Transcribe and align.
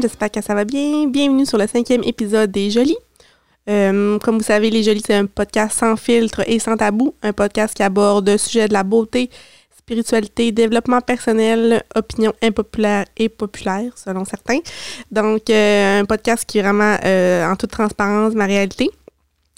j'espère 0.00 0.30
que 0.30 0.40
ça 0.40 0.54
va 0.54 0.64
bien. 0.64 1.06
Bienvenue 1.06 1.44
sur 1.44 1.58
le 1.58 1.66
cinquième 1.66 2.02
épisode 2.04 2.50
des 2.50 2.70
Jolies. 2.70 2.96
Euh, 3.68 4.18
comme 4.20 4.38
vous 4.38 4.44
savez, 4.44 4.70
Les 4.70 4.82
Jolies, 4.82 5.02
c'est 5.04 5.14
un 5.14 5.26
podcast 5.26 5.78
sans 5.78 5.96
filtre 5.96 6.42
et 6.46 6.58
sans 6.58 6.76
tabou, 6.76 7.14
un 7.22 7.32
podcast 7.32 7.74
qui 7.74 7.82
aborde 7.82 8.28
le 8.28 8.38
sujet 8.38 8.68
de 8.68 8.72
la 8.72 8.84
beauté, 8.84 9.28
spiritualité, 9.76 10.50
développement 10.52 11.00
personnel, 11.00 11.82
opinion 11.94 12.32
impopulaire 12.42 13.04
et 13.18 13.28
populaire, 13.28 13.92
selon 13.96 14.24
certains. 14.24 14.60
Donc, 15.10 15.50
euh, 15.50 16.00
un 16.00 16.04
podcast 16.06 16.44
qui 16.46 16.58
est 16.58 16.62
vraiment 16.62 16.96
euh, 17.04 17.46
en 17.46 17.56
toute 17.56 17.70
transparence 17.70 18.34
ma 18.34 18.46
réalité 18.46 18.90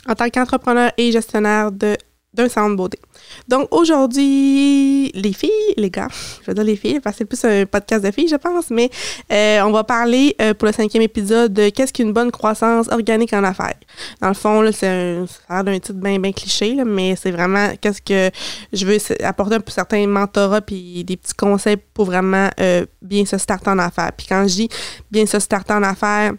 en 0.08 0.14
tant 0.14 0.28
qu'entrepreneur 0.30 0.90
et 0.96 1.12
gestionnaire 1.12 1.70
de 1.70 1.96
d'un 2.34 2.48
salon 2.48 2.70
de 2.70 2.76
beauté. 2.76 2.98
Donc 3.48 3.68
aujourd'hui, 3.70 5.10
les 5.14 5.32
filles, 5.32 5.74
les 5.76 5.90
gars, 5.90 6.08
je 6.42 6.46
vais 6.46 6.54
dire 6.54 6.64
les 6.64 6.76
filles, 6.76 7.00
parce 7.00 7.16
que 7.16 7.18
c'est 7.18 7.24
plus 7.24 7.44
un 7.44 7.66
podcast 7.66 8.04
de 8.04 8.10
filles, 8.10 8.28
je 8.28 8.36
pense, 8.36 8.70
mais 8.70 8.90
euh, 9.32 9.60
on 9.62 9.72
va 9.72 9.84
parler 9.84 10.36
euh, 10.40 10.54
pour 10.54 10.66
le 10.66 10.72
cinquième 10.72 11.02
épisode 11.02 11.52
de 11.52 11.70
qu'est-ce 11.70 11.92
qu'une 11.92 12.12
bonne 12.12 12.30
croissance 12.30 12.88
organique 12.88 13.32
en 13.32 13.44
affaires? 13.44 13.74
Dans 14.20 14.28
le 14.28 14.34
fond, 14.34 14.60
là, 14.60 14.72
c'est 14.72 14.88
un, 14.88 15.26
ça 15.26 15.62
l'air 15.62 15.80
titre 15.80 15.98
bien, 15.98 16.18
bien 16.18 16.32
cliché, 16.32 16.76
mais 16.84 17.16
c'est 17.16 17.30
vraiment 17.30 17.70
qu'est-ce 17.80 18.02
que 18.02 18.30
je 18.72 18.86
veux 18.86 18.98
apporter 19.24 19.56
un 19.56 19.60
peu 19.60 19.72
certains 19.72 20.06
mentorats 20.06 20.60
puis 20.60 21.04
des 21.04 21.16
petits 21.16 21.34
conseils 21.34 21.78
pour 21.94 22.06
vraiment 22.06 22.48
euh, 22.60 22.84
bien 23.02 23.24
se 23.24 23.38
starter 23.38 23.70
en 23.70 23.78
affaires. 23.78 24.12
Puis 24.16 24.26
quand 24.28 24.46
je 24.46 24.54
dis 24.54 24.68
bien 25.10 25.26
se 25.26 25.38
starter 25.38 25.72
en 25.72 25.82
affaires, 25.82 26.32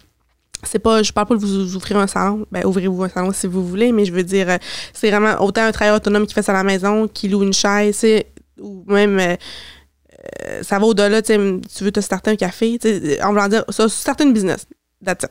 c'est 0.64 0.80
pas 0.80 1.04
je 1.04 1.12
parle 1.12 1.28
pas 1.28 1.36
de 1.36 1.40
vous 1.40 1.76
ouvrir 1.76 1.98
un 1.98 2.08
salon. 2.08 2.46
Ben 2.52 2.66
ouvrez-vous 2.66 3.04
un 3.04 3.10
salon 3.10 3.32
si 3.32 3.48
vous 3.48 3.66
voulez 3.66 3.92
mais 3.92 4.06
je 4.06 4.12
veux 4.12 4.24
dire 4.24 4.50
euh, 4.50 4.58
c'est 4.94 5.10
vraiment 5.10 5.42
autant 5.42 5.64
un 5.64 5.72
travailleur 5.72 5.98
autonome 5.98 6.28
qui 6.28 6.34
fait 6.34 6.44
ça 6.44 6.52
à 6.52 6.56
la 6.56 6.64
maison 6.64 7.08
qui 7.08 7.30
loue 7.30 7.44
une 7.44 7.54
chaise 7.54 8.06
ou 8.60 8.84
même 8.88 9.20
euh, 9.20 9.36
euh, 10.46 10.64
ça 10.64 10.80
va 10.80 10.86
au-delà 10.86 11.22
tu 11.22 11.62
veux 11.82 11.92
te 11.92 12.02
starter 12.02 12.32
un 12.32 12.36
café 12.36 12.78
en 13.24 13.30
voulant 13.30 13.48
dire 13.48 13.64
ça 13.70 13.88
starter 13.88 14.26
une 14.26 14.34
business. 14.34 14.66
That's 15.04 15.26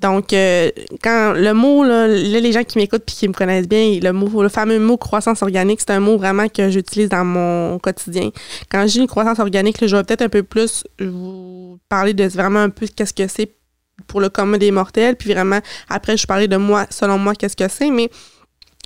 donc 0.00 0.30
quand 0.30 1.32
le 1.36 1.52
mot 1.52 1.84
là, 1.84 2.08
les 2.08 2.52
gens 2.52 2.64
qui 2.64 2.78
m'écoutent 2.78 3.04
puis 3.04 3.14
qui 3.14 3.28
me 3.28 3.32
connaissent 3.32 3.68
bien 3.68 3.98
le 4.00 4.12
mot 4.12 4.42
le 4.42 4.48
fameux 4.48 4.80
mot 4.80 4.96
croissance 4.96 5.42
organique 5.42 5.80
c'est 5.80 5.90
un 5.90 6.00
mot 6.00 6.16
vraiment 6.16 6.48
que 6.48 6.68
j'utilise 6.68 7.08
dans 7.08 7.24
mon 7.24 7.78
quotidien. 7.78 8.30
Quand 8.70 8.86
j'ai 8.86 9.00
une 9.00 9.06
croissance 9.08 9.40
organique 9.40 9.84
je 9.84 9.96
vais 9.96 10.02
peut-être 10.04 10.22
un 10.22 10.28
peu 10.28 10.44
plus 10.44 10.84
vous 11.00 11.78
parler 11.88 12.14
de 12.14 12.24
vraiment 12.24 12.60
un 12.60 12.70
peu 12.70 12.86
qu'est-ce 12.86 13.14
que 13.14 13.26
c'est 13.28 13.57
pour 14.06 14.20
le 14.20 14.28
commun 14.28 14.58
des 14.58 14.70
mortels. 14.70 15.16
Puis 15.16 15.32
vraiment, 15.32 15.60
après, 15.88 16.16
je 16.16 16.26
parlais 16.26 16.48
de 16.48 16.56
moi, 16.56 16.86
selon 16.90 17.18
moi, 17.18 17.34
qu'est-ce 17.34 17.56
que 17.56 17.68
c'est, 17.68 17.90
mais 17.90 18.10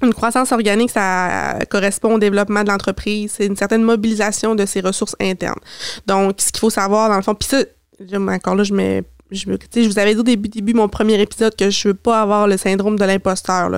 une 0.03 0.15
croissance 0.15 0.51
organique, 0.53 0.91
ça 0.91 1.59
correspond 1.71 2.15
au 2.15 2.19
développement 2.19 2.65
de 2.65 2.69
l'entreprise. 2.69 3.35
C'est 3.37 3.47
une 3.47 3.57
certaine 3.57 3.83
mobilisation 3.83 4.55
de 4.55 4.67
ses 4.67 4.81
ressources 4.81 5.15
internes. 5.21 5.61
Donc, 6.07 6.41
ce 6.41 6.51
qu'il 6.51 6.59
faut 6.59 6.71
savoir, 6.71 7.09
dans 7.09 7.17
le 7.17 7.23
fond, 7.23 7.35
puis 7.35 7.49
ça, 7.49 7.63
encore 8.17 8.57
là, 8.57 8.65
je 8.65 8.75
mets 8.75 9.03
je, 9.33 9.47
je 9.83 9.89
vous 9.89 9.99
avais 9.99 10.15
dit 10.15 10.21
au 10.21 10.25
début, 10.25 10.49
début 10.49 10.75
mon 10.75 10.89
premier 10.89 11.21
épisode 11.21 11.55
que 11.57 11.71
je 11.71 11.89
veux 11.89 11.95
pas 11.95 12.23
avoir 12.23 12.47
le 12.47 12.57
syndrome 12.57 12.99
de 12.99 13.05
l'imposteur. 13.05 13.71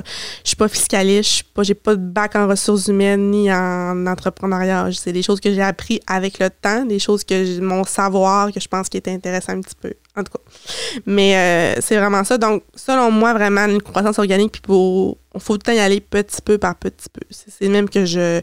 Je 0.42 0.48
suis 0.48 0.56
pas 0.56 0.68
fiscaliste, 0.68 1.38
je 1.38 1.42
pas, 1.54 1.62
j'ai 1.62 1.74
pas 1.74 1.96
de 1.96 2.00
bac 2.00 2.36
en 2.36 2.48
ressources 2.48 2.88
humaines 2.88 3.30
ni 3.30 3.52
en 3.52 4.06
entrepreneuriat. 4.06 4.88
C'est 4.92 5.12
des 5.12 5.22
choses 5.22 5.40
que 5.40 5.52
j'ai 5.52 5.62
appris 5.62 6.00
avec 6.06 6.38
le 6.38 6.50
temps, 6.50 6.84
des 6.84 6.98
choses 6.98 7.24
que 7.24 7.60
mon 7.60 7.84
savoir 7.84 8.52
que 8.52 8.60
je 8.60 8.68
pense 8.68 8.88
qui 8.88 8.96
est 8.96 9.08
intéressant 9.08 9.52
un 9.52 9.60
petit 9.60 9.76
peu. 9.80 9.92
En 10.16 10.22
tout 10.22 10.32
cas. 10.32 11.00
Mais 11.06 11.36
euh, 11.36 11.80
c'est 11.80 11.96
vraiment 11.96 12.22
ça. 12.22 12.38
Donc, 12.38 12.62
selon 12.74 13.10
moi, 13.10 13.32
vraiment, 13.32 13.64
une 13.66 13.82
croissance 13.82 14.18
organique, 14.18 14.52
puis 14.52 14.62
pour. 14.62 15.18
Il 15.34 15.40
faut 15.40 15.54
tout 15.54 15.62
le 15.66 15.72
temps 15.72 15.76
y 15.76 15.80
aller 15.80 16.00
petit 16.00 16.40
peu 16.40 16.58
par 16.58 16.76
petit 16.76 17.08
peu. 17.12 17.22
C'est 17.28 17.68
même 17.68 17.90
que 17.90 18.04
je, 18.04 18.40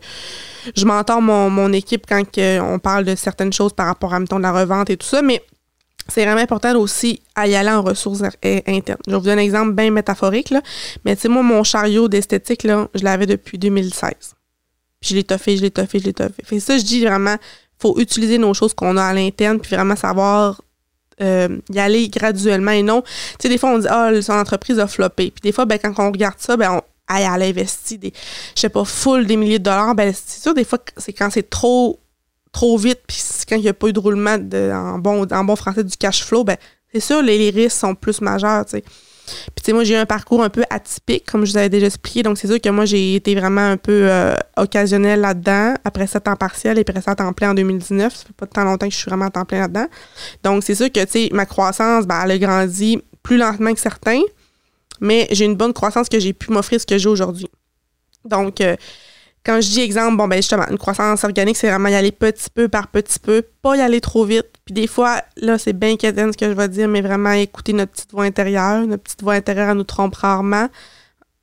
je 0.75 0.85
m'entends 0.85 1.21
mon, 1.21 1.49
mon 1.49 1.71
équipe 1.71 2.05
quand 2.05 2.21
on 2.37 2.79
parle 2.79 3.05
de 3.05 3.15
certaines 3.15 3.53
choses 3.53 3.71
par 3.71 3.85
rapport 3.85 4.13
à, 4.13 4.19
mettons, 4.19 4.39
la 4.39 4.51
revente 4.51 4.89
et 4.89 4.97
tout 4.97 5.07
ça. 5.07 5.21
Mais 5.21 5.41
c'est 6.11 6.25
vraiment 6.25 6.41
important 6.41 6.77
aussi 6.77 7.21
à 7.35 7.47
y 7.47 7.55
aller 7.55 7.69
en 7.69 7.81
ressources 7.81 8.21
internes. 8.21 8.97
Je 9.07 9.11
vais 9.11 9.17
vous 9.17 9.23
donner 9.23 9.41
un 9.41 9.45
exemple 9.45 9.73
bien 9.73 9.91
métaphorique, 9.91 10.49
là. 10.49 10.61
mais 11.05 11.15
tu 11.15 11.23
sais, 11.23 11.29
moi, 11.29 11.41
mon 11.41 11.63
chariot 11.63 12.07
d'esthétique, 12.07 12.63
là, 12.63 12.87
je 12.93 13.03
l'avais 13.03 13.25
depuis 13.25 13.57
2016. 13.57 14.11
Puis 14.99 15.09
je 15.09 15.15
l'ai 15.15 15.23
toffé, 15.23 15.57
je 15.57 15.61
l'ai 15.61 15.71
toffé, 15.71 15.99
je 15.99 16.05
l'ai 16.05 16.13
toffé. 16.13 16.43
Fait 16.43 16.59
ça, 16.59 16.77
je 16.77 16.83
dis 16.83 17.03
vraiment, 17.03 17.37
faut 17.79 17.97
utiliser 17.99 18.37
nos 18.37 18.53
choses 18.53 18.73
qu'on 18.73 18.97
a 18.97 19.03
à 19.03 19.13
l'interne, 19.13 19.59
puis 19.59 19.75
vraiment 19.75 19.95
savoir 19.95 20.61
euh, 21.21 21.59
y 21.69 21.79
aller 21.79 22.09
graduellement 22.09 22.71
et 22.71 22.83
non. 22.83 23.01
Tu 23.01 23.09
sais, 23.41 23.49
des 23.49 23.57
fois, 23.57 23.71
on 23.71 23.79
dit, 23.79 23.87
ah, 23.89 24.11
son 24.21 24.33
entreprise 24.33 24.79
a 24.79 24.87
floppé. 24.87 25.31
Puis 25.31 25.41
des 25.41 25.51
fois, 25.51 25.65
ben, 25.65 25.79
quand 25.79 25.93
on 25.97 26.11
regarde 26.11 26.37
ça, 26.37 26.57
ben, 26.57 26.71
on, 26.73 26.81
elle, 27.15 27.25
a 27.25 27.45
investi 27.45 27.97
des, 27.97 28.13
je 28.55 28.61
sais 28.61 28.69
pas, 28.69 28.85
full 28.85 29.25
des 29.25 29.37
milliers 29.37 29.59
de 29.59 29.63
dollars. 29.63 29.95
Ben, 29.95 30.13
c'est 30.13 30.41
sûr, 30.41 30.53
des 30.53 30.63
fois, 30.63 30.79
c'est 30.97 31.13
quand 31.13 31.29
c'est 31.31 31.49
trop 31.49 31.99
trop 32.51 32.77
vite, 32.77 32.99
puis 33.07 33.17
quand 33.47 33.55
il 33.55 33.61
n'y 33.61 33.69
a 33.69 33.73
pas 33.73 33.87
eu 33.87 33.93
de 33.93 33.99
roulement 33.99 34.35
en, 34.35 34.99
bon, 34.99 35.25
en 35.31 35.43
bon 35.43 35.55
français 35.55 35.83
du 35.83 35.95
cash 35.97 36.23
flow, 36.23 36.43
ben 36.43 36.57
c'est 36.93 36.99
sûr, 36.99 37.21
les, 37.21 37.49
risques 37.49 37.79
sont 37.79 37.95
plus 37.95 38.21
majeurs, 38.21 38.65
tu 38.65 38.71
sais. 38.71 38.83
Puis, 39.55 39.63
tu 39.63 39.65
sais, 39.65 39.73
moi, 39.73 39.85
j'ai 39.85 39.93
eu 39.93 39.97
un 39.97 40.05
parcours 40.05 40.43
un 40.43 40.49
peu 40.49 40.63
atypique, 40.69 41.25
comme 41.25 41.45
je 41.45 41.51
vous 41.51 41.57
avais 41.57 41.69
déjà 41.69 41.85
expliqué. 41.85 42.21
Donc, 42.21 42.37
c'est 42.37 42.47
sûr 42.47 42.59
que 42.59 42.67
moi, 42.69 42.83
j'ai 42.83 43.15
été 43.15 43.33
vraiment 43.33 43.61
un 43.61 43.77
peu 43.77 44.09
euh, 44.09 44.35
occasionnel 44.57 45.21
là-dedans, 45.21 45.75
après 45.85 46.07
ça, 46.07 46.19
temps 46.19 46.35
partiel 46.35 46.77
et 46.77 46.81
après 46.81 47.01
ça, 47.01 47.15
temps 47.15 47.31
plein 47.31 47.51
en 47.51 47.53
2019. 47.53 48.13
Ça 48.13 48.25
fait 48.25 48.33
pas 48.33 48.47
tant 48.47 48.65
longtemps 48.65 48.87
que 48.87 48.93
je 48.93 48.97
suis 48.97 49.09
vraiment 49.09 49.25
à 49.25 49.29
temps 49.29 49.45
plein 49.45 49.61
là-dedans. 49.61 49.87
Donc, 50.43 50.63
c'est 50.63 50.75
sûr 50.75 50.91
que, 50.91 51.03
tu 51.05 51.11
sais, 51.11 51.29
ma 51.31 51.45
croissance, 51.45 52.05
ben, 52.05 52.21
elle 52.25 52.31
a 52.31 52.37
grandi 52.39 52.99
plus 53.23 53.37
lentement 53.37 53.73
que 53.73 53.79
certains, 53.79 54.21
mais 54.99 55.27
j'ai 55.31 55.45
une 55.45 55.55
bonne 55.55 55.73
croissance 55.73 56.09
que 56.09 56.19
j'ai 56.19 56.33
pu 56.33 56.51
m'offrir 56.51 56.81
ce 56.81 56.85
que 56.85 56.97
j'ai 56.97 57.07
aujourd'hui. 57.07 57.49
Donc, 58.25 58.59
euh, 58.59 58.75
quand 59.43 59.59
je 59.59 59.69
dis 59.69 59.81
exemple, 59.81 60.17
bon, 60.17 60.27
ben 60.27 60.35
justement, 60.35 60.67
une 60.69 60.77
croissance 60.77 61.23
organique, 61.23 61.57
c'est 61.57 61.69
vraiment 61.69 61.89
y 61.89 61.95
aller 61.95 62.11
petit 62.11 62.49
peu 62.53 62.67
par 62.67 62.87
petit 62.89 63.19
peu, 63.19 63.43
pas 63.61 63.75
y 63.75 63.81
aller 63.81 63.99
trop 63.99 64.23
vite. 64.23 64.45
Puis 64.65 64.73
des 64.73 64.87
fois, 64.87 65.21
là, 65.37 65.57
c'est 65.57 65.73
bien 65.73 65.97
quétaine 65.97 66.31
ce 66.31 66.37
que 66.37 66.45
je 66.45 66.53
vais 66.53 66.67
dire, 66.67 66.87
mais 66.87 67.01
vraiment 67.01 67.31
écouter 67.31 67.73
notre 67.73 67.91
petite 67.91 68.11
voix 68.11 68.25
intérieure. 68.25 68.85
Notre 68.85 69.03
petite 69.03 69.23
voix 69.23 69.33
intérieure, 69.33 69.69
elle 69.69 69.77
nous 69.77 69.83
trompe 69.83 70.15
rarement. 70.15 70.67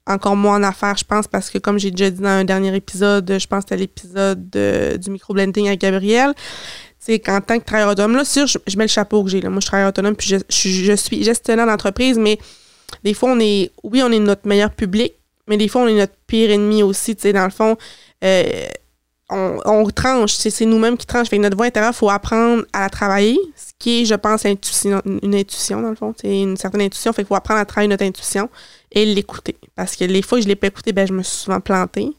Encore 0.06 0.36
moins 0.36 0.58
en 0.58 0.62
affaires, 0.62 0.96
je 0.96 1.04
pense, 1.04 1.26
parce 1.26 1.50
que 1.50 1.58
comme 1.58 1.78
j'ai 1.78 1.90
déjà 1.90 2.10
dit 2.10 2.22
dans 2.22 2.28
un 2.28 2.44
dernier 2.44 2.74
épisode, 2.74 3.36
je 3.38 3.46
pense 3.46 3.64
que 3.64 3.70
c'était 3.70 3.80
l'épisode 3.80 4.48
du 4.48 5.10
micro-blending 5.10 5.66
avec 5.66 5.80
Gabriel, 5.80 6.32
c'est 6.98 7.18
qu'en 7.18 7.40
tant 7.40 7.58
que 7.58 7.64
travailleur 7.64 7.90
autonome, 7.90 8.16
là, 8.16 8.24
sûr, 8.24 8.46
je, 8.46 8.58
mets 8.78 8.84
le 8.84 8.88
chapeau 8.88 9.22
que 9.22 9.28
j'ai. 9.30 9.42
Moi, 9.42 9.56
je 9.56 9.60
suis 9.60 9.66
travailleur 9.66 9.90
autonome, 9.90 10.16
puis 10.16 10.28
je, 10.28 10.36
je 10.48 10.94
suis 10.94 11.24
gestionnaire 11.24 11.66
d'entreprise, 11.66 12.16
mais 12.16 12.38
des 13.04 13.12
fois, 13.12 13.32
on 13.32 13.40
est, 13.40 13.70
oui, 13.82 14.02
on 14.02 14.10
est 14.10 14.18
notre 14.18 14.48
meilleur 14.48 14.70
public, 14.70 15.14
mais 15.48 15.56
des 15.56 15.68
fois, 15.68 15.82
on 15.82 15.88
est 15.88 15.94
notre 15.94 16.14
pire 16.26 16.50
ennemi 16.50 16.82
aussi. 16.82 17.16
Tu 17.16 17.22
sais, 17.22 17.32
dans 17.32 17.44
le 17.44 17.50
fond, 17.50 17.76
euh, 18.24 18.66
on, 19.30 19.58
on, 19.64 19.90
tranche. 19.90 20.32
C'est 20.32 20.64
nous-mêmes 20.64 20.96
qui 20.96 21.06
tranche. 21.06 21.28
Fait 21.28 21.38
notre 21.38 21.56
voix 21.56 21.66
intérieure, 21.66 21.92
il 21.92 21.96
faut 21.96 22.10
apprendre 22.10 22.64
à 22.72 22.80
la 22.80 22.90
travailler, 22.90 23.38
ce 23.56 23.72
qui 23.78 24.02
est, 24.02 24.04
je 24.04 24.14
pense, 24.14 24.44
une 24.44 25.34
intuition, 25.34 25.80
dans 25.80 25.90
le 25.90 25.96
fond. 25.96 26.14
C'est 26.20 26.40
une 26.40 26.56
certaine 26.56 26.82
intuition. 26.82 27.12
Fait 27.12 27.22
qu'il 27.22 27.28
faut 27.28 27.34
apprendre 27.34 27.60
à 27.60 27.64
travailler 27.64 27.88
notre 27.88 28.04
intuition 28.04 28.48
et 28.92 29.04
l'écouter. 29.04 29.56
Parce 29.74 29.96
que 29.96 30.04
les 30.04 30.22
fois 30.22 30.38
que 30.38 30.42
je 30.42 30.46
ne 30.46 30.52
l'ai 30.52 30.56
pas 30.56 30.68
écouté, 30.68 30.92
ben, 30.92 31.06
je 31.06 31.12
me 31.12 31.22
suis 31.22 31.36
souvent 31.36 31.60
plantée. 31.60 32.10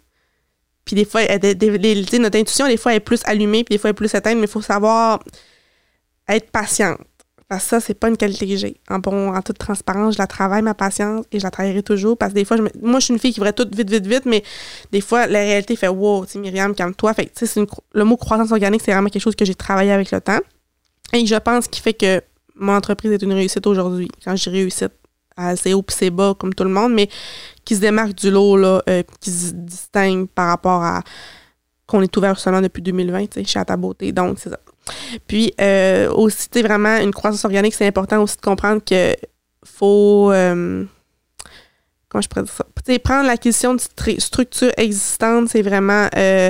Puis 0.85 0.95
des 0.95 1.06
fois, 1.06 1.22
notre 1.22 2.38
intuition, 2.38 2.68
des 2.68 2.78
fois, 2.78 2.94
elle 2.94 2.97
est 2.97 3.00
plus 3.00 3.22
allumée, 3.25 3.63
puis 3.63 3.75
des 3.75 3.78
fois, 3.78 3.89
elle 3.89 3.94
est 3.94 3.97
plus 3.97 4.13
éteinte, 4.13 4.38
mais 4.38 4.45
il 4.45 4.47
faut 4.47 4.62
savoir 4.62 5.19
être 6.28 6.50
patiente. 6.51 7.00
Parce 7.49 7.63
ça, 7.63 7.79
c'est 7.79 7.95
pas 7.95 8.09
une 8.09 8.17
qualité 8.17 8.47
que 8.47 8.55
j'ai. 8.55 8.79
En, 8.91 8.99
bon, 8.99 9.33
en 9.33 9.41
toute 9.41 9.57
transparence, 9.57 10.13
je 10.13 10.19
la 10.19 10.27
travaille, 10.27 10.61
ma 10.61 10.75
patience, 10.75 11.25
et 11.31 11.39
je 11.39 11.43
la 11.43 11.49
travaillerai 11.49 11.81
toujours. 11.81 12.15
Parce 12.15 12.31
que 12.31 12.35
des 12.35 12.45
fois, 12.45 12.57
moi, 12.79 12.99
je 12.99 13.05
suis 13.05 13.13
une 13.13 13.19
fille 13.19 13.33
qui 13.33 13.39
voudrait 13.39 13.53
tout 13.53 13.67
vite, 13.75 13.89
vite, 13.89 14.05
vite, 14.05 14.25
mais 14.27 14.43
des 14.91 15.01
fois, 15.01 15.25
la 15.25 15.39
réalité 15.39 15.75
fait 15.75 15.88
Wow, 15.88 16.27
tu 16.27 16.38
Myriam, 16.38 16.75
calme-toi. 16.75 17.11
Fait 17.15 17.25
tu 17.35 17.47
sais, 17.47 17.65
le 17.93 18.03
mot 18.03 18.17
croissance 18.17 18.51
organique, 18.51 18.81
c'est 18.85 18.91
vraiment 18.93 19.09
quelque 19.09 19.23
chose 19.23 19.35
que 19.35 19.45
j'ai 19.45 19.55
travaillé 19.55 19.91
avec 19.91 20.11
le 20.11 20.21
temps. 20.21 20.38
Et 21.11 21.25
je 21.25 21.35
pense 21.38 21.67
qu'il 21.67 21.81
fait 21.81 21.95
que 21.95 22.21
mon 22.55 22.75
entreprise 22.75 23.11
est 23.11 23.23
une 23.23 23.33
réussite 23.33 23.65
aujourd'hui. 23.65 24.09
Quand 24.23 24.35
j'ai 24.35 24.51
réussite, 24.51 24.91
c'est 25.56 25.74
haut 25.74 25.81
puis 25.81 25.95
c'est 25.97 26.12
bas, 26.12 26.35
comme 26.38 26.53
tout 26.53 26.65
le 26.65 26.69
monde, 26.69 26.94
mais 26.94 27.09
qui 27.65 27.75
se 27.75 27.81
démarque 27.81 28.13
du 28.13 28.29
lot, 28.29 28.57
euh, 28.57 29.01
qui 29.19 29.31
se 29.31 29.53
distingue 29.53 30.27
par 30.27 30.50
rapport 30.50 30.83
à 30.83 31.01
qu'on 31.88 32.03
est 32.03 32.15
ouvert 32.15 32.38
seulement 32.38 32.62
depuis 32.62 32.83
2020, 32.83 33.25
tu 33.25 33.39
sais, 33.39 33.44
chez 33.44 33.65
ta 33.65 33.75
beauté. 33.75 34.12
Donc, 34.12 34.38
c'est 34.38 34.50
ça. 34.51 34.59
Puis 35.27 35.53
euh, 35.59 36.12
aussi, 36.12 36.47
c'est 36.51 36.62
vraiment 36.62 36.97
une 36.97 37.12
croissance 37.12 37.45
organique, 37.45 37.74
c'est 37.74 37.88
important 37.88 38.21
aussi 38.21 38.38
de 38.38 38.41
comprendre 38.41 38.81
que 38.83 39.15
faut. 39.63 40.31
Euh, 40.31 40.86
comment 42.07 42.21
je 42.21 42.27
pourrais 42.27 42.44
dire 42.44 42.53
ça? 42.53 42.65
prendre 43.03 43.27
l'acquisition 43.27 43.75
de 43.75 43.81
structures 44.19 44.71
existantes, 44.77 45.50
c'est 45.50 45.62
vraiment 45.62 46.07
euh, 46.15 46.50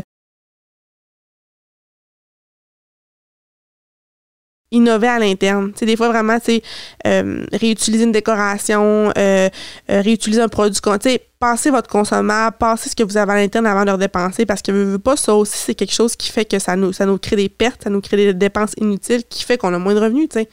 innover 4.71 5.07
à 5.07 5.19
l'interne. 5.19 5.71
C'est 5.75 5.85
des 5.85 5.95
fois 5.95 6.09
vraiment, 6.09 6.39
tu 6.39 6.61
euh, 7.07 7.45
réutiliser 7.51 8.03
une 8.03 8.11
décoration, 8.11 9.11
euh, 9.17 9.49
euh, 9.89 10.01
réutiliser 10.01 10.41
un 10.41 10.47
produit, 10.47 10.79
tu 10.79 10.89
sais, 11.01 11.21
passer 11.39 11.71
votre 11.71 11.89
consommable, 11.89 12.57
passer 12.57 12.89
ce 12.89 12.95
que 12.95 13.03
vous 13.03 13.17
avez 13.17 13.33
à 13.33 13.35
l'interne 13.37 13.65
avant 13.65 13.85
de 13.85 13.91
le 13.91 13.97
dépenser 13.97 14.45
parce 14.45 14.61
que 14.61 14.71
vous 14.71 14.99
pas 14.99 15.15
ça 15.15 15.33
aussi, 15.33 15.57
c'est 15.57 15.75
quelque 15.75 15.93
chose 15.93 16.15
qui 16.15 16.31
fait 16.31 16.45
que 16.45 16.59
ça 16.59 16.75
nous, 16.75 16.93
ça 16.93 17.05
nous 17.05 17.17
crée 17.17 17.35
des 17.35 17.49
pertes, 17.49 17.83
ça 17.83 17.89
nous 17.89 18.01
crée 18.01 18.17
des 18.17 18.33
dépenses 18.33 18.73
inutiles 18.77 19.23
qui 19.23 19.43
fait 19.43 19.57
qu'on 19.57 19.73
a 19.73 19.79
moins 19.79 19.95
de 19.95 19.99
revenus, 19.99 20.29
tu 20.29 20.39
sais. 20.39 20.49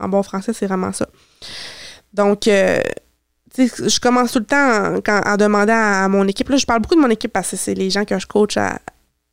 En 0.00 0.08
bon 0.08 0.22
français, 0.22 0.52
c'est 0.52 0.66
vraiment 0.66 0.92
ça. 0.92 1.08
Donc, 2.14 2.46
euh, 2.46 2.80
je 3.56 4.00
commence 4.00 4.32
tout 4.32 4.38
le 4.38 4.44
temps 4.44 5.00
quand, 5.04 5.20
à 5.24 5.36
demander 5.36 5.72
à, 5.72 6.08
mon 6.08 6.26
équipe. 6.28 6.48
Là, 6.48 6.56
je 6.56 6.66
parle 6.66 6.80
beaucoup 6.80 6.94
de 6.94 7.00
mon 7.00 7.10
équipe 7.10 7.32
parce 7.32 7.50
que 7.50 7.56
c'est 7.56 7.74
les 7.74 7.90
gens 7.90 8.04
que 8.04 8.16
je 8.16 8.26
coach 8.26 8.56
à, 8.56 8.78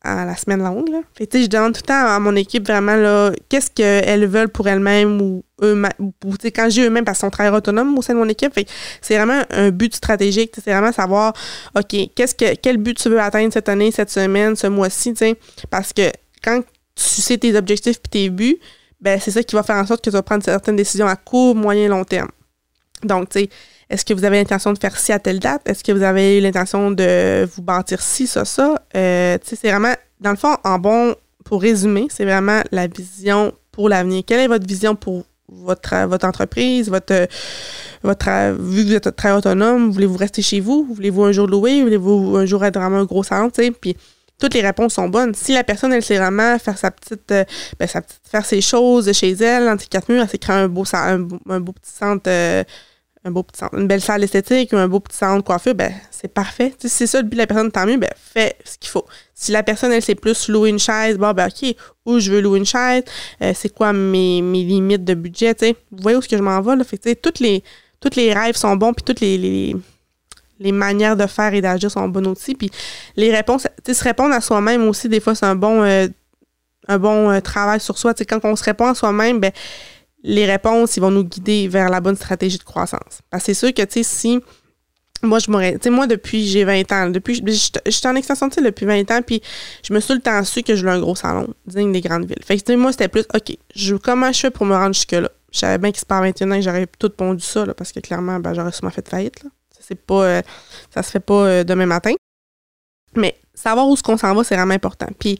à 0.06 0.25
la 0.25 0.36
semaine 0.36 0.63
longue. 0.63 0.90
Là. 0.90 1.02
Je 1.19 1.48
demande 1.48 1.74
tout 1.74 1.81
le 1.84 1.88
temps 1.88 2.07
à 2.07 2.19
mon 2.19 2.36
équipe 2.36 2.68
vraiment 2.68 2.96
là, 2.96 3.31
qu'est-ce 3.50 3.72
qu'elles 3.72 4.25
veulent 4.28 4.50
pour 4.50 4.68
elles-mêmes 4.68 5.22
ou 5.22 5.44
eux 5.63 5.81
ou, 6.00 6.13
quand 6.56 6.69
j'ai 6.69 6.84
eux-mêmes 6.84 7.06
parce 7.06 7.19
qu'ils 7.19 7.28
sont 7.28 7.31
très 7.31 7.50
autonomes 7.50 7.98
au 7.98 8.02
sein 8.02 8.13
de 8.13 8.19
mon 8.19 8.30
équipe. 8.30 8.54
c'est 9.02 9.16
vraiment 9.16 9.42
un 9.50 9.72
but 9.72 9.96
stratégique. 9.96 10.54
C'est 10.56 10.72
vraiment 10.72 10.92
savoir 10.92 11.34
OK, 11.75 11.96
qu'est-ce 12.16 12.36
que 12.36 12.56
quel 12.56 12.78
but 12.78 12.98
tu 12.98 13.10
veux 13.10 13.19
atteindre 13.19 13.52
cette 13.52 13.69
année, 13.69 13.92
cette 13.92 14.12
semaine, 14.12 14.56
ce 14.56 14.68
mois-ci, 14.68 15.13
parce 15.69 15.94
que 15.94 16.12
quand 16.44 16.62
tu 16.96 17.22
sais 17.22 17.38
tes 17.38 17.56
objectifs 17.56 17.98
et 17.98 18.10
tes 18.10 18.30
buts, 18.30 18.57
ben 19.02 19.19
c'est 19.19 19.31
ça 19.31 19.44
qui 19.44 19.56
va 19.56 19.63
faire 19.63 19.75
en 19.75 19.86
sorte 19.86 20.04
que 20.04 20.10
tu 20.10 20.13
vas 20.13 20.24
prendre 20.24 20.44
certaines 20.44 20.75
décisions 20.75 21.07
à 21.07 21.16
court, 21.16 21.56
moyen, 21.56 21.90
long 21.90 22.04
terme. 22.04 22.30
Donc, 23.04 23.30
tu 23.30 23.40
sais, 23.40 23.50
est-ce 23.90 24.06
que 24.06 24.14
vous 24.14 24.26
avez 24.26 24.38
l'intention 24.38 24.74
de 24.74 24.80
faire 24.80 24.98
ci 24.98 25.12
à 25.12 25.20
telle 25.20 25.40
date? 25.40 25.62
Est-ce 25.66 25.84
que 25.84 25.92
vous 25.92 26.04
avez 26.04 26.42
l'intention 26.42 26.92
de 26.92 27.48
vous 27.56 27.62
bâtir 27.62 28.02
ci, 28.02 28.28
ça, 28.28 28.46
ça? 28.46 28.82
Euh, 28.96 29.38
c'est 29.44 29.70
vraiment, 29.70 29.94
dans 30.20 30.32
le 30.32 30.38
fond, 30.38 30.56
en 30.64 30.80
bon, 30.80 31.16
pour 31.44 31.62
résumer, 31.62 32.08
c'est 32.10 32.26
vraiment 32.26 32.62
la 32.72 32.88
vision 32.88 33.54
pour 33.72 33.90
l'avenir. 33.90 34.24
Quelle 34.26 34.40
est 34.40 34.48
votre 34.48 34.66
vision 34.66 34.96
pour 34.96 35.26
votre, 35.48 36.08
votre 36.08 36.26
entreprise, 36.26 36.90
votre, 36.90 37.28
votre, 38.04 38.54
vu 38.60 38.84
que 38.84 38.88
vous 38.90 38.96
êtes 38.96 39.16
très 39.16 39.32
autonome, 39.32 39.92
voulez-vous 39.92 40.18
rester 40.18 40.42
chez 40.42 40.60
vous? 40.60 40.88
Voulez-vous 40.92 41.24
un 41.24 41.31
jour 41.31 41.48
louer? 41.48 41.84
Voulez-vous 41.84 42.38
un 42.38 42.46
jour 42.46 42.66
être 42.66 42.80
vraiment 42.80 42.98
un 42.98 43.06
gros 43.06 43.24
salon? 43.24 43.52
Puis 43.52 43.96
toutes 44.40 44.54
les 44.54 44.62
réponses 44.62 44.94
sont 44.94 45.08
bonnes. 45.08 45.34
Si 45.34 45.54
la 45.54 45.64
personne, 45.64 45.94
elle 45.94 46.04
sait 46.04 46.18
vraiment 46.18 46.58
faire 46.60 46.78
sa 46.78 46.92
petite, 46.92 47.31
euh, 47.31 47.46
ben, 47.80 47.88
sa 47.88 48.02
petite 48.02 48.22
faire 48.30 48.46
ses 48.46 48.62
choses 48.62 49.12
chez 49.14 49.31
elle, 49.31 49.70
entre 49.70 49.88
quatre 49.88 50.12
murs, 50.12 50.24
elle 50.24 50.30
s'est 50.30 50.52
un 50.52 50.68
beau, 50.68 50.84
un, 50.96 51.60
beau 51.60 51.72
petit 51.72 51.92
centre 51.92 52.24
euh, 52.28 52.64
un 53.25 53.31
beau 53.31 53.42
petit 53.42 53.60
centre, 53.60 53.75
une 53.75 53.88
belle 53.88 54.01
salle 54.01 54.24
esthétique 54.24 54.72
ou 54.72 54.77
un 54.77 54.88
beau 54.88 55.00
petit 55.00 55.18
centre 55.18 55.38
de 55.38 55.42
coiffure, 55.42 55.74
ben 55.74 55.92
c'est 56.12 56.27
parfait. 56.27 56.74
si 56.80 56.88
c'est 56.88 57.07
ça 57.07 57.18
le 57.22 57.24
but 57.24 57.33
de 57.33 57.39
la 57.39 57.48
personne, 57.48 57.72
tant 57.72 57.86
mieux, 57.86 57.98
ben 57.98 58.10
fais 58.16 58.56
ce 58.63 58.77
qu'il 58.77 58.89
faut. 58.89 59.06
Si 59.33 59.51
la 59.51 59.63
personne, 59.63 59.92
elle 59.92 60.04
sait 60.04 60.16
plus 60.16 60.48
louer 60.48 60.69
une 60.69 60.80
chaise, 60.80 61.18
bon, 61.18 61.33
ben 61.33 61.48
OK, 61.48 61.75
où 62.06 62.19
je 62.19 62.31
veux 62.31 62.39
louer 62.39 62.60
une 62.60 62.66
chaise, 62.66 63.04
euh, 63.42 63.51
c'est 63.56 63.74
quoi 63.74 63.94
mes, 63.94 64.44
mes, 64.44 64.63
limites 64.63 65.04
de 65.04 65.16
budget, 65.16 65.56
tu 65.56 65.66
sais. 65.66 65.75
Vous 65.92 66.04
voyez 66.04 66.16
où 66.16 66.19
est-ce 66.19 66.30
que 66.30 66.38
je 66.38 66.44
m'en 66.44 66.62
vais, 66.62 66.75
là? 66.75 66.83
Fait 66.83 67.16
toutes 67.16 67.39
les, 67.39 67.63
toutes 68.00 68.16
les 68.16 68.31
rêves 68.31 68.56
sont 68.56 68.75
bons, 68.75 68.94
puis 68.94 69.04
toutes 69.04 69.22
les, 69.22 69.39
les, 69.39 69.75
les 70.60 70.71
manières 70.71 71.18
de 71.18 71.25
faire 71.25 71.54
et 71.56 71.62
d'agir 71.62 71.89
sont 71.89 72.07
bonnes 72.07 72.28
aussi. 72.28 72.54
Puis 72.54 72.69
les 73.16 73.31
réponses, 73.31 73.68
tu 73.83 73.95
se 73.95 74.04
répondre 74.04 74.36
à 74.36 74.42
soi-même 74.42 74.88
aussi, 74.88 75.10
des 75.10 75.19
fois, 75.19 75.33
c'est 75.33 75.48
un 75.48 75.56
bon, 75.56 75.81
euh, 75.81 76.07
un 76.88 77.00
bon 77.00 77.31
euh, 77.31 77.39
travail 77.39 77.80
sur 77.80 77.98
soi. 77.98 78.13
Tu 78.13 78.24
quand 78.24 78.39
on 78.44 78.56
se 78.56 78.63
répond 78.63 78.86
à 78.86 78.94
soi-même, 78.94 79.39
ben 79.39 79.51
les 80.25 80.45
réponses, 80.45 80.98
ils 80.98 81.01
vont 81.01 81.12
nous 81.12 81.24
guider 81.24 81.68
vers 81.68 81.89
la 81.89 82.01
bonne 82.01 82.16
stratégie 82.16 82.57
de 82.57 82.63
croissance. 82.63 83.22
Parce 83.30 83.44
que 83.44 83.54
c'est 83.54 83.54
sûr 83.54 83.74
que, 83.74 83.83
tu 83.83 84.04
sais, 84.04 84.04
si 84.04 84.42
moi, 85.22 85.39
je 85.39 85.50
m'aurais. 85.50 85.74
Tu 85.74 85.83
sais, 85.83 85.89
moi, 85.92 86.07
depuis 86.07 86.48
j'ai 86.48 86.63
20 86.63 86.92
ans, 86.92 87.10
depuis. 87.10 87.42
J'étais 87.45 88.07
en 88.07 88.16
extension 88.16 88.48
de 88.48 88.62
depuis 88.62 88.86
20 88.86 89.10
ans, 89.12 89.22
puis 89.22 89.42
je 89.83 89.94
me 89.94 90.00
suis 90.00 90.13
le 90.13 90.19
temps 90.19 90.44
su 90.44 90.63
que 90.63 90.75
je 90.75 90.81
voulais 90.81 90.94
un 90.94 91.00
gros 91.00 91.16
salon, 91.16 91.48
digne 91.68 91.92
des 91.92 92.01
grandes 92.01 92.25
villes. 92.25 92.44
Fait 92.44 92.60
que, 92.60 92.75
moi, 92.75 92.92
c'était 92.92 93.07
plus, 93.07 93.25
OK, 93.33 93.56
je, 93.75 93.95
comment 93.95 94.31
je 94.31 94.39
fais 94.39 94.51
pour 94.51 94.66
me 94.66 94.74
rendre 94.74 94.94
jusque-là? 94.94 95.30
Je 95.51 95.60
savais 95.60 95.77
bien 95.77 95.92
que 95.92 96.00
c'est 96.00 96.07
pas 96.07 96.19
21 96.19 96.51
ans 96.51 96.56
que 96.56 96.62
j'aurais 96.62 96.88
tout 97.00 97.10
pondu 97.10 97.44
ça, 97.44 97.66
là, 97.66 97.74
parce 97.74 97.92
que 97.92 98.00
clairement, 98.00 98.39
ben, 98.39 98.54
j'aurais 98.54 98.71
sûrement 98.71 98.92
fait 98.92 99.07
faillite, 99.07 99.44
là. 99.44 99.50
C'est 99.80 99.95
pas. 99.95 100.24
Euh, 100.25 100.42
ça 100.92 101.04
se 101.04 101.12
fait 101.12 101.19
pas 101.19 101.45
euh, 101.45 101.63
demain 101.63 101.86
matin. 101.86 102.13
Mais 103.16 103.38
savoir 103.54 103.88
où 103.88 103.95
ce 103.95 104.01
qu'on 104.01 104.18
s'en 104.18 104.33
va, 104.33 104.44
c'est 104.44 104.56
vraiment 104.56 104.74
important. 104.74 105.07
Puis 105.19 105.39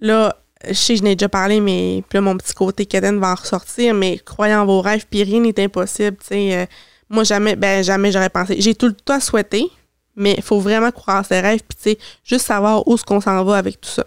là, 0.00 0.36
je 0.68 0.74
sais, 0.74 0.96
je 0.96 1.02
n'ai 1.02 1.16
déjà 1.16 1.28
parlé, 1.28 1.60
mais 1.60 2.02
puis 2.08 2.20
mon 2.20 2.36
petit 2.36 2.54
côté 2.54 2.86
caden 2.86 3.18
va 3.18 3.32
en 3.32 3.34
ressortir, 3.34 3.94
mais 3.94 4.18
croyez 4.18 4.54
en 4.54 4.66
vos 4.66 4.80
rêves, 4.80 5.06
puis 5.08 5.22
rien 5.22 5.40
n'est 5.40 5.58
impossible. 5.62 6.16
Euh, 6.32 6.66
moi, 7.08 7.24
jamais, 7.24 7.56
ben 7.56 7.82
jamais 7.82 8.10
j'aurais 8.12 8.30
pensé. 8.30 8.56
J'ai 8.60 8.74
tout 8.74 8.86
le 8.86 8.94
temps 8.94 9.20
souhaité, 9.20 9.70
mais 10.16 10.34
il 10.36 10.42
faut 10.42 10.60
vraiment 10.60 10.90
croire 10.90 11.20
en 11.20 11.24
ses 11.24 11.40
rêves, 11.40 11.60
puis 11.66 11.98
juste 12.24 12.46
savoir 12.46 12.86
où 12.88 12.96
ce 12.96 13.04
qu'on 13.04 13.20
s'en 13.20 13.42
va 13.44 13.56
avec 13.56 13.80
tout 13.80 13.90
ça. 13.90 14.04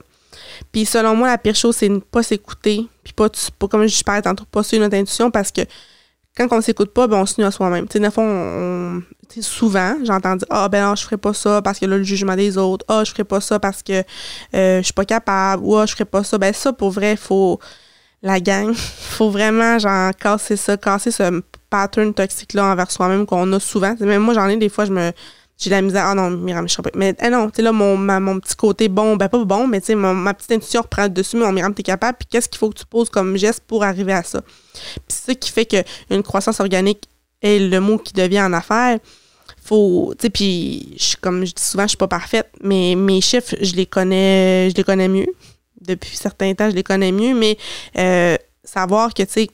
Puis 0.71 0.86
selon 0.86 1.15
moi, 1.15 1.27
la 1.27 1.38
pire 1.38 1.56
chose, 1.56 1.75
c'est 1.75 1.89
ne 1.89 2.00
pas 2.00 2.24
s'écouter, 2.24 2.88
puis 3.03 3.13
pas, 3.13 3.30
pas, 3.60 3.68
comme 3.68 3.88
je 3.88 4.03
parlais 4.03 4.21
tantôt, 4.21 4.45
pas 4.45 4.63
suivre 4.63 4.83
notre 4.83 4.95
intuition, 4.95 5.31
parce 5.31 5.51
que 5.51 5.62
quand 6.38 6.48
on 6.51 6.62
s'écoute 6.62 6.94
pas, 6.94 7.07
ben 7.07 7.18
on 7.18 7.25
se 7.25 7.39
nuit 7.39 7.48
à 7.48 7.51
soi-même. 7.51 7.88
Tu 7.88 8.00
sais, 8.00 8.10
on, 8.18 9.01
souvent, 9.42 9.95
j'entends 10.04 10.36
dire 10.36 10.48
Ah, 10.50 10.69
ben 10.69 10.88
non, 10.88 10.95
je 10.95 11.04
ferai 11.04 11.18
pas 11.18 11.34
ça 11.34 11.62
parce 11.62 11.80
que 11.80 11.86
là, 11.86 11.98
le 11.98 12.04
jugement 12.04 12.36
des 12.36 12.57
autres. 12.57 12.86
Ah, 12.88 13.04
je 13.04 13.12
ferai 13.12 13.24
pas 13.24 13.42
ça 13.42 13.60
parce 13.60 13.84
que 13.84 14.04
euh, 14.54 14.78
je 14.80 14.84
suis 14.84 14.94
pas 14.94 15.06
capable. 15.06 15.63
Ou 15.63 15.78
ah, 15.78 15.86
je 15.86 15.94
ferai 15.94 16.06
pas 16.06 16.24
ça. 16.24 16.38
Ben, 16.38 16.54
ça, 16.54 16.74
pour 16.74 16.92
vrai, 16.92 17.16
faut. 17.16 17.60
La 18.24 18.39
gang, 18.39 18.74
faut 18.75 19.30
vraiment, 19.30 19.78
genre, 19.78 20.12
casser 20.16 20.56
ça, 20.56 20.75
casser 20.75 21.12
ce 21.12 21.42
pattern 21.69 22.13
toxique-là 22.13 22.66
envers 22.66 22.89
soi-même 22.89 23.25
qu'on 23.28 23.51
a 23.54 23.60
souvent. 23.60 23.95
Même 24.00 24.24
moi, 24.24 24.34
j'en 24.34 24.48
ai 24.48 24.57
des 24.57 24.69
fois, 24.69 24.86
je 24.86 24.92
me 24.92 25.12
j'ai 25.57 25.69
la 25.71 25.81
misère. 25.81 26.06
Ah 26.06 26.13
non, 26.13 26.30
Miram, 26.30 26.68
je 26.68 26.74
serais 26.74 26.83
pas. 26.83 26.98
Mais 26.98 27.15
eh 27.21 27.30
non, 27.30 27.50
tu 27.50 27.57
sais, 27.57 27.62
là, 27.63 27.71
mon, 27.71 27.98
mon 27.98 28.39
petit 28.39 28.56
côté 28.56 28.89
bon, 28.89 29.15
ben 29.15 29.27
pas 29.27 29.44
bon, 29.44 29.68
mais 29.68 29.81
tu 29.81 29.88
sais, 29.88 29.95
ma 29.95 30.33
petite 30.33 30.51
intuition 30.51 30.81
reprend 30.81 31.04
le 31.04 31.09
dessus, 31.09 31.38
mais 31.38 31.51
Miram, 31.51 31.74
t'es 31.74 31.83
capable. 31.83 32.18
Puis 32.19 32.27
qu'est-ce 32.30 32.48
qu'il 32.48 32.59
faut 32.59 32.69
que 32.69 32.77
tu 32.77 32.86
poses 32.86 33.09
comme 33.09 33.36
geste 33.38 33.62
pour 33.65 33.83
arriver 33.83 34.13
à 34.13 34.24
ça? 34.24 34.42
Puis 34.42 35.18
ça 35.25 35.33
qui 35.36 35.51
fait 35.51 35.65
qu'une 35.65 36.24
croissance 36.24 36.59
organique 36.59 37.09
est 37.42 37.59
le 37.59 37.80
mot 37.80 37.98
qui 37.98 38.13
devient 38.13 38.42
en 38.42 38.54
affaires. 38.54 39.00
Faut, 39.63 40.13
tu 40.18 40.24
sais, 40.24 40.30
puis 40.30 40.98
comme 41.21 41.45
je 41.45 41.54
dis 41.54 41.63
souvent, 41.63 41.83
je 41.83 41.89
suis 41.89 41.98
pas 41.98 42.07
parfaite, 42.07 42.50
mais 42.62 42.95
mes 42.95 43.21
chiffres, 43.21 43.56
je 43.60 43.75
les 43.75 43.86
connais, 43.86 44.69
je 44.69 44.75
les 44.75 44.83
connais 44.83 45.07
mieux. 45.07 45.27
Depuis 45.81 46.15
certains 46.15 46.53
temps, 46.53 46.69
je 46.69 46.75
les 46.75 46.83
connais 46.83 47.12
mieux, 47.12 47.33
mais 47.33 47.57
euh, 47.98 48.38
savoir 48.63 49.13
que, 49.13 49.24
tu 49.24 49.31
sais, 49.31 49.48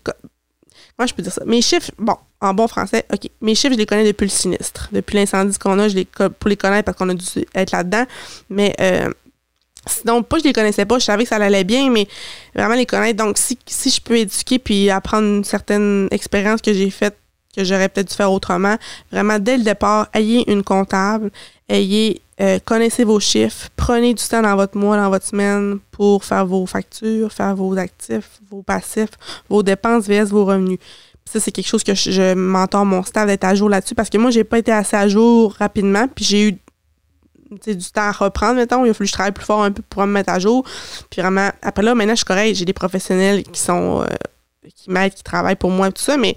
moi, 0.98 1.08
je 1.08 1.14
peux 1.14 1.24
dire 1.24 1.34
ça. 1.34 1.44
Mes 1.46 1.62
chiffres, 1.62 1.92
bon, 1.98 2.16
en 2.40 2.54
bon 2.54 2.68
français, 2.68 3.06
OK. 3.12 3.30
Mes 3.42 3.56
chiffres, 3.56 3.74
je 3.74 3.80
les 3.80 3.86
connais 3.86 4.06
depuis 4.06 4.26
le 4.26 4.30
sinistre. 4.30 4.90
Depuis 4.92 5.16
l'incendie 5.16 5.58
qu'on 5.58 5.80
a, 5.80 5.88
je 5.88 5.96
les, 5.96 6.06
pour 6.06 6.50
les 6.50 6.58
connaître 6.58 6.86
parce 6.86 6.98
qu'on 6.98 7.10
a 7.10 7.14
dû 7.14 7.26
être 7.56 7.72
là-dedans. 7.72 8.06
Mais 8.50 8.76
euh, 8.80 9.10
sinon, 9.88 10.22
pas 10.22 10.38
je 10.38 10.44
les 10.44 10.54
connaissais 10.54 10.86
pas, 10.86 11.00
je 11.00 11.06
savais 11.06 11.24
que 11.24 11.30
ça 11.30 11.38
allait 11.38 11.64
bien, 11.64 11.90
mais 11.90 12.08
vraiment 12.54 12.76
les 12.76 12.86
connaître. 12.86 13.18
Donc, 13.18 13.38
si, 13.38 13.58
si 13.66 13.90
je 13.90 14.02
peux 14.02 14.18
éduquer 14.18 14.60
puis 14.60 14.90
apprendre 14.90 15.28
une 15.28 15.44
certaine 15.44 16.08
expérience 16.12 16.62
que 16.62 16.74
j'ai 16.74 16.90
faite, 16.90 17.18
que 17.56 17.64
j'aurais 17.64 17.90
peut-être 17.90 18.10
dû 18.10 18.16
faire 18.16 18.32
autrement, 18.32 18.78
vraiment, 19.12 19.40
dès 19.40 19.58
le 19.58 19.64
départ, 19.64 20.08
ayez 20.14 20.50
une 20.52 20.64
comptable, 20.64 21.32
ayez, 21.70 22.22
euh, 22.44 22.60
connaissez 22.66 23.06
vos 23.06 23.22
chiffres, 23.22 23.70
prenez 23.78 24.14
du 24.14 24.24
temps 24.24 24.42
dans 24.42 24.56
votre 24.58 24.78
mois, 24.78 24.98
dans 24.98 25.10
votre 25.10 25.26
semaine 25.26 25.80
pour 25.92 26.26
faire 26.26 26.46
vos 26.46 26.66
factures, 26.66 27.32
faire 27.32 27.56
vos 27.56 27.78
actifs, 27.78 28.42
vos 28.50 28.62
passifs, 28.62 29.12
vos 29.48 29.64
dépenses 29.64 30.08
vs 30.08 30.26
vos 30.26 30.44
revenus. 30.44 30.80
Ça, 31.24 31.40
c'est 31.40 31.52
quelque 31.52 31.68
chose 31.68 31.84
que 31.84 31.94
je, 31.94 32.34
m'entends 32.34 32.84
mon 32.84 33.02
staff 33.04 33.28
d'être 33.28 33.46
à 33.46 33.56
jour 33.56 33.70
là-dessus 33.70 33.96
parce 33.96 34.10
que 34.10 34.18
moi, 34.18 34.30
j'ai 34.30 34.44
pas 34.44 34.58
été 34.58 34.74
assez 34.74 34.98
à 34.98 35.08
jour 35.08 35.54
rapidement, 35.54 36.08
puis 36.10 36.26
j'ai 36.26 36.50
eu 36.50 36.52
du 37.50 37.92
temps 37.92 38.02
à 38.02 38.12
reprendre, 38.12 38.56
mettons. 38.56 38.84
Il 38.84 38.90
a 38.90 38.94
fallu 38.94 39.06
que 39.06 39.12
je 39.12 39.14
travaille 39.14 39.32
plus 39.32 39.46
fort 39.46 39.64
un 39.64 39.72
peu 39.72 39.82
pour 39.84 40.02
me 40.06 40.12
mettre 40.12 40.34
à 40.34 40.40
jour. 40.40 40.66
Puis 41.10 41.22
vraiment, 41.22 41.50
après 41.62 41.84
là, 41.84 41.96
maintenant, 41.96 42.14
je 42.14 42.18
suis 42.18 42.26
correcte. 42.26 42.58
J'ai 42.58 42.66
des 42.66 42.74
professionnels 42.74 43.44
qui 43.44 43.62
sont 43.62 44.02
euh, 44.02 44.70
qui 44.76 44.90
m'aident, 44.90 45.14
qui 45.14 45.24
travaillent 45.24 45.56
pour 45.56 45.72
moi, 45.72 45.92
tout 45.92 46.02
ça, 46.02 46.18
mais 46.18 46.36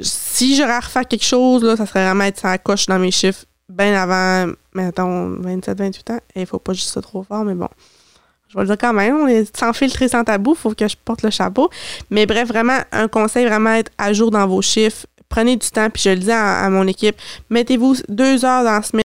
si 0.00 0.54
j'aurais 0.54 0.74
à 0.74 0.80
refaire 0.80 1.08
quelque 1.08 1.24
chose, 1.24 1.64
là, 1.64 1.76
ça 1.76 1.86
serait 1.86 2.04
vraiment 2.04 2.24
être 2.24 2.38
ça 2.38 2.56
coche 2.58 2.86
dans 2.86 2.98
mes 2.98 3.10
chiffres 3.10 3.46
bien 3.68 3.94
avant, 4.00 4.52
mettons, 4.76 5.36
27, 5.40 5.78
28 5.78 6.10
ans. 6.10 6.20
Il 6.34 6.46
faut 6.46 6.58
pas 6.58 6.72
juste 6.72 6.90
ça 6.90 7.02
trop 7.02 7.22
fort, 7.22 7.44
mais 7.44 7.54
bon 7.54 7.68
je 8.48 8.54
vais 8.54 8.60
le 8.60 8.66
dire 8.68 8.78
quand 8.78 8.92
même, 8.92 9.16
on 9.16 9.26
est 9.26 9.56
sans 9.56 9.72
filtre 9.72 10.06
sans 10.08 10.24
tabou, 10.24 10.52
il 10.52 10.56
faut 10.56 10.74
que 10.74 10.86
je 10.86 10.96
porte 11.04 11.22
le 11.22 11.30
chapeau. 11.30 11.70
Mais 12.10 12.26
bref, 12.26 12.48
vraiment, 12.48 12.78
un 12.92 13.08
conseil, 13.08 13.46
vraiment 13.46 13.72
être 13.72 13.90
à 13.98 14.12
jour 14.12 14.30
dans 14.30 14.46
vos 14.46 14.62
chiffres. 14.62 15.06
Prenez 15.28 15.56
du 15.56 15.68
temps, 15.68 15.90
puis 15.90 16.02
je 16.04 16.10
le 16.10 16.16
dis 16.16 16.30
à, 16.30 16.68
mon 16.70 16.86
équipe, 16.86 17.16
mettez-vous 17.50 17.96
deux 18.08 18.44
heures 18.44 18.62
dans 18.62 18.72
la 18.72 18.82
semaine. 18.82 19.05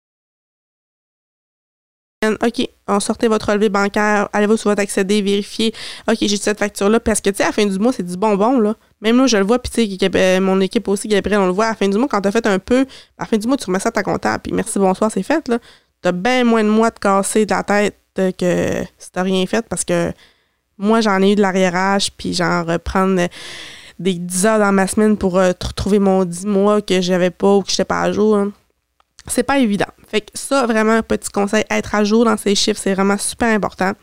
OK, 2.32 2.68
on 2.88 3.00
sortez 3.00 3.28
votre 3.28 3.50
relevé 3.50 3.70
bancaire, 3.70 4.30
allez-vous 4.34 4.58
sur 4.58 4.70
votre 4.70 4.82
accédé, 4.82 5.22
vérifiez. 5.22 5.74
OK, 6.10 6.18
j'ai 6.22 6.38
cette 6.38 6.60
facture-là. 6.60 7.00
Parce 7.00 7.22
que, 7.22 7.30
tu 7.30 7.38
sais, 7.38 7.44
à 7.44 7.48
la 7.48 7.52
fin 7.52 7.66
du 7.66 7.78
mois, 7.80 7.94
c'est 7.94 8.04
du 8.04 8.18
bonbon, 8.18 8.60
là. 8.60 8.76
Même 9.02 9.18
là, 9.18 9.28
je 9.28 9.38
le 9.38 9.44
vois, 9.44 9.60
puis 9.60 9.72
tu 9.72 9.98
sais, 9.98 10.40
mon 10.40 10.60
équipe 10.62 10.88
aussi, 10.88 11.08
Gabriel, 11.08 11.40
on 11.40 11.48
le 11.48 11.52
voit. 11.52 11.66
À 11.66 11.70
la 11.70 11.76
fin 11.76 11.88
du 11.88 11.98
mois, 11.98 12.08
quand 12.08 12.22
tu 12.22 12.28
as 12.28 12.32
fait 12.32 12.46
un 12.48 12.60
peu, 12.60 12.86
à 13.18 13.24
la 13.24 13.26
fin 13.26 13.38
du 13.38 13.48
mois, 13.48 13.58
tu 13.58 13.66
remets 13.66 13.80
ça 13.80 13.90
à 13.90 13.92
ta 13.92 14.04
comptable, 14.04 14.44
puis 14.44 14.54
merci, 14.54 14.80
bonsoir, 14.80 15.12
c'est 15.12 15.24
fait, 15.24 15.48
là. 15.48 15.60
Tu 16.02 16.10
as 16.10 16.12
bien 16.12 16.44
moins 16.44 16.64
de 16.64 16.70
mois 16.70 16.90
de 16.90 17.00
casser 17.00 17.46
de 17.46 17.54
la 17.54 17.64
tête 17.64 17.96
que 18.16 18.84
si 18.98 19.12
t'as 19.12 19.24
rien 19.24 19.46
fait 19.48 19.66
parce 19.68 19.84
que 19.84 20.12
moi, 20.78 21.02
j'en 21.02 21.22
ai 21.22 21.32
eu 21.32 21.36
de 21.36 21.42
l'arriérage, 21.42 22.12
puis 22.12 22.34
genre 22.34 22.66
reprendre 22.66 23.28
des 24.00 24.14
10 24.16 24.46
heures 24.46 24.60
dans 24.60 24.72
ma 24.72 24.88
semaine 24.88 25.18
pour 25.18 25.38
euh, 25.38 25.52
retrouver 25.64 26.00
mon 26.00 26.26
10 26.26 26.46
mois 26.46 26.82
que 26.82 27.00
j'avais 27.02 27.30
pas 27.30 27.56
ou 27.56 27.62
que 27.62 27.70
j'étais 27.70 27.86
pas 27.86 28.02
à 28.02 28.12
jour. 28.12 28.36
Hein. 28.36 28.52
C'est 29.28 29.44
pas 29.44 29.60
évident. 29.60 29.88
Fait 30.08 30.22
que 30.22 30.32
ça, 30.34 30.66
vraiment, 30.66 30.94
un 30.94 31.02
petit 31.02 31.30
conseil, 31.30 31.64
être 31.70 31.96
à 31.96 32.04
jour 32.04 32.26
dans 32.26 32.38
ces 32.38 32.56
chiffres, 32.56 32.80
c'est 32.82 32.94
vraiment 32.94 33.18
super 33.18 33.50
important. 33.50 33.94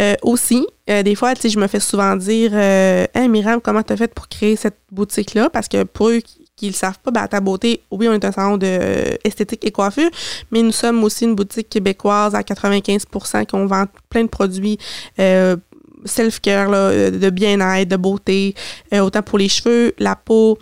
Euh, 0.00 0.14
aussi, 0.22 0.66
euh, 0.88 1.02
des 1.02 1.14
fois, 1.14 1.34
je 1.34 1.58
me 1.58 1.66
fais 1.66 1.80
souvent 1.80 2.14
dire 2.16 2.56
Hey 2.56 3.28
Myriam, 3.28 3.60
comment 3.60 3.82
tu 3.82 3.92
as 3.92 3.96
fait 3.96 4.12
pour 4.14 4.28
créer 4.28 4.56
cette 4.56 4.78
boutique-là? 4.90 5.50
Parce 5.50 5.68
que 5.68 5.82
pour 5.82 6.10
eux 6.10 6.20
qui 6.58 6.66
ne 6.66 6.70
le 6.70 6.76
savent 6.76 6.98
pas, 6.98 7.10
ben, 7.10 7.26
ta 7.26 7.40
beauté, 7.40 7.82
oui, 7.90 8.08
on 8.08 8.12
est 8.12 8.24
un 8.24 8.32
salon 8.32 8.56
de 8.56 8.66
euh, 8.66 9.14
esthétique 9.24 9.64
et 9.64 9.70
coiffure, 9.70 10.10
mais 10.50 10.60
nous 10.60 10.72
sommes 10.72 11.02
aussi 11.04 11.24
une 11.24 11.34
boutique 11.34 11.68
québécoise 11.68 12.34
à 12.34 12.42
95% 12.42 13.46
qu'on 13.46 13.66
vend 13.66 13.84
plein 14.10 14.24
de 14.24 14.28
produits 14.28 14.78
euh, 15.20 15.56
self-care, 16.04 16.70
euh, 16.72 17.10
de 17.10 17.30
bien-être, 17.30 17.88
de 17.88 17.96
beauté, 17.96 18.54
autant 18.92 19.22
pour 19.22 19.38
les 19.38 19.48
cheveux, 19.48 19.94
la 19.98 20.16
peau, 20.16 20.58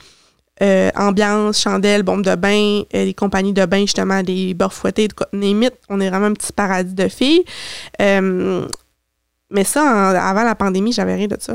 euh, 0.62 0.90
ambiance, 0.96 1.60
chandelles, 1.60 2.02
bombes 2.02 2.24
de 2.24 2.34
bain, 2.34 2.82
euh, 2.94 3.04
des 3.04 3.14
compagnies 3.14 3.52
de 3.52 3.66
bain, 3.66 3.80
justement, 3.80 4.22
des 4.22 4.54
beurres 4.54 4.72
fouettés, 4.72 5.08
limite, 5.34 5.74
on 5.90 6.00
est 6.00 6.08
vraiment 6.08 6.26
un 6.26 6.32
petit 6.32 6.52
paradis 6.52 6.94
de 6.94 7.08
filles. 7.08 7.44
Euh, 8.00 8.66
mais 9.50 9.64
ça, 9.64 10.10
avant 10.28 10.44
la 10.44 10.54
pandémie, 10.54 10.92
j'avais 10.92 11.14
rien 11.14 11.26
de 11.26 11.36
ça. 11.38 11.54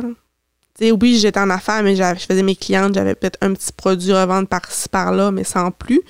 oui, 0.80 1.18
j'étais 1.18 1.40
en 1.40 1.50
affaires, 1.50 1.82
mais 1.82 1.96
je 1.96 2.26
faisais 2.26 2.44
mes 2.44 2.56
clientes, 2.56 2.94
j'avais 2.94 3.16
peut-être 3.16 3.40
un 3.42 3.54
petit 3.54 3.72
produit 3.72 4.12
à 4.14 4.22
revendre 4.24 4.48
par-ci, 4.48 4.88
par-là, 4.88 5.32
mais 5.32 5.44
sans 5.44 5.72
plus. 5.72 6.02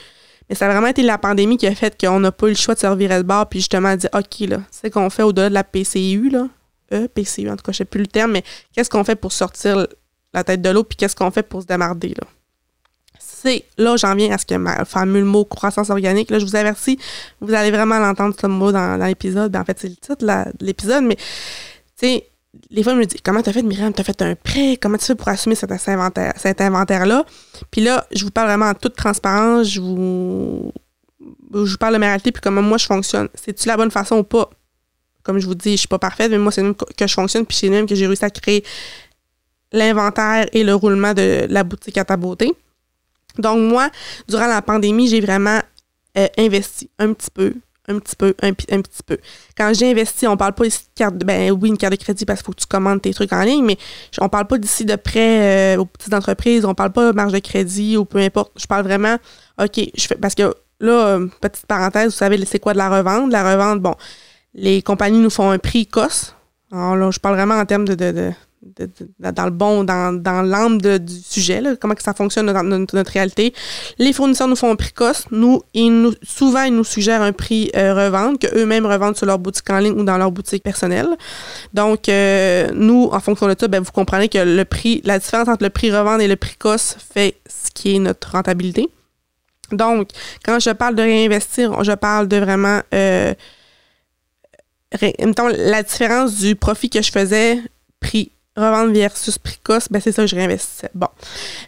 Mais 0.50 0.56
ça 0.56 0.66
a 0.68 0.70
vraiment 0.70 0.88
été 0.88 1.02
la 1.02 1.18
pandémie 1.18 1.56
qui 1.56 1.68
a 1.68 1.74
fait 1.74 1.98
qu'on 2.00 2.20
n'a 2.20 2.34
pas 2.34 2.48
eu 2.48 2.52
le 2.52 2.56
choix 2.56 2.74
de 2.74 2.80
servir 2.80 3.16
le 3.16 3.24
bar, 3.24 3.48
puis 3.48 3.60
justement 3.60 3.96
dire, 3.96 4.10
OK, 4.14 4.50
là, 4.50 4.58
c'est 4.70 4.90
qu'on 4.90 5.10
fait 5.10 5.24
au-delà 5.24 5.48
de 5.48 5.54
la 5.54 5.64
PCU, 5.64 6.30
là. 6.30 6.50
E, 6.92 7.08
PCU, 7.08 7.50
en 7.50 7.56
tout 7.56 7.64
cas, 7.64 7.72
je 7.72 7.78
sais 7.78 7.86
plus 7.86 8.02
le 8.02 8.08
terme, 8.08 8.34
mais 8.34 8.44
qu'est-ce 8.74 8.90
qu'on 8.90 9.06
fait 9.06 9.16
pour 9.16 9.32
sortir 9.32 9.88
la 10.34 10.44
tête 10.44 10.62
de 10.62 10.70
l'eau, 10.70 10.84
puis 10.84 10.98
qu'est-ce 10.98 11.16
qu'on 11.16 11.32
fait 11.32 11.44
pour 11.44 11.62
se 11.62 11.68
démarder, 11.68 12.10
là? 12.10 12.28
C'est, 13.42 13.66
là, 13.78 13.96
j'en 13.98 14.16
viens 14.16 14.32
à 14.34 14.38
ce 14.38 14.46
que 14.46 14.56
ma 14.56 14.86
fameux 14.86 15.24
mot 15.24 15.46
croissance 15.46 15.90
organique, 15.90 16.30
là, 16.30 16.38
je 16.38 16.46
vous 16.46 16.56
avertis, 16.56 17.00
vous 17.40 17.54
allez 17.54 17.72
vraiment 17.72 17.98
l'entendre, 17.98 18.36
ce 18.40 18.48
mot, 18.48 18.72
dans, 18.72 19.04
l'épisode. 19.04 19.52
Ben, 19.52 19.62
en 19.62 19.66
fait, 19.66 19.80
c'est 19.80 19.90
le 19.90 19.96
titre 19.96 20.26
de 20.26 20.66
l'épisode, 20.66 21.04
mais, 21.04 21.16
tu 21.16 21.24
sais, 21.96 22.28
les 22.70 22.84
fois, 22.84 22.94
je 22.94 23.00
me 23.00 23.06
dis, 23.06 23.18
comment 23.24 23.42
t'as 23.42 23.54
fait, 23.54 23.64
Myriam? 23.64 23.94
T'as 23.94 24.04
fait 24.04 24.22
un 24.22 24.36
prêt? 24.36 24.78
Comment 24.78 24.98
tu 24.98 25.06
fais 25.06 25.16
pour 25.16 25.28
assumer 25.28 25.56
cet, 25.56 25.72
inventaire, 25.88 26.34
cet 26.38 26.62
inventaire-là? 26.62 27.26
Puis 27.72 27.82
là, 27.82 28.06
je 28.14 28.26
vous 28.26 28.32
parle 28.32 28.48
vraiment 28.48 28.68
en 28.68 28.74
toute 28.74 28.96
transparence. 28.96 29.70
Je 29.70 29.80
vous, 29.80 30.72
je 31.54 31.76
parle 31.78 31.94
de 31.94 32.00
ma 32.00 32.08
réalité 32.08 32.32
puis 32.32 32.42
comment 32.42 32.62
moi 32.62 32.78
je 32.78 32.86
fonctionne. 32.86 33.30
C'est-tu 33.34 33.68
la 33.68 33.78
bonne 33.78 33.92
façon 33.92 34.18
ou 34.18 34.24
pas? 34.24 34.50
Comme 35.24 35.40
je 35.40 35.46
vous 35.46 35.56
dis, 35.56 35.72
je 35.72 35.78
suis 35.78 35.88
pas 35.88 36.00
parfaite, 36.00 36.32
mais 36.32 36.38
moi, 36.38 36.52
c'est 36.52 36.64
même 36.64 36.76
que 36.76 37.08
je 37.08 37.14
fonctionne 37.14 37.46
puis 37.46 37.56
c'est 37.56 37.70
même 37.70 37.86
que 37.86 37.96
j'ai 37.96 38.08
réussi 38.08 38.26
à 38.26 38.30
créer 38.30 38.64
l'inventaire 39.72 40.48
et 40.52 40.64
le 40.64 40.76
roulement 40.76 41.14
de 41.14 41.46
la 41.50 41.64
boutique 41.64 41.98
à 41.98 42.06
ta 42.06 42.18
beauté. 42.18 42.52
Donc, 43.38 43.60
moi, 43.60 43.90
durant 44.28 44.48
la 44.48 44.62
pandémie, 44.62 45.08
j'ai 45.08 45.22
vraiment 45.22 45.60
euh, 46.18 46.28
investi 46.38 46.90
un 47.00 47.14
petit 47.14 47.32
peu 47.32 47.54
un 47.88 48.00
petit 48.00 48.16
peu, 48.16 48.34
un, 48.42 48.54
petit 48.54 49.04
peu. 49.06 49.18
Quand 49.58 49.74
j'ai 49.74 49.92
investi, 49.92 50.28
on 50.28 50.38
parle 50.38 50.54
pas 50.54 50.66
ici 50.66 50.84
de 50.84 50.90
carte, 50.96 51.16
ben 51.16 51.52
oui, 51.52 51.70
une 51.70 51.78
carte 51.78 51.94
de 51.94 51.98
crédit 51.98 52.26
parce 52.26 52.40
qu'il 52.40 52.46
faut 52.46 52.52
que 52.52 52.62
tu 52.62 52.68
commandes 52.68 53.02
tes 53.02 53.14
trucs 53.14 53.34
en 53.34 53.42
ligne, 53.42 53.66
mais 53.66 53.78
on 54.20 54.30
parle 54.30 54.48
pas 54.48 54.58
d'ici 54.58 54.86
de 54.86 54.96
prêt 54.96 55.76
euh, 55.76 55.82
aux 55.82 55.86
petites 55.86 56.14
entreprises, 56.14 56.66
on 56.66 56.74
parle 56.74 56.92
pas 56.92 57.12
de 57.12 57.16
marge 57.16 57.34
de 57.34 57.40
crédit 57.40 57.98
ou 57.98 58.06
peu 58.06 58.20
importe. 58.20 58.52
Je 58.58 58.66
parle 58.66 58.84
vraiment, 58.84 59.18
OK, 59.62 59.80
je 59.96 60.08
fais, 60.08 60.16
parce 60.16 60.36
que 60.36 60.54
là, 60.80 61.08
euh, 61.08 61.28
petite 61.42 61.66
parenthèse, 61.66 62.06
vous 62.06 62.18
savez, 62.18 62.44
c'est 62.46 62.60
quoi 62.60 62.74
de 62.74 62.78
la 62.78 62.90
revente? 62.90 63.32
La 63.32 63.52
revente, 63.52 63.82
bon, 63.82 63.96
les 64.54 64.82
compagnies 64.82 65.20
nous 65.20 65.30
font 65.30 65.50
un 65.50 65.60
prix 65.60 65.88
COS. 65.88 66.36
Alors 66.72 66.96
là, 66.96 67.12
je 67.12 67.20
parle 67.20 67.36
vraiment 67.36 67.56
en 67.56 67.66
termes 67.66 67.86
de 67.86 68.32
dans 69.20 69.46
le 69.46 69.52
bon, 69.52 69.84
dans, 69.84 70.14
dans 70.14 70.44
l'âme 70.44 70.80
du 70.80 71.14
sujet, 71.24 71.62
comment 71.80 71.96
que 71.96 72.04
ça 72.04 72.14
fonctionne 72.14 72.46
dans 72.46 72.64
notre, 72.64 73.12
réalité. 73.12 73.54
Les 73.98 74.14
fournisseurs 74.14 74.48
nous 74.48 74.56
font 74.56 74.72
un 74.72 74.76
prix 74.76 74.94
cost. 74.94 75.28
Nous, 75.32 75.62
ils 75.74 75.90
nous, 75.90 76.14
souvent, 76.22 76.64
ils 76.64 76.74
nous 76.74 76.84
suggèrent 76.84 77.24
un 77.24 77.32
prix 77.32 77.72
euh, 77.76 77.94
revente 77.94 78.40
qu'eux-mêmes 78.40 78.86
revendent 78.86 79.18
sur 79.18 79.26
leur 79.26 79.40
boutique 79.40 79.70
en 79.70 79.80
ligne 79.80 79.94
ou 79.94 80.04
dans 80.04 80.18
leur 80.18 80.32
boutique 80.32 80.64
personnelle. 80.64 81.08
Donc, 81.74 82.08
euh, 82.08 82.70
nous, 82.74 83.10
en 83.12 83.20
fonction 83.20 83.48
de 83.48 83.56
ça, 83.60 83.68
ben, 83.68 83.82
vous 83.82 83.92
comprenez 83.92 84.30
que 84.30 84.38
le 84.38 84.66
prix, 84.66 85.02
la 85.06 85.18
différence 85.18 85.48
entre 85.48 85.64
le 85.64 85.72
prix 85.72 85.92
revente 85.92 86.22
et 86.22 86.28
le 86.28 86.36
prix 86.36 86.56
cost 86.56 86.98
fait 87.14 87.38
ce 87.48 87.72
qui 87.72 87.96
est 87.96 88.00
notre 88.00 88.32
rentabilité. 88.32 88.90
Donc, 89.72 90.10
quand 90.46 90.60
je 90.60 90.70
parle 90.70 90.96
de 90.96 91.02
réinvestir, 91.02 91.84
je 91.84 91.94
parle 91.94 92.28
de 92.28 92.38
vraiment 92.38 92.82
euh, 92.94 93.34
la 95.02 95.84
différence 95.84 96.38
du 96.38 96.56
profit 96.56 96.90
que 96.90 97.02
je 97.02 97.12
faisais 97.12 97.60
prix 98.00 98.32
revente 98.58 98.92
versus 98.94 99.38
précoce, 99.38 99.88
ben 99.90 100.02
c'est 100.02 100.12
ça 100.12 100.24
que 100.24 100.28
je 100.28 100.36
réinvestissais. 100.36 100.90
Bon. 100.94 101.08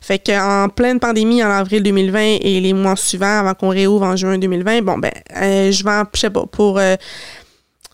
Fait 0.01 0.19
qu'en 0.19 0.67
pleine 0.69 0.99
pandémie, 0.99 1.43
en 1.43 1.49
avril 1.49 1.81
2020 1.81 2.19
et 2.41 2.59
les 2.59 2.73
mois 2.73 2.95
suivants, 2.95 3.39
avant 3.39 3.53
qu'on 3.53 3.69
réouvre 3.69 4.05
en 4.05 4.15
juin 4.15 4.37
2020, 4.37 4.81
bon, 4.81 4.97
ben, 4.97 5.11
euh, 5.37 5.71
je 5.71 5.83
vends, 5.83 6.03
je 6.13 6.19
sais 6.19 6.29
pas, 6.29 6.45
pour. 6.45 6.77
Euh, 6.79 6.95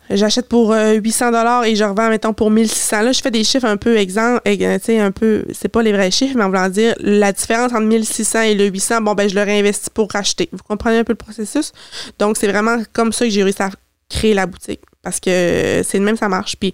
j'achète 0.09 0.49
pour 0.49 0.73
800 0.73 1.27
euh, 1.27 1.31
dollars 1.31 1.65
et 1.65 1.75
je 1.75 1.83
revends, 1.83 2.09
mettons, 2.09 2.33
pour 2.33 2.49
1600. 2.49 3.01
Là, 3.01 3.11
je 3.11 3.21
fais 3.21 3.29
des 3.29 3.43
chiffres 3.43 3.67
un 3.67 3.77
peu 3.77 3.95
exemples, 3.97 4.41
tu 4.43 4.57
sais, 4.81 4.99
un 4.99 5.11
peu, 5.11 5.45
c'est 5.53 5.69
pas 5.69 5.83
les 5.83 5.91
vrais 5.91 6.09
chiffres, 6.09 6.35
mais 6.35 6.43
en 6.43 6.47
voulant 6.47 6.69
dire, 6.69 6.95
la 6.99 7.31
différence 7.31 7.71
entre 7.71 7.85
1600 7.85 8.41
et 8.41 8.55
le 8.55 8.65
800, 8.65 9.01
bon, 9.01 9.13
ben, 9.13 9.29
je 9.29 9.35
le 9.35 9.43
réinvestis 9.43 9.91
pour 9.91 10.11
racheter. 10.11 10.49
Vous 10.51 10.63
comprenez 10.67 10.97
un 10.97 11.03
peu 11.03 11.13
le 11.13 11.17
processus? 11.17 11.73
Donc, 12.17 12.37
c'est 12.37 12.47
vraiment 12.47 12.77
comme 12.91 13.11
ça 13.13 13.25
que 13.25 13.31
j'ai 13.31 13.43
réussi 13.43 13.61
à 13.61 13.69
créer 14.09 14.33
la 14.33 14.47
boutique. 14.47 14.81
Parce 15.03 15.19
que 15.19 15.81
c'est 15.85 15.99
le 15.99 16.03
même, 16.03 16.17
ça 16.17 16.27
marche. 16.27 16.55
Puis, 16.57 16.73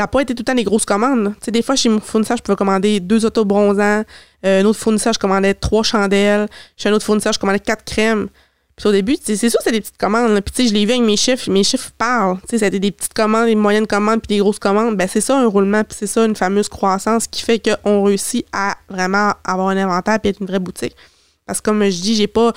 ça 0.00 0.04
n'a 0.04 0.08
pas 0.08 0.22
été 0.22 0.34
tout 0.34 0.40
le 0.40 0.44
temps 0.46 0.54
des 0.54 0.64
grosses 0.64 0.86
commandes. 0.86 1.34
Des 1.46 1.60
fois, 1.60 1.76
chez 1.76 1.90
mon 1.90 2.00
fournisseur, 2.00 2.38
je 2.38 2.42
pouvais 2.42 2.56
commander 2.56 3.00
deux 3.00 3.26
autos 3.26 3.44
bronzants. 3.44 4.02
Euh, 4.46 4.62
un 4.62 4.64
autre 4.64 4.78
fournisseur, 4.78 5.12
je 5.12 5.18
commandais 5.18 5.52
trois 5.52 5.82
chandelles. 5.82 6.48
Chez 6.78 6.88
un 6.88 6.92
autre 6.94 7.04
fournisseur, 7.04 7.34
je 7.34 7.38
commandais 7.38 7.60
quatre 7.60 7.84
crèmes. 7.84 8.28
Puis 8.76 8.88
au 8.88 8.92
début, 8.92 9.18
c'est 9.22 9.36
sûr 9.36 9.60
c'est 9.62 9.72
des 9.72 9.82
petites 9.82 9.98
commandes. 9.98 10.40
Puis 10.40 10.54
tu 10.54 10.62
sais, 10.62 10.68
je 10.70 10.72
l'ai 10.72 10.86
vu 10.86 10.92
avec 10.92 11.04
mes 11.04 11.18
chiffres. 11.18 11.50
Mes 11.50 11.64
chiffres 11.64 11.90
parlent. 11.98 12.38
Tu 12.48 12.48
sais, 12.48 12.58
c'était 12.60 12.80
des 12.80 12.92
petites 12.92 13.12
commandes, 13.12 13.44
des 13.44 13.54
moyennes 13.54 13.86
commandes, 13.86 14.22
puis 14.22 14.36
des 14.36 14.38
grosses 14.38 14.58
commandes. 14.58 14.96
Ben 14.96 15.06
c'est 15.06 15.20
ça 15.20 15.38
un 15.38 15.46
roulement, 15.46 15.84
puis 15.84 15.94
c'est 16.00 16.06
ça 16.06 16.24
une 16.24 16.34
fameuse 16.34 16.70
croissance 16.70 17.26
qui 17.26 17.42
fait 17.42 17.58
qu'on 17.58 18.02
réussit 18.02 18.46
à 18.54 18.78
vraiment 18.88 19.34
avoir 19.44 19.68
un 19.68 19.76
inventaire 19.76 20.18
puis 20.18 20.30
être 20.30 20.40
une 20.40 20.46
vraie 20.46 20.60
boutique. 20.60 20.96
Parce 21.44 21.60
que 21.60 21.66
comme 21.66 21.84
je 21.84 22.00
dis, 22.00 22.14
j'ai 22.14 22.26
pas 22.26 22.54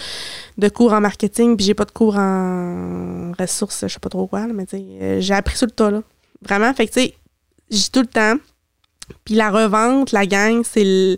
de 0.57 0.69
cours 0.69 0.93
en 0.93 1.01
marketing, 1.01 1.57
puis 1.57 1.65
j'ai 1.65 1.73
pas 1.73 1.83
de 1.83 1.91
cours 1.91 2.15
en 2.15 3.33
ressources, 3.37 3.81
je 3.81 3.91
sais 3.91 3.99
pas 3.99 4.07
trop 4.07 4.27
quoi, 4.27 4.47
mais 4.47 4.65
tu 4.65 4.77
sais, 4.77 4.85
euh, 5.01 5.19
j'ai 5.19 5.33
appris 5.33 5.57
sur 5.57 5.67
le 5.67 5.71
tas, 5.71 5.91
là. 5.91 6.03
Vraiment, 6.41 6.73
fait 6.73 6.87
que 6.87 6.93
tu 6.93 7.01
sais, 7.01 7.15
j'ai 7.77 7.89
tout 7.91 8.01
le 8.01 8.07
temps. 8.07 8.35
Puis 9.25 9.35
la 9.35 9.49
revente, 9.49 10.11
la 10.11 10.25
gang, 10.25 10.63
c'est 10.63 11.17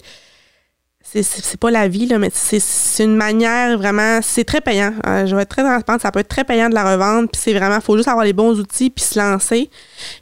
c'est 1.24 1.60
pas 1.60 1.72
la 1.72 1.88
vie, 1.88 2.08
là, 2.08 2.18
mais 2.18 2.30
c'est 2.34 3.04
une 3.04 3.16
manière 3.16 3.78
vraiment. 3.78 4.20
C'est 4.22 4.44
très 4.44 4.60
payant. 4.60 4.94
Euh, 5.06 5.26
je 5.26 5.36
vais 5.36 5.44
être 5.44 5.50
très 5.50 5.62
transparente. 5.62 6.02
Ça 6.02 6.12
peut 6.12 6.20
être 6.20 6.28
très 6.28 6.44
payant 6.44 6.68
de 6.68 6.74
la 6.74 6.92
revente. 6.92 7.32
Puis 7.32 7.42
c'est 7.42 7.54
vraiment. 7.54 7.76
Il 7.76 7.82
faut 7.82 7.96
juste 7.96 8.10
avoir 8.10 8.26
les 8.26 8.34
bons 8.34 8.60
outils 8.60 8.90
puis 8.90 9.06
se 9.06 9.18
lancer. 9.18 9.70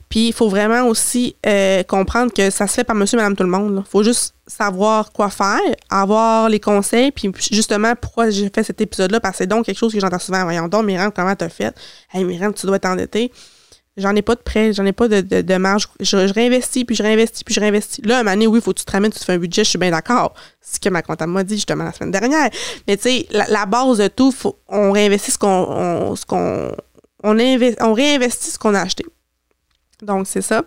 Puis 0.10 0.28
il 0.28 0.34
faut 0.34 0.50
vraiment 0.50 0.86
aussi 0.88 1.36
euh, 1.46 1.84
comprendre 1.84 2.32
que 2.32 2.50
ça 2.50 2.68
se 2.68 2.74
fait 2.74 2.84
par 2.84 2.96
monsieur, 2.96 3.18
madame, 3.18 3.36
tout 3.36 3.44
le 3.44 3.50
monde. 3.50 3.84
Il 3.86 3.90
faut 3.90 4.04
juste 4.04 4.36
savoir 4.46 5.12
quoi 5.12 5.30
faire, 5.30 5.60
avoir 5.90 6.50
les 6.50 6.60
conseils. 6.60 7.12
Puis 7.12 7.32
justement, 7.52 7.94
pourquoi 8.00 8.30
j'ai 8.30 8.52
fait 8.54 8.64
cet 8.64 8.82
épisode-là? 8.82 9.20
Parce 9.20 9.34
que 9.34 9.38
c'est 9.40 9.48
donc 9.48 9.66
quelque 9.66 9.80
chose 9.80 9.94
que 9.94 10.00
j'entends 10.00 10.20
souvent. 10.20 10.44
Voyons 10.44 10.68
donc, 10.68 10.86
Myriam, 10.86 11.12
comment 11.12 11.36
t'as 11.36 11.50
fait? 11.50 11.74
Hey, 12.14 12.24
Myriam, 12.24 12.54
tu 12.54 12.68
dois 12.68 12.80
t'endetter. 12.80 13.32
J'en 13.96 14.16
ai 14.16 14.24
pas 14.24 14.34
de 14.34 14.42
prêt, 14.42 14.74
j'en 14.74 14.86
ai 14.86 14.92
pas 14.92 15.08
de, 15.08 15.22
de, 15.22 15.56
marge. 15.58 15.88
Je, 16.00 16.18
réinvestis, 16.34 16.84
puis 16.84 16.96
je 16.96 17.04
réinvestis, 17.04 17.44
puis 17.44 17.54
je 17.54 17.60
réinvestis. 17.60 18.02
Là, 18.02 18.18
à 18.18 18.20
un 18.22 18.24
moment 18.24 18.34
donné, 18.34 18.48
oui, 18.48 18.58
il 18.58 18.62
faut 18.64 18.74
que 18.74 18.80
tu 18.80 18.86
te 18.86 18.92
ramènes, 18.92 19.12
tu 19.12 19.20
te 19.20 19.24
fais 19.24 19.34
un 19.34 19.38
budget, 19.38 19.64
je 19.64 19.70
suis 19.70 19.78
bien 19.78 19.92
d'accord. 19.92 20.34
C'est 20.62 20.76
ce 20.76 20.80
que 20.80 20.90
ma 20.90 21.04
comptable 21.04 21.32
m'a 21.32 21.44
dit 21.44 21.56
justement 21.56 21.84
la 21.84 21.94
semaine 21.94 22.10
dernière. 22.10 22.50
Mais 22.88 22.98
tu 22.98 23.04
sais, 23.04 23.28
la, 23.30 23.66
base 23.68 24.00
de 24.00 24.08
tout, 24.08 24.32
faut, 24.32 24.58
on 24.68 24.92
réinvestit 24.92 25.32
ce 25.32 25.38
qu'on. 25.38 26.16
ce 26.16 26.26
qu'on 26.26 26.72
on, 27.24 27.38
on 27.82 27.94
réinvestit 27.94 28.52
ce 28.52 28.58
qu'on 28.58 28.74
a 28.74 28.82
acheté. 28.82 29.06
Donc, 30.02 30.28
c'est 30.28 30.42
ça. 30.42 30.64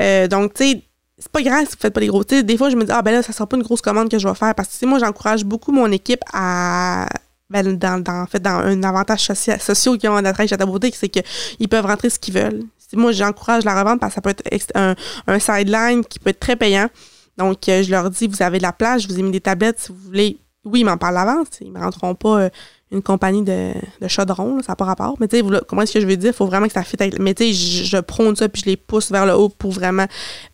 Euh, 0.00 0.26
donc, 0.26 0.54
tu 0.54 0.64
sais, 0.64 0.82
c'est 1.18 1.30
pas 1.30 1.42
grave 1.42 1.64
si 1.64 1.72
vous 1.72 1.80
faites 1.80 1.94
pas 1.94 2.00
des 2.00 2.08
gros. 2.08 2.22
sais, 2.28 2.42
des 2.42 2.56
fois, 2.56 2.68
je 2.68 2.76
me 2.76 2.84
dis, 2.84 2.92
ah 2.92 3.02
ben 3.02 3.12
là, 3.12 3.22
ça 3.22 3.32
sera 3.32 3.46
pas 3.46 3.56
une 3.56 3.62
grosse 3.62 3.80
commande 3.80 4.10
que 4.10 4.18
je 4.18 4.28
vais 4.28 4.34
faire. 4.34 4.54
Parce 4.54 4.76
que, 4.76 4.86
moi, 4.86 4.98
j'encourage 4.98 5.44
beaucoup 5.44 5.72
mon 5.72 5.90
équipe 5.90 6.20
à 6.32 7.06
ben, 7.48 7.76
dans, 7.76 8.02
dans, 8.02 8.22
en 8.22 8.26
fait, 8.26 8.40
dans 8.40 8.50
un 8.50 8.82
avantage 8.82 9.24
social, 9.24 9.60
social 9.60 9.98
qu'ils 9.98 10.10
ont 10.10 10.16
à 10.16 10.46
chez 10.46 10.56
ta 10.56 10.66
beauté, 10.66 10.92
c'est 10.94 11.08
qu'ils 11.08 11.68
peuvent 11.68 11.86
rentrer 11.86 12.10
ce 12.10 12.18
qu'ils 12.18 12.34
veulent. 12.34 12.64
Moi, 12.92 13.12
j'encourage 13.12 13.64
la 13.64 13.78
revente 13.78 14.00
parce 14.00 14.14
que 14.14 14.16
ça 14.16 14.20
peut 14.20 14.34
être 14.50 14.72
un, 14.74 14.94
un 15.26 15.38
sideline 15.38 16.04
qui 16.04 16.18
peut 16.18 16.30
être 16.30 16.40
très 16.40 16.56
payant. 16.56 16.88
Donc, 17.36 17.68
euh, 17.68 17.82
je 17.82 17.90
leur 17.90 18.08
dis, 18.10 18.26
vous 18.26 18.42
avez 18.42 18.58
de 18.58 18.62
la 18.62 18.72
place, 18.72 19.02
je 19.02 19.08
vous 19.08 19.18
ai 19.18 19.22
mis 19.22 19.30
des 19.30 19.40
tablettes 19.40 19.80
si 19.80 19.92
vous 19.92 19.98
voulez. 19.98 20.38
Oui, 20.64 20.80
ils 20.80 20.84
m'en 20.84 20.96
parlent 20.96 21.18
avant. 21.18 21.44
Ils 21.60 21.72
ne 21.72 21.78
rentreront 21.78 22.14
pas 22.14 22.40
euh, 22.40 22.50
une 22.92 23.02
compagnie 23.02 23.42
de, 23.42 23.72
de 24.00 24.08
chaudron, 24.08 24.60
ça 24.62 24.72
n'a 24.72 24.76
pas 24.76 24.84
rapport. 24.84 25.16
Mais 25.18 25.26
tu 25.26 25.38
sais, 25.38 25.44
comment 25.66 25.82
est-ce 25.82 25.94
que 25.94 26.00
je 26.00 26.06
veux 26.06 26.16
dire? 26.16 26.30
Il 26.30 26.36
faut 26.36 26.46
vraiment 26.46 26.66
que 26.66 26.72
ça 26.72 26.84
fitte 26.84 27.00
avec. 27.00 27.18
Mais 27.18 27.34
tu 27.34 27.52
sais, 27.52 27.84
je, 27.84 27.96
prône 27.98 28.36
ça 28.36 28.48
puis 28.48 28.62
je 28.64 28.70
les 28.70 28.76
pousse 28.76 29.10
vers 29.10 29.26
le 29.26 29.34
haut 29.34 29.48
pour 29.48 29.72
vraiment 29.72 30.06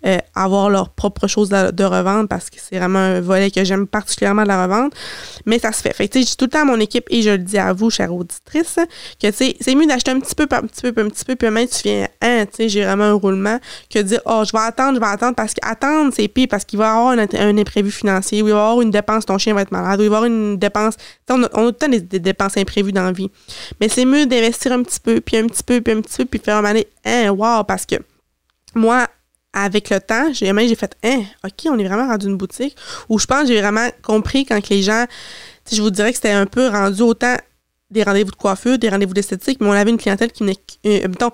euh, 0.06 0.16
avoir 0.34 0.70
leur 0.70 0.88
propre 0.88 1.26
chose 1.26 1.50
de, 1.50 1.84
revente 1.84 2.28
parce 2.28 2.48
que 2.48 2.56
c'est 2.58 2.78
vraiment 2.78 3.00
un 3.00 3.20
volet 3.20 3.50
que 3.50 3.64
j'aime 3.64 3.86
particulièrement 3.86 4.44
de 4.44 4.48
la 4.48 4.64
revente. 4.64 4.94
Mais 5.44 5.58
ça 5.58 5.72
se 5.72 5.82
fait. 5.82 5.92
Fait 5.92 6.08
tu 6.08 6.20
sais, 6.20 6.24
je 6.24 6.30
dis 6.30 6.36
tout 6.38 6.46
le 6.46 6.50
temps 6.50 6.62
à 6.62 6.64
mon 6.64 6.80
équipe 6.80 7.04
et 7.10 7.20
je 7.20 7.30
le 7.30 7.38
dis 7.38 7.58
à 7.58 7.74
vous, 7.74 7.90
chère 7.90 8.14
auditrice, 8.14 8.78
que 9.20 9.26
tu 9.26 9.32
sais, 9.32 9.56
c'est 9.60 9.74
mieux 9.74 9.86
d'acheter 9.86 10.12
un 10.12 10.20
petit 10.20 10.34
peu, 10.34 10.46
un 10.50 10.62
petit 10.62 10.90
peu, 10.90 11.02
un 11.02 11.08
petit 11.08 11.24
peu, 11.26 11.36
puis 11.36 11.50
même 11.50 11.68
tu 11.68 11.82
viens, 11.84 12.08
hein, 12.22 12.46
tu 12.46 12.56
sais, 12.56 12.68
j'ai 12.70 12.84
vraiment 12.84 13.04
un 13.04 13.12
roulement, 13.12 13.58
que 13.90 13.98
de 13.98 14.04
dire, 14.04 14.20
oh, 14.24 14.42
je 14.46 14.52
vais 14.52 14.64
attendre, 14.64 14.94
je 14.94 15.00
vais 15.00 15.06
attendre 15.06 15.34
parce 15.34 15.52
qu'attendre, 15.52 16.12
c'est 16.16 16.28
pire 16.28 16.46
parce 16.48 16.64
qu'il 16.64 16.78
va 16.78 16.86
y 16.86 16.88
avoir 16.88 17.08
un, 17.08 17.58
imprévu 17.58 17.90
financier, 17.90 18.40
ou 18.40 18.48
il 18.48 18.52
va 18.52 18.58
y 18.58 18.62
avoir 18.62 18.80
une 18.80 18.90
dépense, 18.90 19.26
ton 19.26 19.36
chien 19.36 19.52
va 19.52 19.62
être 19.62 19.72
malade, 19.72 20.00
ou 20.00 20.04
il 20.04 20.08
va 20.08 20.14
y 20.14 20.18
avoir 20.18 20.24
une 20.24 20.56
dépense. 20.56 20.94
On 21.28 21.42
a, 21.42 21.48
on 21.54 21.68
a, 21.68 21.72
tout 21.72 21.86
le 21.90 21.98
temps 21.98 22.16
des 22.18 22.21
dépenses 22.22 22.56
imprévues 22.56 22.92
dans 22.92 23.04
la 23.04 23.12
vie. 23.12 23.30
Mais 23.80 23.88
c'est 23.88 24.04
mieux 24.04 24.26
d'investir 24.26 24.72
un 24.72 24.82
petit 24.82 25.00
peu, 25.00 25.20
puis 25.20 25.36
un 25.36 25.46
petit 25.46 25.62
peu, 25.62 25.80
puis 25.80 25.92
un 25.92 26.00
petit 26.00 26.18
peu, 26.18 26.24
puis 26.24 26.40
faire 26.40 26.56
un 26.56 26.64
année, 26.64 26.86
hein, 27.04 27.30
wow, 27.30 27.64
parce 27.64 27.86
que 27.86 27.96
moi, 28.74 29.08
avec 29.52 29.90
le 29.90 30.00
temps, 30.00 30.32
j'ai 30.32 30.52
j'ai 30.68 30.74
fait, 30.74 30.96
hein, 31.02 31.22
OK, 31.44 31.66
on 31.66 31.78
est 31.78 31.86
vraiment 31.86 32.06
rendu 32.06 32.26
une 32.26 32.36
boutique 32.36 32.76
où 33.08 33.18
je 33.18 33.26
pense 33.26 33.42
que 33.42 33.48
j'ai 33.48 33.60
vraiment 33.60 33.88
compris 34.02 34.46
quand 34.46 34.66
les 34.68 34.82
gens, 34.82 35.04
je 35.70 35.82
vous 35.82 35.90
dirais 35.90 36.10
que 36.10 36.16
c'était 36.16 36.30
un 36.30 36.46
peu 36.46 36.68
rendu 36.68 37.02
autant 37.02 37.36
des 37.90 38.02
rendez-vous 38.02 38.30
de 38.30 38.36
coiffure, 38.36 38.78
des 38.78 38.88
rendez-vous 38.88 39.12
d'esthétique, 39.12 39.58
mais 39.60 39.68
on 39.68 39.72
avait 39.72 39.90
une 39.90 39.98
clientèle 39.98 40.32
qui 40.32 40.42
venait, 40.42 40.56
euh, 40.86 41.08
mettons, 41.08 41.30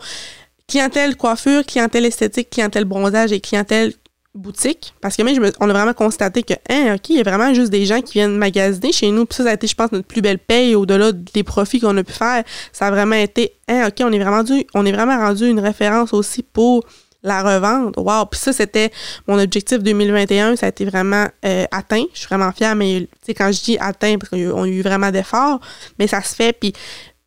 clientèle 0.67 1.17
coiffure, 1.17 1.65
clientèle 1.65 2.05
esthétique, 2.05 2.51
clientèle 2.51 2.85
bronzage 2.85 3.33
et 3.33 3.41
clientèle 3.41 3.95
boutique, 4.35 4.95
parce 5.01 5.17
que 5.17 5.23
même, 5.23 5.51
on 5.61 5.69
a 5.69 5.73
vraiment 5.73 5.95
constaté 5.95 6.43
que, 6.43 6.55
hein, 6.69 6.95
OK, 6.95 7.11
il 7.11 7.17
y 7.17 7.21
a 7.21 7.23
vraiment 7.23 7.53
juste 7.55 7.71
des 7.71 7.87
gens 7.87 8.01
qui 8.01 8.15
viennent 8.15 8.37
magasiner 8.37 8.93
chez 8.93 9.11
nous. 9.11 9.27
Puis 9.27 9.37
ça, 9.37 9.45
ça 9.45 9.51
a 9.51 9.55
été, 9.55 9.67
je 9.67 9.75
pense, 9.75 9.91
notre 9.91 10.07
plus 10.07 10.21
belle 10.21 10.39
paye 10.39 10.75
au-delà 10.75 11.13
des 11.13 11.43
profits 11.43 11.81
qu'on 11.81 11.97
a 11.97 12.05
pu 12.05 12.13
faire. 12.13 12.45
Ça 12.73 12.87
a 12.87 12.91
vraiment 12.91 13.17
été, 13.17 13.55
hein, 13.69 13.89
OK, 13.89 13.97
on 14.01 14.13
est 14.13 14.19
vraiment, 14.19 14.45
on 14.75 14.87
est 14.87 14.93
vraiment 14.93 15.17
rendu 15.17 15.49
une 15.49 15.61
référence 15.61 16.13
aussi 16.13 16.43
pour 16.43 16.85
la 17.23 17.43
revente. 17.43 17.97
Wow! 17.97 18.27
Puis 18.27 18.41
ça, 18.41 18.53
c'était 18.53 18.93
mon 19.27 19.39
objectif 19.39 19.79
2021. 19.83 20.57
Ça 20.57 20.67
a 20.67 20.69
été 20.69 20.85
vraiment 20.85 21.27
euh, 21.45 21.67
atteint. 21.71 22.05
Je 22.13 22.19
suis 22.19 22.29
vraiment 22.29 22.53
fière, 22.53 22.77
mais 22.77 23.09
quand 23.29 23.51
je 23.51 23.63
dis 23.63 23.79
atteint, 23.81 24.19
parce 24.19 24.31
qu'on 24.31 24.63
a 24.63 24.69
eu 24.69 24.83
vraiment 24.83 25.11
d'efforts, 25.11 25.61
mais 25.99 26.07
ça 26.07 26.23
se 26.23 26.35
fait. 26.35 26.53
Puis 26.53 26.73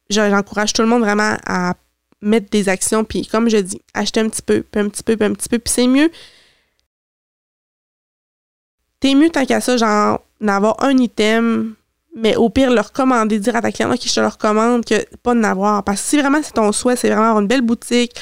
j'encourage 0.09 0.73
tout 0.73 0.81
le 0.81 0.87
monde 0.87 1.01
vraiment 1.01 1.35
à 1.45 1.73
mettre 2.21 2.49
des 2.49 2.69
actions. 2.69 3.03
Puis 3.03 3.27
comme 3.27 3.49
je 3.49 3.57
dis, 3.57 3.81
acheter 3.93 4.19
un 4.21 4.29
petit 4.29 4.41
peu, 4.41 4.63
puis 4.69 4.81
un 4.81 4.87
petit 4.87 5.03
peu, 5.03 5.17
puis 5.17 5.27
un 5.27 5.33
petit 5.33 5.49
peu. 5.49 5.59
Puis 5.59 5.73
c'est 5.73 5.87
mieux 5.87 6.09
t'es 9.01 9.15
mieux 9.15 9.29
tant 9.29 9.45
qu'à 9.45 9.59
ça, 9.59 9.75
genre, 9.75 10.21
d'avoir 10.39 10.81
un 10.81 10.95
item, 10.97 11.75
mais 12.15 12.35
au 12.37 12.49
pire, 12.49 12.71
le 12.71 12.79
recommander, 12.79 13.39
dire 13.39 13.55
à 13.55 13.61
ta 13.61 13.71
cliente, 13.71 13.93
OK, 13.93 14.01
je 14.05 14.13
te 14.13 14.19
le 14.21 14.27
recommande, 14.27 14.85
que 14.85 15.03
pas 15.17 15.33
de 15.33 15.39
n'avoir. 15.39 15.83
Parce 15.83 16.01
que 16.01 16.07
si 16.07 16.17
vraiment 16.17 16.39
c'est 16.41 16.53
ton 16.53 16.71
souhait, 16.71 16.95
c'est 16.95 17.09
vraiment 17.09 17.27
avoir 17.27 17.41
une 17.41 17.47
belle 17.47 17.61
boutique, 17.61 18.13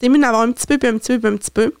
c'est 0.00 0.08
mieux 0.08 0.18
d'avoir 0.18 0.42
un 0.42 0.52
petit 0.52 0.66
peu, 0.66 0.78
puis 0.78 0.88
un 0.88 0.98
petit 0.98 1.12
peu, 1.12 1.18
puis 1.18 1.32
un 1.32 1.36
petit 1.36 1.50
peu. 1.50 1.72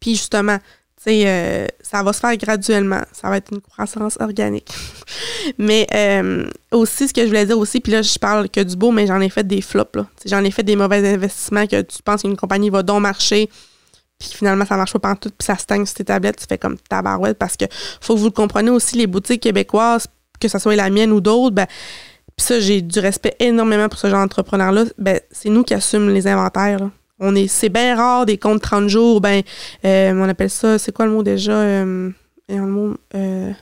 Puis 0.00 0.12
justement, 0.12 0.58
tu 0.58 0.64
sais, 1.04 1.22
euh, 1.26 1.66
ça 1.80 2.02
va 2.02 2.12
se 2.12 2.20
faire 2.20 2.36
graduellement. 2.36 3.02
Ça 3.12 3.28
va 3.28 3.38
être 3.38 3.52
une 3.52 3.60
croissance 3.60 4.18
organique. 4.20 4.70
mais 5.58 5.86
euh, 5.94 6.48
aussi, 6.70 7.08
ce 7.08 7.14
que 7.14 7.22
je 7.22 7.26
voulais 7.26 7.46
dire 7.46 7.58
aussi, 7.58 7.80
puis 7.80 7.92
là, 7.92 8.02
je 8.02 8.18
parle 8.18 8.48
que 8.48 8.60
du 8.60 8.76
beau, 8.76 8.90
mais 8.90 9.06
j'en 9.06 9.20
ai 9.20 9.30
fait 9.30 9.46
des 9.46 9.62
flops. 9.62 9.98
J'en 10.26 10.44
ai 10.44 10.50
fait 10.50 10.62
des 10.62 10.76
mauvais 10.76 11.06
investissements 11.14 11.66
que 11.66 11.82
tu 11.82 12.02
penses 12.04 12.22
qu'une 12.22 12.36
compagnie 12.36 12.70
va 12.70 12.82
donc 12.82 13.02
marcher 13.02 13.48
puis 14.18 14.30
finalement 14.34 14.64
ça 14.64 14.76
marche 14.76 14.96
pas 14.98 15.14
tout, 15.14 15.30
puis 15.30 15.46
ça 15.46 15.56
stagne 15.56 15.86
sur 15.86 15.94
tes 15.94 16.04
tablettes, 16.04 16.38
tu 16.38 16.46
fais 16.48 16.58
comme 16.58 16.76
tabarouette 16.76 17.38
parce 17.38 17.56
que 17.56 17.66
faut 18.00 18.14
que 18.14 18.18
vous 18.20 18.26
le 18.26 18.32
compreniez 18.32 18.70
aussi, 18.70 18.96
les 18.96 19.06
boutiques 19.06 19.42
québécoises, 19.42 20.08
que 20.40 20.48
ce 20.48 20.58
soit 20.58 20.76
la 20.76 20.90
mienne 20.90 21.12
ou 21.12 21.20
d'autres, 21.20 21.54
ben, 21.54 21.66
puis 22.36 22.46
ça, 22.46 22.60
j'ai 22.60 22.82
du 22.82 22.98
respect 23.00 23.34
énormément 23.40 23.88
pour 23.88 23.98
ce 23.98 24.08
genre 24.08 24.20
d'entrepreneur-là, 24.20 24.84
ben, 24.96 25.20
c'est 25.30 25.48
nous 25.48 25.64
qui 25.64 25.74
assumons 25.74 26.08
les 26.08 26.26
inventaires. 26.28 26.88
On 27.18 27.34
est, 27.34 27.48
c'est 27.48 27.68
bien 27.68 27.96
rare 27.96 28.26
des 28.26 28.38
comptes 28.38 28.62
30 28.62 28.88
jours, 28.88 29.20
ben, 29.20 29.42
euh, 29.84 30.12
on 30.14 30.28
appelle 30.28 30.50
ça, 30.50 30.78
c'est 30.78 30.92
quoi 30.92 31.06
le 31.06 31.12
mot 31.12 31.22
déjà? 31.22 31.52
Euh, 31.52 32.10
le 32.48 32.60
mot, 32.60 32.94
euh, 33.14 33.52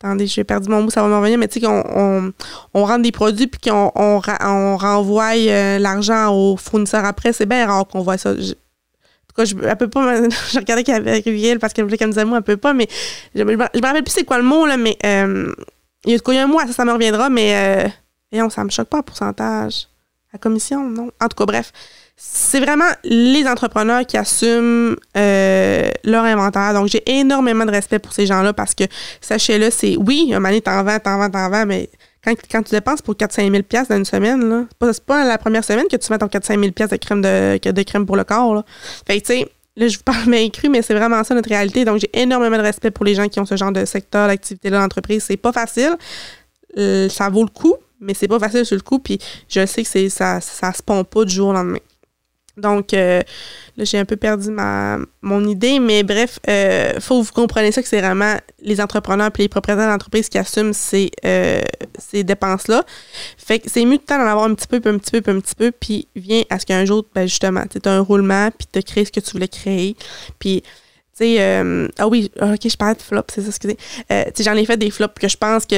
Attendez, 0.00 0.26
j'ai 0.26 0.44
perdu 0.44 0.68
mon 0.68 0.82
mot, 0.82 0.90
ça 0.90 1.02
va 1.02 1.08
me 1.08 1.16
revenir, 1.16 1.38
mais 1.38 1.48
tu 1.48 1.58
sais 1.58 1.66
qu'on 1.66 1.82
on, 1.86 2.32
on 2.74 2.84
rentre 2.84 3.02
des 3.02 3.12
produits 3.12 3.46
puis 3.46 3.70
qu'on 3.70 3.90
on, 3.94 4.20
on 4.42 4.76
renvoie 4.76 5.34
l'argent 5.78 6.34
aux 6.34 6.56
fournisseurs 6.58 7.04
après, 7.04 7.32
c'est 7.32 7.46
bien 7.46 7.66
rare 7.66 7.86
qu'on 7.86 8.02
voit 8.02 8.18
ça 8.18 8.34
je, 9.44 9.54
elle 9.62 9.76
pas, 9.90 10.20
regardais 10.54 10.84
qu'elle 10.84 10.96
avait 10.96 11.18
Rivière 11.18 11.58
parce 11.60 11.72
qu'elle 11.72 11.84
voulait 11.84 11.98
qu'elle 11.98 12.08
me 12.08 12.12
dise 12.12 12.22
un 12.22 12.24
mot, 12.24 12.36
elle 12.36 12.42
peut 12.42 12.56
pas, 12.56 12.72
mais 12.72 12.88
je, 13.34 13.42
me 13.42 13.56
rappelle 13.56 14.02
plus 14.02 14.12
c'est 14.12 14.24
quoi 14.24 14.38
le 14.38 14.44
mot, 14.44 14.66
là, 14.66 14.76
mais 14.76 14.96
euh, 15.04 15.52
il 16.04 16.12
y 16.12 16.38
a 16.38 16.42
un 16.42 16.46
mois, 16.46 16.66
ça, 16.66 16.72
ça 16.72 16.84
me 16.84 16.92
reviendra, 16.92 17.28
mais 17.28 17.90
euh, 18.32 18.48
ça 18.50 18.64
me 18.64 18.70
choque 18.70 18.88
pas, 18.88 19.02
pourcentage. 19.02 19.88
La 20.32 20.38
commission, 20.38 20.88
non. 20.88 21.10
En 21.20 21.28
tout 21.28 21.36
cas, 21.36 21.46
bref. 21.46 21.72
C'est 22.18 22.60
vraiment 22.60 22.88
les 23.04 23.46
entrepreneurs 23.46 24.06
qui 24.06 24.16
assument 24.16 24.96
euh, 25.16 25.90
leur 26.04 26.24
inventaire. 26.24 26.72
Donc, 26.72 26.88
j'ai 26.88 27.02
énormément 27.10 27.66
de 27.66 27.70
respect 27.70 27.98
pour 27.98 28.12
ces 28.12 28.24
gens-là 28.24 28.54
parce 28.54 28.74
que, 28.74 28.84
sachez-le, 29.20 29.70
c'est 29.70 29.96
oui, 29.98 30.32
un 30.32 30.40
moment 30.40 30.58
t'en 30.60 30.82
vends, 30.82 30.98
t'en 30.98 31.18
vends, 31.18 31.30
t'en 31.30 31.50
vends, 31.50 31.66
mais 31.66 31.90
quand, 32.50 32.62
tu 32.62 32.70
dépenses 32.72 33.02
pour 33.02 33.14
4-5 33.14 33.50
000 33.50 33.84
dans 33.88 33.96
une 33.96 34.04
semaine, 34.04 34.66
c'est 34.80 35.04
pas, 35.04 35.24
la 35.24 35.38
première 35.38 35.64
semaine 35.64 35.86
que 35.88 35.96
tu 35.96 36.12
mets 36.12 36.18
ton 36.18 36.26
4-5 36.26 36.46
000 36.48 36.62
de 36.62 36.96
crème, 36.96 37.22
de, 37.22 37.82
crème 37.82 38.06
pour 38.06 38.16
le 38.16 38.24
corps. 38.24 38.64
Fait 39.06 39.20
tu 39.20 39.26
sais, 39.26 39.48
là, 39.76 39.88
je 39.88 39.96
vous 39.96 40.02
parle 40.04 40.28
bien 40.28 40.48
cru, 40.48 40.68
mais 40.68 40.82
c'est 40.82 40.94
vraiment 40.94 41.22
ça 41.22 41.34
notre 41.34 41.48
réalité. 41.48 41.84
Donc, 41.84 42.00
j'ai 42.00 42.10
énormément 42.12 42.56
de 42.56 42.62
respect 42.62 42.90
pour 42.90 43.04
les 43.04 43.14
gens 43.14 43.28
qui 43.28 43.38
ont 43.40 43.46
ce 43.46 43.56
genre 43.56 43.72
de 43.72 43.84
secteur 43.84 44.28
d'activité-là 44.28 44.80
d'entreprise. 44.80 45.24
C'est 45.24 45.36
pas 45.36 45.52
facile. 45.52 45.96
Euh, 46.78 47.08
ça 47.08 47.28
vaut 47.28 47.44
le 47.44 47.50
coup, 47.50 47.74
mais 48.00 48.14
c'est 48.14 48.28
pas 48.28 48.38
facile 48.38 48.64
sur 48.64 48.76
le 48.76 48.82
coup. 48.82 48.98
Puis, 48.98 49.18
je 49.48 49.64
sais 49.66 49.84
que 49.84 50.08
ça, 50.08 50.40
ça 50.40 50.72
se 50.72 50.82
pond 50.82 51.04
pas 51.04 51.24
du 51.24 51.34
jour 51.34 51.48
au 51.48 51.52
lendemain. 51.52 51.78
Donc, 52.56 52.94
euh, 52.94 53.20
là, 53.76 53.84
j'ai 53.84 53.98
un 53.98 54.06
peu 54.06 54.16
perdu 54.16 54.50
ma, 54.50 54.98
mon 55.20 55.46
idée, 55.46 55.78
mais 55.78 56.02
bref, 56.02 56.38
euh, 56.48 56.98
faut 57.00 57.20
que 57.20 57.26
vous 57.26 57.32
compreniez 57.32 57.70
ça 57.70 57.82
que 57.82 57.88
c'est 57.88 58.00
vraiment 58.00 58.36
les 58.62 58.80
entrepreneurs 58.80 59.30
et 59.38 59.42
les 59.42 59.48
propriétaires 59.48 59.90
d'entreprise 59.90 60.28
qui 60.30 60.38
assument 60.38 60.72
ces, 60.72 61.10
euh, 61.26 61.60
ces 61.98 62.24
dépenses-là. 62.24 62.84
Fait 63.36 63.58
que 63.58 63.68
c'est 63.68 63.84
mieux 63.84 63.98
de 63.98 64.02
temps 64.02 64.18
d'en 64.18 64.26
avoir 64.26 64.44
un 64.44 64.54
petit 64.54 64.66
peu, 64.66 64.80
puis 64.80 64.90
un 64.90 64.98
petit 64.98 65.20
peu, 65.20 65.30
un 65.30 65.40
petit 65.40 65.54
peu, 65.54 65.70
puis 65.70 66.08
vient 66.16 66.42
à 66.48 66.58
ce 66.58 66.64
qu'un 66.64 66.86
jour, 66.86 67.04
ben 67.14 67.26
justement, 67.26 67.64
tu 67.66 67.78
as 67.86 67.92
un 67.92 68.00
roulement, 68.00 68.50
puis 68.50 68.66
tu 68.72 68.82
créé 68.82 69.04
ce 69.04 69.12
que 69.12 69.20
tu 69.20 69.32
voulais 69.32 69.48
créer. 69.48 69.94
Puis 70.38 70.62
sais, 71.16 71.36
euh, 71.40 71.88
ah 71.98 72.08
oui, 72.08 72.30
ah, 72.40 72.52
ok, 72.52 72.68
je 72.68 72.76
parlais 72.76 72.94
de 72.94 73.02
flop, 73.02 73.22
c'est 73.28 73.40
ça, 73.40 73.48
excusez. 73.48 73.76
Euh, 74.10 74.24
tu 74.26 74.30
sais, 74.34 74.42
j'en 74.44 74.54
ai 74.54 74.64
fait 74.64 74.76
des 74.76 74.90
flops 74.90 75.18
que 75.18 75.28
je 75.28 75.36
pense 75.36 75.64
que 75.64 75.76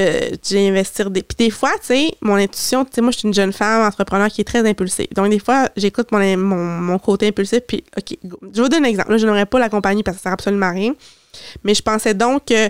j'ai 0.48 0.68
investir 0.68 1.10
des. 1.10 1.22
Puis 1.22 1.36
des 1.46 1.50
fois, 1.50 1.72
tu 1.80 1.86
sais, 1.86 2.10
mon 2.20 2.34
intuition, 2.34 2.84
tu 2.84 2.90
sais, 2.94 3.00
moi, 3.00 3.10
je 3.12 3.18
suis 3.18 3.28
une 3.28 3.34
jeune 3.34 3.52
femme 3.52 3.86
entrepreneur 3.86 4.28
qui 4.28 4.40
est 4.40 4.44
très 4.44 4.68
impulsive. 4.68 5.08
Donc, 5.14 5.30
des 5.30 5.38
fois, 5.38 5.68
j'écoute 5.76 6.10
mon, 6.12 6.36
mon, 6.36 6.98
côté 6.98 7.28
impulsif, 7.28 7.60
puis, 7.60 7.84
ok, 7.96 8.16
je 8.54 8.62
vous 8.62 8.68
donne 8.68 8.84
un 8.84 8.88
exemple. 8.88 9.12
Là, 9.12 9.18
je 9.18 9.26
n'aurais 9.26 9.46
pas 9.46 9.58
la 9.58 9.68
compagnie 9.68 10.02
parce 10.02 10.16
que 10.16 10.22
ça 10.22 10.30
sert 10.30 10.32
absolument 10.32 10.66
à 10.66 10.70
rien. 10.70 10.94
Mais 11.62 11.74
je 11.74 11.82
pensais 11.82 12.14
donc 12.14 12.46
que 12.46 12.68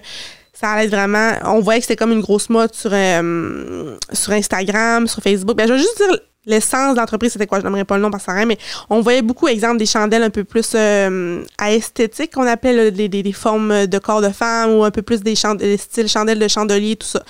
ça 0.52 0.70
allait 0.70 0.84
être 0.84 0.90
vraiment. 0.90 1.32
On 1.44 1.60
voyait 1.60 1.80
que 1.80 1.86
c'était 1.86 1.96
comme 1.96 2.12
une 2.12 2.20
grosse 2.20 2.50
mode 2.50 2.74
sur, 2.74 2.90
euh, 2.92 3.96
sur 4.12 4.32
Instagram, 4.32 5.06
sur 5.06 5.22
Facebook. 5.22 5.56
Ben, 5.56 5.68
je 5.68 5.72
vais 5.72 5.78
juste 5.78 5.96
dire 5.96 6.18
l'essence 6.48 6.94
de 6.94 7.00
l'entreprise, 7.00 7.32
c'était 7.32 7.46
quoi? 7.46 7.60
Je 7.60 7.64
n'aimerais 7.64 7.84
pas 7.84 7.96
le 7.96 8.02
nom 8.02 8.10
parce 8.10 8.24
que 8.24 8.30
rien, 8.32 8.46
mais 8.46 8.58
on 8.90 9.00
voyait 9.00 9.22
beaucoup, 9.22 9.46
exemple, 9.46 9.76
des 9.76 9.86
chandelles 9.86 10.24
un 10.24 10.30
peu 10.30 10.44
plus 10.44 10.72
euh, 10.74 11.44
à 11.58 11.72
esthétique, 11.72 12.34
qu'on 12.34 12.46
appelle 12.46 12.90
des, 12.92 13.32
formes 13.32 13.86
de 13.86 13.98
corps 13.98 14.22
de 14.22 14.30
femme 14.30 14.72
ou 14.72 14.84
un 14.84 14.90
peu 14.90 15.02
plus 15.02 15.22
des, 15.22 15.36
styles 15.36 16.08
chandelles 16.08 16.38
de 16.38 16.48
chandelier, 16.48 16.96
tout 16.96 17.06
ça. 17.06 17.22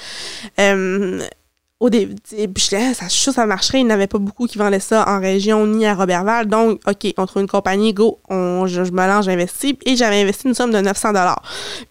Euh, 0.61 1.21
au 1.81 1.91
début, 1.91 2.17
je 2.33 2.37
disais, 2.45 2.95
ça, 2.95 3.09
ça 3.09 3.47
marcherait. 3.47 3.81
Il 3.81 3.87
n'y 3.87 3.93
avait 3.93 4.09
pas 4.09 4.19
beaucoup 4.19 4.47
qui 4.47 4.59
vendaient 4.59 4.81
ça 4.81 5.09
en 5.09 5.21
région 5.21 5.65
ni 5.65 5.87
à 5.87 5.95
Robertval. 5.95 6.47
Donc, 6.47 6.81
OK, 6.87 7.15
on 7.17 7.27
trouve 7.27 7.43
une 7.43 7.49
compagnie, 7.49 7.93
go, 7.95 8.19
on, 8.29 8.67
je, 8.67 8.83
me 8.83 9.07
lance, 9.07 9.27
j'investis. 9.27 9.75
Et 9.87 9.95
j'avais 9.95 10.21
investi 10.23 10.49
une 10.49 10.55
somme 10.55 10.73
de 10.73 10.81
900 10.81 11.13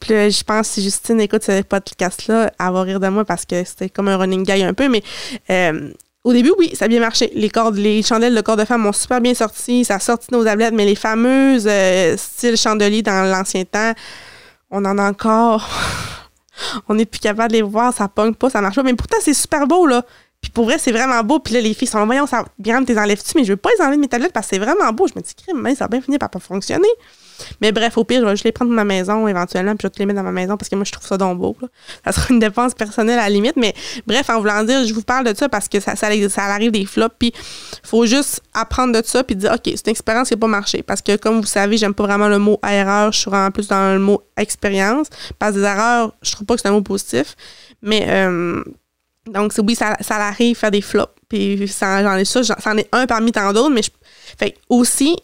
Puis 0.02 0.14
là, 0.14 0.30
je 0.30 0.44
pense, 0.44 0.68
si 0.68 0.84
Justine 0.84 1.22
écoute 1.22 1.44
ce 1.44 1.62
podcast-là, 1.62 2.52
elle 2.60 2.74
va 2.74 2.82
rire 2.82 3.00
de 3.00 3.08
moi 3.08 3.24
parce 3.24 3.46
que 3.46 3.64
c'était 3.64 3.90
comme 3.90 4.10
un 4.10 4.18
running 4.18 4.44
guy 4.44 4.62
un 4.62 4.74
peu. 4.74 4.90
Mais 4.90 5.04
euh, 5.50 5.94
au 6.28 6.34
début, 6.34 6.52
oui, 6.58 6.72
ça 6.76 6.86
a 6.86 6.88
bien 6.90 7.00
marché. 7.00 7.32
Les, 7.36 7.50
cordes, 7.50 7.78
les 7.78 8.04
chandelles 8.04 8.36
de 8.36 8.42
corps 8.42 8.58
de 8.58 8.66
femme 8.66 8.86
ont 8.86 8.92
super 8.92 9.22
bien 9.22 9.34
sorti. 9.34 9.86
Ça 9.86 9.96
a 9.96 10.00
sorti 10.00 10.28
nos 10.34 10.44
tablettes, 10.44 10.74
mais 10.74 10.84
les 10.84 10.96
fameuses 10.96 11.66
euh, 11.70 12.18
styles 12.18 12.58
chandeliers 12.58 13.02
dans 13.02 13.32
l'ancien 13.32 13.64
temps, 13.64 13.94
on 14.70 14.84
en 14.84 14.98
a 14.98 15.10
encore. 15.10 15.70
on 16.90 16.96
n'est 16.96 17.06
plus 17.06 17.22
capable 17.22 17.54
de 17.54 17.58
les 17.58 17.62
voir, 17.62 17.94
ça 17.94 18.10
pogne 18.10 18.34
pas, 18.34 18.50
ça 18.50 18.60
marche 18.60 18.76
pas. 18.76 18.84
Mais 18.84 18.94
pourtant, 18.94 19.16
c'est 19.22 19.34
super 19.34 19.68
beau, 19.68 19.88
là. 19.88 20.04
Puis 20.42 20.52
pour 20.52 20.66
vrai, 20.66 20.78
c'est 20.78 20.92
vraiment 20.92 21.24
beau. 21.24 21.40
Puis 21.40 21.54
là, 21.54 21.62
les 21.62 21.74
filles 21.74 21.88
sont 21.88 22.06
voyons, 22.06 22.28
ça, 22.28 22.44
bien, 22.60 22.84
t'es 22.84 23.00
enlèves-tu, 23.00 23.32
mais 23.38 23.46
je 23.46 23.54
veux 23.54 23.58
pas 23.58 23.70
les 23.78 23.82
enlever 23.82 23.96
de 23.96 24.02
mes 24.02 24.10
tablettes 24.10 24.34
parce 24.34 24.48
que 24.48 24.58
c'est 24.58 24.62
vraiment 24.62 24.92
beau. 24.92 25.08
Je 25.08 25.14
me 25.16 25.22
dis, 25.22 25.34
crime, 25.34 25.76
ça 25.78 25.86
a 25.86 25.88
bien 25.88 26.02
fini 26.02 26.18
par 26.18 26.30
pas 26.30 26.40
fonctionner. 26.40 26.90
Mais 27.62 27.72
bref, 27.72 27.98
au 27.98 28.04
pire, 28.04 28.22
je 28.22 28.26
vais 28.26 28.32
juste 28.32 28.44
les 28.44 28.52
prendre 28.52 28.72
de 28.72 28.76
ma 28.76 28.84
maison 28.84 29.28
éventuellement, 29.28 29.72
puis 29.72 29.84
je 29.84 29.88
vais 29.88 29.92
te 29.92 30.00
les 30.00 30.06
mettre 30.06 30.18
dans 30.18 30.24
ma 30.24 30.32
maison 30.32 30.58
parce 30.58 30.70
que 30.70 30.76
moi, 30.76 30.86
je 30.86 30.92
trouve 30.92 31.08
ça 31.08 31.18
donc 31.18 31.40
beau. 31.40 31.56
Ça 32.06 32.12
sera 32.12 32.34
une 32.34 32.40
dépense 32.40 32.74
personnelle 32.74 33.20
à 33.20 33.24
la 33.24 33.30
limite. 33.30 33.56
Mais 33.58 33.74
bref, 34.06 34.30
en 34.30 34.40
voulant 34.40 34.64
dire, 34.64 34.86
je 34.86 34.94
vous 34.94 35.02
parle 35.02 35.26
de 35.26 35.36
ça 35.36 35.50
parce 35.50 35.68
que 35.68 35.80
ça, 35.80 35.96
ça, 35.96 36.08
arrive 36.44 36.72
des 36.72 36.86
flops. 36.86 37.16
Puis 37.20 37.34
faut 37.84 38.06
juste 38.06 38.42
apprendre 38.54 39.00
de 39.00 39.06
ça, 39.06 39.24
puis 39.24 39.36
dire, 39.36 39.52
OK, 39.54 39.62
c'est 39.66 39.88
une 39.88 39.92
expérience 39.92 40.30
qui 40.30 40.36
n'a 40.36 40.40
pas 40.40 40.48
marché. 40.48 40.84
Parce 40.84 41.02
que 41.02 41.16
comme 41.16 41.40
vous 41.42 41.48
savez, 41.48 41.78
j'aime 41.78 41.94
pas 41.94 42.04
vraiment 42.04 42.28
le 42.28 42.40
mot 42.40 42.60
erreur. 42.68 43.12
Je 43.12 43.20
suis 43.20 43.30
vraiment 43.30 43.52
plus 43.52 43.68
dans 43.68 43.94
le 43.94 44.00
mot 44.00 44.22
expérience. 44.38 45.08
Parce 45.40 45.54
que 45.54 45.60
des 45.60 45.66
erreurs, 45.66 46.14
je 46.22 46.32
trouve 46.32 46.46
pas 46.46 46.56
que 46.56 46.62
c'est 46.62 46.68
un 46.68 46.72
mot 46.72 46.82
positif. 46.82 47.36
Mais. 47.82 48.06
Euh, 48.08 48.64
donc, 49.28 49.52
oui, 49.58 49.76
ça, 49.76 49.98
ça 50.00 50.16
arrive 50.16 50.56
faire 50.56 50.72
des 50.72 50.82
flops. 50.82 51.14
Puis, 51.30 51.68
j'en 51.68 52.16
ai 52.16 52.26
ça, 52.26 52.42
j'en 52.42 52.78
ai 52.78 52.88
un 52.92 53.06
parmi 53.06 53.32
tant 53.32 53.52
d'autres, 53.52 53.74
mais 53.74 53.82
je, 53.82 53.90
fait 54.38 54.56
aussi, 54.70 55.18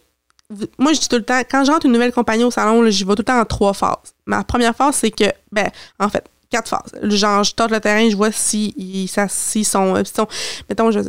moi, 0.77 0.93
je 0.93 0.99
dis 0.99 1.09
tout 1.09 1.15
le 1.15 1.23
temps, 1.23 1.41
quand 1.49 1.63
j'entre 1.65 1.85
une 1.85 1.91
nouvelle 1.91 2.11
compagnie 2.11 2.43
au 2.43 2.51
salon, 2.51 2.89
j'y 2.89 3.03
vais 3.03 3.11
tout 3.11 3.19
le 3.19 3.23
temps 3.23 3.39
en 3.39 3.45
trois 3.45 3.73
phases. 3.73 4.13
Ma 4.25 4.43
première 4.43 4.75
phase, 4.75 4.95
c'est 4.95 5.11
que, 5.11 5.25
ben, 5.51 5.69
en 5.99 6.09
fait, 6.09 6.25
quatre 6.49 6.69
phases. 6.69 6.93
Genre, 7.01 7.43
je 7.43 7.53
tente 7.53 7.71
le 7.71 7.79
terrain, 7.79 8.09
je 8.09 8.15
vois 8.15 8.31
si, 8.31 9.09
ça, 9.11 9.27
si 9.27 9.63
sont, 9.63 9.95
euh, 9.95 10.03
sont, 10.03 10.27
mettons, 10.69 10.91
je, 10.91 10.99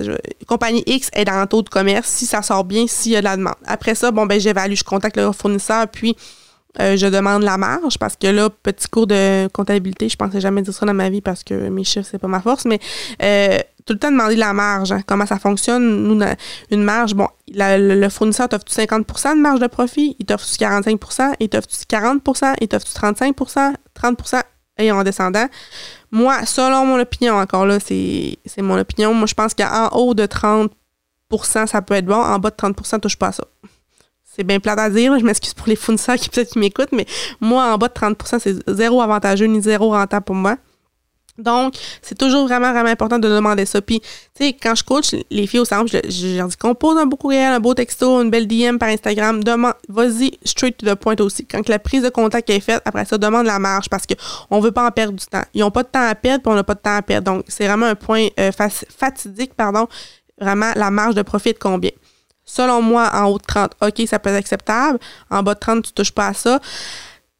compagnie 0.46 0.82
X 0.86 1.10
est 1.12 1.24
dans 1.24 1.40
le 1.40 1.46
taux 1.46 1.62
de 1.62 1.68
commerce, 1.68 2.08
si 2.08 2.26
ça 2.26 2.42
sort 2.42 2.64
bien, 2.64 2.86
s'il 2.86 3.12
y 3.12 3.16
a 3.16 3.20
de 3.20 3.24
la 3.24 3.36
demande. 3.36 3.54
Après 3.66 3.94
ça, 3.94 4.10
bon, 4.10 4.26
ben, 4.26 4.40
j'évalue, 4.40 4.74
je 4.74 4.84
contacte 4.84 5.16
le 5.16 5.30
fournisseur, 5.32 5.86
puis 5.88 6.16
euh, 6.80 6.96
je 6.96 7.06
demande 7.06 7.42
la 7.42 7.56
marge 7.56 7.98
parce 7.98 8.16
que 8.16 8.26
là, 8.26 8.50
petit 8.50 8.88
cours 8.88 9.06
de 9.06 9.48
comptabilité, 9.52 10.08
je 10.08 10.16
pensais 10.16 10.40
jamais 10.40 10.62
dire 10.62 10.74
ça 10.74 10.84
dans 10.86 10.94
ma 10.94 11.08
vie 11.08 11.20
parce 11.20 11.44
que 11.44 11.54
mes 11.68 11.84
chiffres, 11.84 12.08
c'est 12.10 12.18
pas 12.18 12.26
ma 12.26 12.40
force, 12.40 12.64
mais 12.64 12.80
euh, 13.22 13.58
tout 13.86 13.92
le 13.92 13.98
temps 13.98 14.10
demander 14.10 14.36
la 14.36 14.52
marge, 14.52 14.92
hein, 14.92 15.02
comment 15.06 15.26
ça 15.26 15.38
fonctionne. 15.38 16.04
Nous, 16.04 16.24
une 16.70 16.82
marge, 16.82 17.14
bon, 17.14 17.28
le, 17.48 18.08
fournisseur 18.08 18.48
t'offre 18.48 18.64
50% 18.64 19.36
de 19.36 19.40
marge 19.40 19.60
de 19.60 19.66
profit, 19.66 20.16
il 20.18 20.26
t'offre 20.26 20.46
45% 20.46 21.34
il 21.40 21.48
t'offre 21.48 21.68
40% 21.68 22.54
il 22.60 22.68
t'offre 22.68 22.86
35% 22.86 23.74
30% 23.94 24.42
et 24.78 24.90
en 24.90 25.02
descendant. 25.02 25.46
Moi, 26.10 26.46
selon 26.46 26.86
mon 26.86 26.98
opinion, 26.98 27.34
encore 27.34 27.66
là, 27.66 27.78
c'est 27.80 28.38
mon 28.58 28.78
opinion, 28.78 29.12
moi 29.14 29.26
je 29.26 29.34
pense 29.34 29.54
qu'en 29.54 29.88
haut 29.90 30.14
de 30.14 30.26
30% 30.26 30.70
ça 31.66 31.82
peut 31.82 31.94
être 31.94 32.06
bon, 32.06 32.14
en 32.14 32.38
bas 32.38 32.50
de 32.50 32.56
30% 32.56 33.00
touche 33.00 33.16
pas 33.16 33.28
à 33.28 33.32
ça 33.32 33.44
c'est 34.36 34.44
bien 34.44 34.58
plat 34.58 34.72
à 34.72 34.90
dire, 34.90 35.16
je 35.18 35.24
m'excuse 35.24 35.54
pour 35.54 35.68
les 35.68 35.76
fournisseurs 35.76 36.16
qui 36.16 36.28
peut-être 36.28 36.50
qui 36.50 36.58
m'écoutent, 36.58 36.92
mais 36.92 37.06
moi, 37.40 37.72
en 37.72 37.78
bas 37.78 37.88
de 37.88 37.92
30% 37.92 38.38
c'est 38.40 38.68
zéro 38.68 39.00
avantageux 39.00 39.46
ni 39.46 39.62
zéro 39.62 39.90
rentable 39.90 40.24
pour 40.24 40.34
moi. 40.34 40.56
Donc, 41.36 41.74
c'est 42.00 42.16
toujours 42.16 42.46
vraiment, 42.46 42.72
vraiment 42.72 42.90
important 42.90 43.18
de 43.18 43.28
demander 43.28 43.66
ça. 43.66 43.80
Puis, 43.80 44.00
tu 44.00 44.44
sais, 44.44 44.52
quand 44.52 44.74
je 44.76 44.84
coach 44.84 45.16
les 45.30 45.46
filles 45.48 45.60
au 45.60 45.64
centre, 45.64 45.90
je, 45.90 46.36
leur 46.36 46.46
dis 46.46 46.56
compose 46.56 46.96
un 46.96 47.06
beau 47.06 47.16
courriel, 47.16 47.54
un 47.54 47.60
beau 47.60 47.74
texto, 47.74 48.22
une 48.22 48.30
belle 48.30 48.46
DM 48.46 48.78
par 48.78 48.88
Instagram. 48.88 49.42
Demande, 49.42 49.74
vas-y 49.88 50.38
straight 50.44 50.76
to 50.76 50.86
the 50.86 50.94
point 50.94 51.16
aussi. 51.18 51.44
Quand 51.44 51.68
la 51.68 51.80
prise 51.80 52.02
de 52.02 52.08
contact 52.08 52.48
est 52.50 52.60
faite, 52.60 52.82
après 52.84 53.04
ça, 53.04 53.18
demande 53.18 53.46
la 53.46 53.58
marge 53.58 53.88
parce 53.88 54.04
qu'on 54.06 54.60
veut 54.60 54.70
pas 54.70 54.86
en 54.86 54.92
perdre 54.92 55.14
du 55.14 55.26
temps. 55.26 55.42
Ils 55.54 55.60
n'ont 55.60 55.72
pas 55.72 55.82
de 55.82 55.88
temps 55.88 56.06
à 56.06 56.14
perdre, 56.14 56.42
puis 56.42 56.52
on 56.52 56.54
n'a 56.54 56.64
pas 56.64 56.74
de 56.74 56.80
temps 56.80 56.96
à 56.96 57.02
perdre. 57.02 57.32
Donc, 57.32 57.44
c'est 57.48 57.66
vraiment 57.66 57.86
un 57.86 57.96
point 57.96 58.28
euh, 58.38 58.52
fatidique, 58.96 59.54
pardon. 59.54 59.88
Vraiment, 60.40 60.70
la 60.76 60.90
marge 60.92 61.16
de 61.16 61.22
profit 61.22 61.52
de 61.52 61.58
combien? 61.58 61.90
Selon 62.44 62.80
moi, 62.80 63.10
en 63.12 63.24
haut 63.24 63.38
de 63.38 63.44
30, 63.44 63.72
OK, 63.80 64.02
ça 64.06 64.18
peut 64.20 64.30
être 64.30 64.36
acceptable. 64.36 64.98
En 65.30 65.42
bas 65.42 65.54
de 65.54 65.60
30, 65.60 65.84
tu 65.84 65.92
touches 65.92 66.12
pas 66.12 66.28
à 66.28 66.34
ça. 66.34 66.60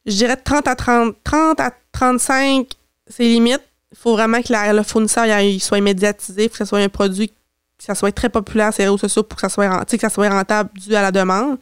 Je 0.07 0.15
dirais 0.15 0.37
30 0.37 0.67
à 0.67 0.75
30, 0.75 1.15
30 1.23 1.61
à 1.61 1.71
35, 1.93 2.67
c'est 3.09 3.25
limite 3.25 3.63
faut 3.95 4.13
vraiment 4.13 4.43
que 4.43 4.75
le 4.75 4.83
fournisseur 4.83 5.27
il 5.41 5.61
soit 5.61 5.81
médiatisé, 5.81 6.49
que 6.49 6.57
ce 6.57 6.65
soit 6.65 6.81
un 6.81 6.89
produit, 6.89 7.29
que 7.29 7.85
ça 7.85 7.95
soit 7.95 8.13
très 8.13 8.29
populaire 8.29 8.73
sur 8.73 8.83
les 8.83 8.87
réseaux 8.87 8.99
sociaux 8.99 9.23
pour 9.23 9.37
que 9.37 9.43
ça 9.43 9.49
soit, 9.49 9.85
que 9.85 9.99
ça 9.99 10.09
soit 10.09 10.29
rentable 10.29 10.71
dû 10.79 10.95
à 10.95 11.03
la 11.03 11.13
demande. 11.13 11.59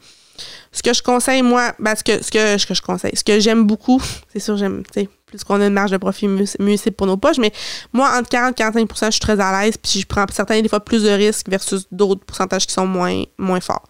Ce 0.72 0.82
que 0.82 0.92
je 0.94 1.02
conseille, 1.02 1.42
moi, 1.42 1.74
ben, 1.78 1.94
ce, 1.94 2.02
que, 2.02 2.22
ce, 2.22 2.30
que, 2.30 2.66
que 2.66 2.74
je 2.74 2.82
conseille, 2.82 3.14
ce 3.14 3.22
que 3.22 3.38
j'aime 3.38 3.66
beaucoup, 3.66 4.00
c'est 4.32 4.40
sûr, 4.40 4.56
j'aime, 4.56 4.82
plus 5.26 5.44
qu'on 5.44 5.60
a 5.60 5.66
une 5.66 5.72
marge 5.72 5.90
de 5.90 5.96
profit, 5.96 6.28
mieux, 6.28 6.76
c'est 6.76 6.90
pour 6.90 7.06
nos 7.06 7.16
poches, 7.16 7.38
mais 7.38 7.52
moi, 7.92 8.10
entre 8.18 8.28
40 8.30 8.52
et 8.52 8.54
45 8.54 8.88
je 9.06 9.10
suis 9.10 9.20
très 9.20 9.40
à 9.40 9.62
l'aise, 9.62 9.76
puis 9.76 10.00
je 10.00 10.06
prends 10.06 10.24
certains, 10.32 10.60
des 10.60 10.68
fois, 10.68 10.80
plus 10.80 11.02
de 11.02 11.10
risques 11.10 11.48
versus 11.48 11.86
d'autres 11.90 12.24
pourcentages 12.24 12.66
qui 12.66 12.72
sont 12.72 12.86
moins, 12.86 13.22
moins 13.38 13.60
forts. 13.60 13.86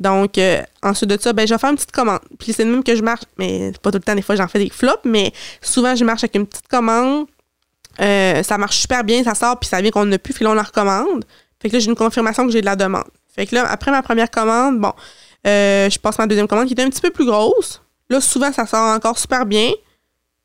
Donc, 0.00 0.38
euh, 0.38 0.62
ensuite 0.82 1.10
de 1.10 1.20
ça, 1.20 1.32
ben, 1.32 1.46
je 1.46 1.54
vais 1.54 1.58
faire 1.58 1.70
une 1.70 1.76
petite 1.76 1.92
commande. 1.92 2.20
Puis 2.38 2.52
c'est 2.52 2.64
même 2.64 2.82
que 2.82 2.94
je 2.94 3.02
marche, 3.02 3.22
mais 3.38 3.72
pas 3.82 3.90
tout 3.90 3.98
le 3.98 4.02
temps, 4.02 4.14
des 4.14 4.22
fois, 4.22 4.36
j'en 4.36 4.48
fais 4.48 4.58
des 4.58 4.70
flops, 4.70 5.04
mais 5.04 5.32
souvent, 5.60 5.94
je 5.94 6.04
marche 6.04 6.24
avec 6.24 6.34
une 6.34 6.46
petite 6.46 6.68
commande 6.68 7.26
euh, 8.00 8.42
ça 8.42 8.58
marche 8.58 8.78
super 8.78 9.04
bien, 9.04 9.22
ça 9.24 9.34
sort, 9.34 9.58
puis 9.58 9.68
ça 9.68 9.80
vient 9.80 9.90
qu'on 9.90 10.04
n'a 10.04 10.18
plus, 10.18 10.34
puis 10.34 10.44
là, 10.44 10.50
on 10.50 10.54
la 10.54 10.62
recommande. 10.62 11.24
Fait 11.60 11.68
que 11.68 11.74
là, 11.74 11.80
j'ai 11.80 11.88
une 11.88 11.96
confirmation 11.96 12.46
que 12.46 12.52
j'ai 12.52 12.60
de 12.60 12.66
la 12.66 12.76
demande. 12.76 13.08
Fait 13.34 13.46
que 13.46 13.54
là, 13.54 13.68
après 13.70 13.90
ma 13.90 14.02
première 14.02 14.30
commande, 14.30 14.80
bon, 14.80 14.92
euh, 15.46 15.88
je 15.90 15.98
passe 15.98 16.18
ma 16.18 16.26
deuxième 16.26 16.48
commande 16.48 16.66
qui 16.66 16.74
est 16.74 16.82
un 16.82 16.88
petit 16.88 17.00
peu 17.00 17.10
plus 17.10 17.26
grosse. 17.26 17.82
Là, 18.08 18.20
souvent, 18.20 18.52
ça 18.52 18.66
sort 18.66 18.94
encore 18.94 19.18
super 19.18 19.46
bien. 19.46 19.70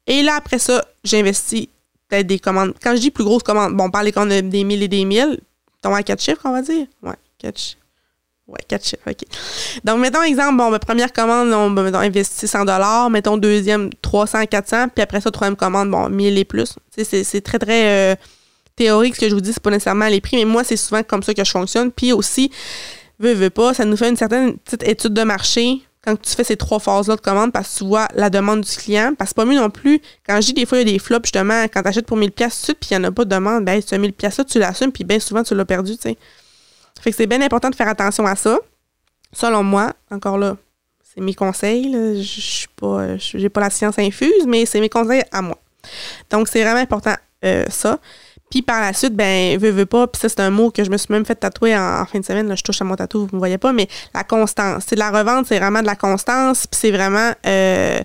Et 0.08 0.24
là, 0.24 0.36
après 0.36 0.60
ça, 0.60 0.84
j'investis 1.04 1.68
peut-être 2.08 2.28
des 2.28 2.40
commandes. 2.40 2.74
Quand 2.82 2.96
je 2.96 3.02
dis 3.02 3.12
plus 3.12 3.24
grosse 3.24 3.44
commande, 3.44 3.76
bon, 3.76 3.86
on 3.86 3.92
parle 3.92 4.12
des 4.12 4.42
des 4.42 4.64
mille 4.64 4.84
et 4.84 4.88
des 4.88 5.06
mille. 5.06 5.40
Tombe 5.82 5.94
à 5.94 6.04
quatre 6.04 6.22
chiffres, 6.22 6.42
on 6.44 6.52
va 6.52 6.62
dire. 6.62 6.88
Ouais, 7.02 7.16
quatre 7.38 7.58
chiffres. 7.58 7.81
Ouais, 8.52 8.60
quatre 8.68 8.86
chiffres, 8.86 9.04
OK. 9.08 9.24
Donc, 9.86 10.00
mettons 10.00 10.22
exemple, 10.24 10.58
bon, 10.58 10.70
ma 10.70 10.80
première 10.80 11.14
commande, 11.14 11.54
on 11.54 11.74
va 11.74 12.00
investir 12.00 12.50
100 12.50 13.10
mettons 13.10 13.38
deuxième 13.38 13.90
300, 14.02 14.46
400, 14.46 14.90
puis 14.90 15.02
après 15.02 15.22
ça, 15.22 15.32
troisième 15.32 15.56
commande, 15.56 15.90
bon, 15.90 16.10
1000 16.10 16.38
et 16.38 16.44
plus. 16.44 16.76
C'est 16.98 17.42
très, 17.42 17.60
très 17.60 18.12
euh, 18.12 18.16
théorique 18.76 19.16
ce 19.16 19.22
que 19.22 19.30
je 19.30 19.34
vous 19.34 19.40
dis, 19.40 19.54
c'est 19.54 19.64
pas 19.64 19.70
nécessairement 19.70 20.08
les 20.08 20.20
prix, 20.20 20.36
mais 20.36 20.44
moi, 20.44 20.66
c'est 20.66 20.76
souvent 20.76 21.02
comme 21.02 21.24
ça 21.24 21.34
que 21.34 21.46
je 21.46 21.52
fonctionne. 21.52 21.92
Puis 21.92 22.12
aussi, 22.12 22.52
veux, 23.20 23.34
veux 23.34 23.50
pas, 23.50 23.74
ça 23.74 23.86
nous 23.86 23.96
fait 23.96 24.10
une 24.10 24.18
certaine 24.18 24.58
petite 24.58 24.84
étude 24.84 25.14
de 25.14 25.24
marché 25.24 25.82
quand 26.04 26.20
tu 26.20 26.32
fais 26.32 26.44
ces 26.44 26.58
trois 26.58 26.80
phases-là 26.80 27.16
de 27.16 27.22
commande 27.22 27.54
parce 27.54 27.74
que 27.74 27.78
tu 27.78 27.84
vois 27.86 28.08
la 28.16 28.30
demande 28.30 28.62
du 28.62 28.76
client. 28.76 29.14
Parce 29.18 29.32
que 29.32 29.36
pas 29.36 29.46
mieux 29.46 29.56
non 29.56 29.70
plus, 29.70 30.02
quand 30.28 30.42
je 30.42 30.48
dis 30.48 30.54
des 30.54 30.66
fois, 30.66 30.80
il 30.80 30.88
y 30.88 30.90
a 30.90 30.94
des 30.94 31.00
flops, 31.00 31.28
justement, 31.28 31.64
quand 31.66 31.84
tu 31.84 31.88
achètes 31.88 32.06
pour 32.06 32.18
1000$ 32.18 32.32
tout 32.66 32.74
puis 32.80 32.90
il 32.92 32.98
n'y 32.98 33.06
en 33.06 33.08
a 33.08 33.12
pas 33.12 33.24
de 33.24 33.30
demande, 33.30 33.64
ben, 33.64 33.82
tu 33.82 33.94
as 33.94 33.98
1000$ 33.98 34.38
là, 34.38 34.44
tu 34.44 34.60
l'assumes, 34.60 34.92
puis 34.92 35.04
bien 35.04 35.20
souvent, 35.20 35.44
tu 35.44 35.56
l'as 35.56 35.66
perdu, 35.66 35.96
tu 35.96 36.02
sais. 36.02 36.18
Fait 37.02 37.10
que 37.10 37.18
c'est 37.18 37.28
bien 37.28 37.42
important 37.42 37.70
de 37.70 37.76
faire 37.76 37.88
attention 37.88 38.26
à 38.26 38.36
ça. 38.36 38.60
Selon 39.34 39.64
moi, 39.64 39.94
encore 40.12 40.38
là, 40.38 40.56
c'est 41.04 41.22
mes 41.22 41.34
conseils. 41.34 41.92
Je 42.18 42.42
suis 42.42 42.68
pas, 42.76 43.18
j'ai 43.18 43.50
pas 43.50 43.62
la 43.62 43.70
science 43.70 43.98
infuse, 43.98 44.46
mais 44.46 44.66
c'est 44.66 44.80
mes 44.80 44.90
conseils 44.90 45.24
à 45.32 45.42
moi. 45.42 45.58
Donc, 46.30 46.48
c'est 46.48 46.64
vraiment 46.64 46.80
important 46.80 47.16
euh, 47.44 47.66
ça. 47.70 48.00
Puis 48.52 48.62
par 48.62 48.82
la 48.82 48.94
suite, 48.94 49.16
ben, 49.16 49.58
veux, 49.58 49.72
veux 49.72 49.86
pas, 49.86 50.08
puis 50.08 50.20
ça, 50.20 50.30
c'est 50.30 50.42
un 50.42 50.52
mot 50.52 50.70
que 50.70 50.84
je 50.84 50.92
me 50.92 50.98
suis 50.98 51.12
même 51.12 51.26
fait 51.26 51.36
tatouer 51.36 51.76
en, 51.76 52.06
fin 52.06 52.20
de 52.20 52.26
semaine. 52.26 52.48
Là, 52.48 52.56
je 52.56 52.64
touche 52.64 52.82
à 52.82 52.86
mon 52.86 52.96
tatou, 52.96 53.22
vous 53.22 53.28
ne 53.28 53.36
me 53.36 53.40
voyez 53.40 53.58
pas, 53.58 53.74
mais 53.74 53.88
la 54.14 54.24
constance. 54.24 54.84
C'est 54.88 54.96
de 54.96 55.00
la 55.00 55.10
revente, 55.10 55.48
c'est 55.48 55.58
vraiment 55.58 55.82
de 55.82 55.88
la 55.88 55.96
constance, 55.96 56.68
puis 56.68 56.80
c'est 56.80 56.92
vraiment 56.92 57.32
euh, 57.46 58.02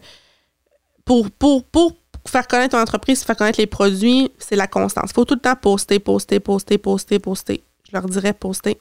pour, 1.04 1.30
pour, 1.32 1.64
pour 1.64 1.96
faire 2.26 2.46
connaître 2.46 2.76
ton 2.76 2.82
entreprise, 2.82 3.24
faire 3.24 3.36
connaître 3.36 3.60
les 3.60 3.66
produits, 3.66 4.30
c'est 4.38 4.56
la 4.56 4.68
constance. 4.68 5.10
Il 5.10 5.14
faut 5.14 5.24
tout 5.24 5.34
le 5.34 5.40
temps 5.40 5.56
poster, 5.56 5.98
poster, 5.98 6.40
poster, 6.40 6.78
poster, 6.78 7.18
poster 7.18 7.64
je 7.86 7.92
leur 7.92 8.06
dirais 8.08 8.32
poster. 8.32 8.76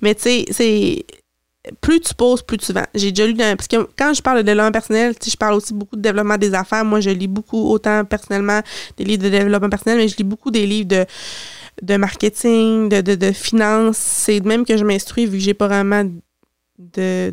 Mais 0.00 0.14
tu 0.14 0.22
sais, 0.22 0.44
c'est 0.50 1.04
plus 1.80 2.00
tu 2.00 2.14
poses, 2.14 2.42
plus 2.42 2.58
tu 2.58 2.72
vends. 2.72 2.86
J'ai 2.94 3.10
déjà 3.10 3.26
lu, 3.26 3.34
parce 3.34 3.68
que 3.68 3.88
quand 3.96 4.12
je 4.12 4.20
parle 4.20 4.38
de 4.38 4.42
développement 4.42 4.72
personnel, 4.72 5.14
je 5.26 5.36
parle 5.36 5.54
aussi 5.54 5.72
beaucoup 5.72 5.96
de 5.96 6.02
développement 6.02 6.36
des 6.36 6.52
affaires. 6.52 6.84
Moi, 6.84 7.00
je 7.00 7.10
lis 7.10 7.28
beaucoup, 7.28 7.70
autant 7.70 8.04
personnellement, 8.04 8.60
des 8.98 9.04
livres 9.04 9.22
de 9.22 9.30
développement 9.30 9.70
personnel, 9.70 9.98
mais 9.98 10.08
je 10.08 10.16
lis 10.16 10.24
beaucoup 10.24 10.50
des 10.50 10.66
livres 10.66 10.88
de, 10.88 11.06
de 11.80 11.96
marketing, 11.96 12.90
de, 12.90 13.00
de, 13.00 13.14
de 13.14 13.32
finance. 13.32 13.96
C'est 13.96 14.44
même 14.44 14.66
que 14.66 14.76
je 14.76 14.84
m'instruis 14.84 15.24
vu 15.24 15.38
que 15.38 15.44
j'ai 15.44 15.54
pas 15.54 15.68
vraiment 15.68 16.04
de, 16.78 17.32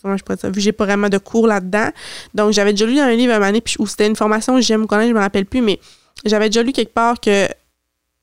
comment 0.00 0.16
je 0.16 0.22
pourrais 0.22 0.36
dire, 0.36 0.50
vu 0.50 0.54
que 0.54 0.60
j'ai 0.60 0.72
pas 0.72 0.84
vraiment 0.84 1.08
de 1.08 1.18
cours 1.18 1.48
là-dedans. 1.48 1.88
Donc, 2.34 2.52
j'avais 2.52 2.72
déjà 2.72 2.86
lu 2.86 3.00
un 3.00 3.10
livre 3.10 3.32
à 3.32 3.36
un 3.36 3.38
moment 3.40 3.50
donné, 3.50 3.64
où 3.80 3.86
c'était 3.88 4.06
une 4.06 4.14
formation, 4.14 4.60
j'aime 4.60 4.86
connaître, 4.86 5.08
je 5.08 5.14
me 5.14 5.20
rappelle 5.20 5.46
plus, 5.46 5.62
mais 5.62 5.80
j'avais 6.24 6.48
déjà 6.48 6.62
lu 6.62 6.72
quelque 6.72 6.94
part 6.94 7.18
que 7.18 7.48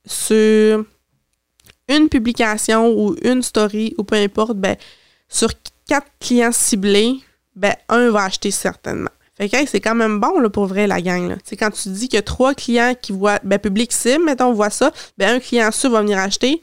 sur 0.05 0.85
une 1.89 2.09
publication 2.09 2.91
ou 2.91 3.15
une 3.23 3.41
story 3.41 3.95
ou 3.97 4.03
peu 4.03 4.15
importe, 4.15 4.57
ben, 4.57 4.75
sur 5.27 5.49
quatre 5.87 6.07
clients 6.19 6.51
ciblés, 6.51 7.19
ben, 7.55 7.73
un 7.89 8.09
va 8.11 8.23
acheter 8.23 8.51
certainement. 8.51 9.09
Fait 9.35 9.47
que 9.47 9.57
c'est 9.67 9.79
quand 9.79 9.95
même 9.95 10.19
bon 10.19 10.39
là, 10.39 10.49
pour 10.49 10.65
vrai 10.65 10.85
la 10.85 11.01
gang. 11.01 11.37
C'est 11.45 11.55
quand 11.55 11.71
tu 11.71 11.89
dis 11.89 12.09
a 12.17 12.21
trois 12.21 12.53
clients 12.53 12.93
qui 12.99 13.13
voient, 13.13 13.39
ben, 13.43 13.57
public 13.57 13.91
cible, 13.93 14.25
mettons, 14.25 14.47
on 14.47 14.53
voit 14.53 14.69
ça, 14.69 14.91
ben, 15.17 15.35
un 15.35 15.39
client 15.39 15.71
sûr 15.71 15.89
va 15.89 16.01
venir 16.01 16.17
acheter, 16.17 16.61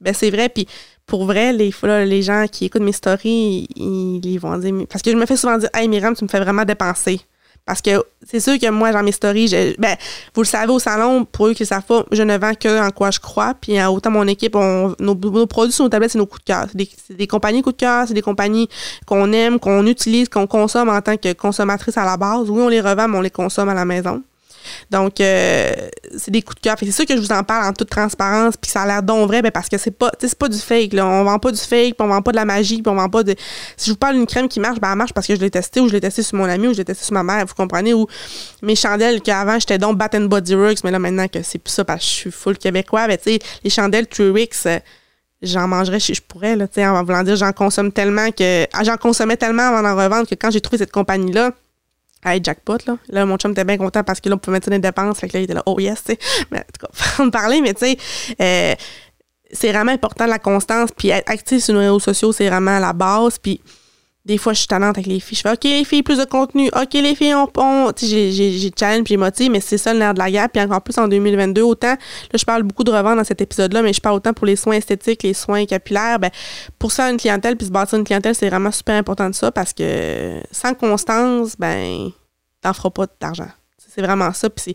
ben, 0.00 0.14
c'est 0.14 0.30
vrai. 0.30 0.48
Puis 0.48 0.68
pour 1.06 1.24
vrai, 1.24 1.54
les, 1.54 1.72
les 2.04 2.22
gens 2.22 2.46
qui 2.46 2.66
écoutent 2.66 2.82
mes 2.82 2.92
stories, 2.92 3.66
ils, 3.74 4.24
ils, 4.24 4.38
vont 4.38 4.58
dire, 4.58 4.74
parce 4.90 5.02
que 5.02 5.10
je 5.10 5.16
me 5.16 5.24
fais 5.24 5.38
souvent 5.38 5.56
dire, 5.56 5.70
hey 5.74 5.88
Myriam, 5.88 6.14
tu 6.14 6.22
me 6.22 6.28
fais 6.28 6.40
vraiment 6.40 6.64
dépenser. 6.64 7.20
Parce 7.68 7.82
que 7.82 8.02
c'est 8.26 8.40
sûr 8.40 8.58
que 8.58 8.70
moi, 8.70 8.92
dans 8.92 9.02
mes 9.02 9.12
stories, 9.12 9.76
ben, 9.78 9.94
vous 10.34 10.40
le 10.40 10.46
savez 10.46 10.72
au 10.72 10.78
salon, 10.78 11.26
pour 11.26 11.48
eux 11.48 11.52
qui 11.52 11.66
savent 11.66 11.82
pas, 11.82 12.02
je 12.10 12.22
ne 12.22 12.38
vends 12.38 12.54
que 12.54 12.80
en 12.80 12.90
quoi 12.90 13.10
je 13.10 13.20
crois. 13.20 13.52
Puis 13.60 13.78
euh, 13.78 13.90
autant 13.90 14.10
mon 14.10 14.26
équipe, 14.26 14.54
nos, 14.54 15.46
produits 15.46 15.74
sur 15.74 15.84
nos 15.84 15.90
tablettes, 15.90 16.12
c'est 16.12 16.18
nos 16.18 16.24
coups 16.24 16.40
de 16.40 16.46
cœur. 16.46 16.66
C'est 16.70 17.14
des, 17.14 17.26
compagnies 17.26 17.60
coups 17.60 17.76
de 17.76 17.80
cœur, 17.80 18.08
c'est 18.08 18.14
des 18.14 18.22
compagnies 18.22 18.70
qu'on 19.04 19.30
aime, 19.34 19.60
qu'on 19.60 19.86
utilise, 19.86 20.30
qu'on 20.30 20.46
consomme 20.46 20.88
en 20.88 21.02
tant 21.02 21.18
que 21.18 21.34
consommatrice 21.34 21.98
à 21.98 22.06
la 22.06 22.16
base. 22.16 22.48
Oui, 22.48 22.62
on 22.62 22.68
les 22.68 22.80
revend, 22.80 23.06
mais 23.06 23.18
on 23.18 23.20
les 23.20 23.28
consomme 23.28 23.68
à 23.68 23.74
la 23.74 23.84
maison. 23.84 24.22
Donc, 24.90 25.20
euh, 25.20 25.72
c'est 26.16 26.30
des 26.30 26.42
coups 26.42 26.56
de 26.56 26.60
cœur. 26.60 26.76
C'est 26.78 26.90
sûr 26.90 27.06
que 27.06 27.16
je 27.16 27.20
vous 27.20 27.32
en 27.32 27.42
parle 27.44 27.68
en 27.68 27.72
toute 27.72 27.90
transparence, 27.90 28.56
puis 28.56 28.70
ça 28.70 28.82
a 28.82 28.86
l'air 28.86 29.02
donc 29.02 29.28
vrai, 29.28 29.42
parce 29.50 29.68
que 29.68 29.78
c'est 29.78 29.90
pas, 29.90 30.10
c'est 30.18 30.38
pas 30.38 30.48
du 30.48 30.58
fake. 30.58 30.92
Là. 30.92 31.06
On 31.06 31.24
vend 31.24 31.38
pas 31.38 31.52
du 31.52 31.60
fake, 31.60 31.96
puis 31.96 32.06
on 32.06 32.08
vend 32.08 32.22
pas 32.22 32.32
de 32.32 32.36
la 32.36 32.44
magie, 32.44 32.82
puis 32.82 32.90
on 32.90 32.96
vend 32.96 33.08
pas 33.08 33.22
de. 33.22 33.34
Si 33.76 33.86
je 33.86 33.92
vous 33.92 33.98
parle 33.98 34.14
d'une 34.14 34.26
crème 34.26 34.48
qui 34.48 34.60
marche, 34.60 34.80
ben 34.80 34.90
elle 34.90 34.98
marche 34.98 35.12
parce 35.12 35.26
que 35.26 35.34
je 35.34 35.40
l'ai 35.40 35.50
testée, 35.50 35.80
ou 35.80 35.88
je 35.88 35.92
l'ai 35.92 36.00
testée 36.00 36.22
sur 36.22 36.36
mon 36.36 36.44
ami, 36.44 36.68
ou 36.68 36.72
je 36.72 36.78
l'ai 36.78 36.84
testée 36.84 37.04
sur 37.04 37.14
ma 37.14 37.22
mère, 37.22 37.46
vous 37.46 37.54
comprenez, 37.54 37.94
ou 37.94 38.06
mes 38.62 38.74
chandelles 38.74 39.20
qu'avant 39.20 39.58
j'étais 39.58 39.78
donc 39.78 39.96
Bat 39.96 40.10
Body 40.20 40.54
Works, 40.54 40.84
mais 40.84 40.90
là 40.90 40.98
maintenant 40.98 41.28
que 41.28 41.42
c'est 41.42 41.58
plus 41.58 41.72
ça 41.72 41.84
parce 41.84 42.00
que 42.00 42.06
je 42.06 42.14
suis 42.14 42.30
full 42.30 42.58
québécois, 42.58 43.06
ben 43.06 43.16
tu 43.16 43.32
sais, 43.32 43.38
les 43.62 43.70
chandelles 43.70 44.06
Truex, 44.06 44.66
euh, 44.66 44.78
j'en 45.42 45.68
mangerais 45.68 46.00
si 46.00 46.14
je 46.14 46.22
pourrais, 46.22 46.56
là, 46.56 46.66
tu 46.66 46.74
sais, 46.74 46.86
en 46.86 47.02
voulant 47.04 47.22
dire, 47.22 47.36
j'en 47.36 47.52
consomme 47.52 47.92
tellement 47.92 48.30
que. 48.30 48.66
Ah, 48.72 48.84
j'en 48.84 48.96
consommais 48.96 49.36
tellement 49.36 49.62
avant 49.62 49.82
d'en 49.82 49.96
revendre 49.96 50.28
que 50.28 50.34
quand 50.34 50.50
j'ai 50.50 50.60
trouvé 50.60 50.78
cette 50.78 50.92
compagnie-là, 50.92 51.52
Hey, 52.24 52.40
jackpot, 52.42 52.78
là. 52.86 52.98
Là, 53.08 53.26
mon 53.26 53.36
chum 53.36 53.52
était 53.52 53.64
bien 53.64 53.78
content 53.78 54.02
parce 54.02 54.20
que 54.20 54.28
là, 54.28 54.34
on 54.34 54.38
pouvait 54.38 54.56
mettre 54.56 54.70
des 54.70 54.78
dépenses. 54.78 55.20
Fait 55.20 55.28
que 55.28 55.34
là, 55.34 55.40
il 55.40 55.44
était 55.44 55.54
là, 55.54 55.62
oh 55.66 55.78
yes, 55.78 56.02
tu 56.02 56.12
sais. 56.12 56.18
Mais 56.50 56.58
en 56.58 56.62
tout 56.62 56.86
cas, 56.86 57.22
on 57.22 57.30
parler, 57.30 57.60
mais 57.60 57.74
tu 57.74 57.86
sais, 57.86 57.98
euh, 58.40 58.74
c'est 59.52 59.72
vraiment 59.72 59.92
important 59.92 60.26
la 60.26 60.38
constance. 60.38 60.90
Puis 60.96 61.10
être 61.10 61.30
actif 61.30 61.62
sur 61.62 61.74
nos 61.74 61.80
réseaux 61.80 62.00
sociaux, 62.00 62.32
c'est 62.32 62.48
vraiment 62.48 62.78
la 62.78 62.92
base. 62.92 63.38
Puis 63.38 63.60
des 64.28 64.36
fois, 64.36 64.52
je 64.52 64.58
suis 64.58 64.68
talente 64.68 64.98
avec 64.98 65.06
les 65.06 65.20
filles. 65.20 65.38
Je 65.38 65.40
fais, 65.40 65.52
OK, 65.52 65.64
les 65.64 65.84
filles, 65.84 66.02
plus 66.02 66.18
de 66.18 66.24
contenu. 66.26 66.68
OK, 66.76 66.92
les 66.92 67.14
filles, 67.14 67.34
on. 67.34 67.48
on 67.56 67.90
j'ai 67.96 68.70
challenge 68.78 69.04
puis 69.04 69.14
j'ai 69.14 69.16
motivé, 69.16 69.48
mais 69.48 69.60
c'est 69.60 69.78
ça 69.78 69.94
le 69.94 70.00
nerf 70.00 70.12
de 70.12 70.18
la 70.18 70.30
guerre. 70.30 70.50
Puis 70.50 70.62
encore 70.62 70.82
plus 70.82 70.98
en 70.98 71.08
2022, 71.08 71.62
autant. 71.62 71.94
Là, 71.94 71.96
je 72.34 72.44
parle 72.44 72.62
beaucoup 72.62 72.84
de 72.84 72.90
revente 72.90 73.16
dans 73.16 73.24
cet 73.24 73.40
épisode-là, 73.40 73.80
mais 73.80 73.94
je 73.94 74.02
parle 74.02 74.16
autant 74.16 74.34
pour 74.34 74.44
les 74.44 74.56
soins 74.56 74.74
esthétiques, 74.74 75.22
les 75.22 75.32
soins 75.32 75.64
capillaires. 75.64 76.18
Ben, 76.18 76.30
pour 76.78 76.92
ça, 76.92 77.10
une 77.10 77.16
clientèle, 77.16 77.56
puis 77.56 77.68
se 77.68 77.72
bâtir 77.72 77.98
une 77.98 78.04
clientèle, 78.04 78.34
c'est 78.34 78.50
vraiment 78.50 78.70
super 78.70 78.96
important 78.96 79.30
de 79.30 79.34
ça 79.34 79.50
parce 79.50 79.72
que 79.72 80.42
sans 80.52 80.74
constance, 80.74 81.54
ben, 81.58 82.10
t'en 82.60 82.74
feras 82.74 82.90
pas 82.90 83.06
d'argent. 83.18 83.48
C'est 83.78 84.02
vraiment 84.02 84.34
ça. 84.34 84.50
Puis 84.50 84.74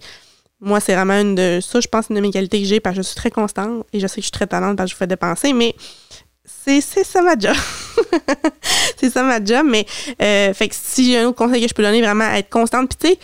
moi, 0.60 0.80
c'est 0.80 0.96
vraiment 0.96 1.20
une 1.22 1.36
de 1.36 1.60
ça, 1.62 1.80
je 1.80 1.88
pense, 1.88 2.08
une 2.10 2.16
de 2.16 2.22
mes 2.22 2.32
qualités 2.32 2.60
que 2.60 2.66
j'ai 2.66 2.80
parce 2.80 2.96
que 2.96 3.04
je 3.04 3.08
suis 3.08 3.16
très 3.16 3.30
constante 3.30 3.86
et 3.94 4.00
je 4.00 4.08
sais 4.08 4.16
que 4.16 4.22
je 4.22 4.26
suis 4.26 4.32
très 4.32 4.48
talente 4.48 4.78
parce 4.78 4.88
que 4.88 4.94
je 4.94 4.96
vous 4.96 5.00
fais 5.00 5.08
dépenser, 5.08 5.54
mais 5.54 5.76
c'est 6.66 7.04
ça 7.04 7.22
ma 7.22 7.38
job. 7.38 7.56
c'est 8.98 9.10
ça 9.10 9.24
ma 9.24 9.44
job, 9.44 9.66
mais 9.70 9.86
euh, 10.22 10.54
fait 10.54 10.70
que 10.70 10.76
si 10.78 11.06
j'ai 11.06 11.20
un 11.20 11.28
autre 11.28 11.38
conseil 11.38 11.62
que 11.62 11.68
je 11.68 11.74
peux 11.74 11.84
donner, 11.84 12.02
vraiment 12.02 12.30
être 12.32 12.50
constante. 12.50 12.89
Puis 12.89 12.98
tu 12.98 13.08
sais, 13.16 13.20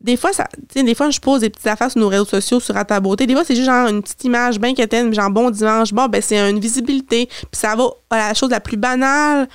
des 0.00 0.16
fois, 0.16 0.32
ça, 0.32 0.48
des 0.74 0.94
fois, 0.94 1.10
je 1.10 1.20
pose 1.20 1.40
des 1.40 1.50
petites 1.50 1.66
affaires 1.66 1.90
sur 1.90 2.00
nos 2.00 2.08
réseaux 2.08 2.24
sociaux, 2.24 2.58
sur 2.58 2.76
à 2.76 2.84
ta 2.84 3.00
beauté. 3.00 3.26
Des 3.26 3.34
fois, 3.34 3.44
c'est 3.44 3.54
juste 3.54 3.66
genre 3.66 3.88
une 3.88 4.02
petite 4.02 4.24
image 4.24 4.58
bien 4.58 4.74
quétaine, 4.74 5.12
genre 5.12 5.30
bon 5.30 5.50
dimanche. 5.50 5.92
Bon, 5.92 6.06
ben, 6.06 6.22
c'est 6.22 6.38
une 6.38 6.58
visibilité. 6.58 7.26
Puis 7.26 7.48
ça 7.52 7.76
va 7.76 7.90
à 8.08 8.28
la 8.28 8.34
chose 8.34 8.50
la 8.50 8.60
plus 8.60 8.78
banale 8.78 9.48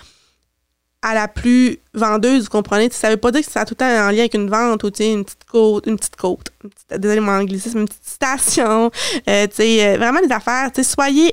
à 1.06 1.14
la 1.14 1.28
plus 1.28 1.78
vendeuse, 1.94 2.46
vous 2.46 2.50
comprenez? 2.50 2.90
Ça 2.92 3.12
veut 3.12 3.18
pas 3.18 3.30
dire 3.30 3.46
que 3.46 3.52
ça 3.52 3.62
a 3.62 3.66
tout 3.66 3.76
le 3.76 3.78
temps 3.78 3.86
en 3.86 4.10
lien 4.10 4.22
avec 4.22 4.34
une 4.34 4.50
vente 4.50 4.84
ou 4.84 4.88
une 4.88 5.24
petite 5.24 5.46
côte, 5.46 5.86
une 5.86 5.98
petite 5.98 6.16
côte, 6.16 6.52
désolé 6.98 7.20
mon 7.20 7.32
anglicisme, 7.32 7.82
une 7.82 7.88
petite 7.88 8.08
station, 8.08 8.90
euh, 9.30 9.48
euh, 9.60 9.98
vraiment 9.98 10.20
des 10.20 10.34
affaires. 10.34 10.72
Soyez, 10.82 11.32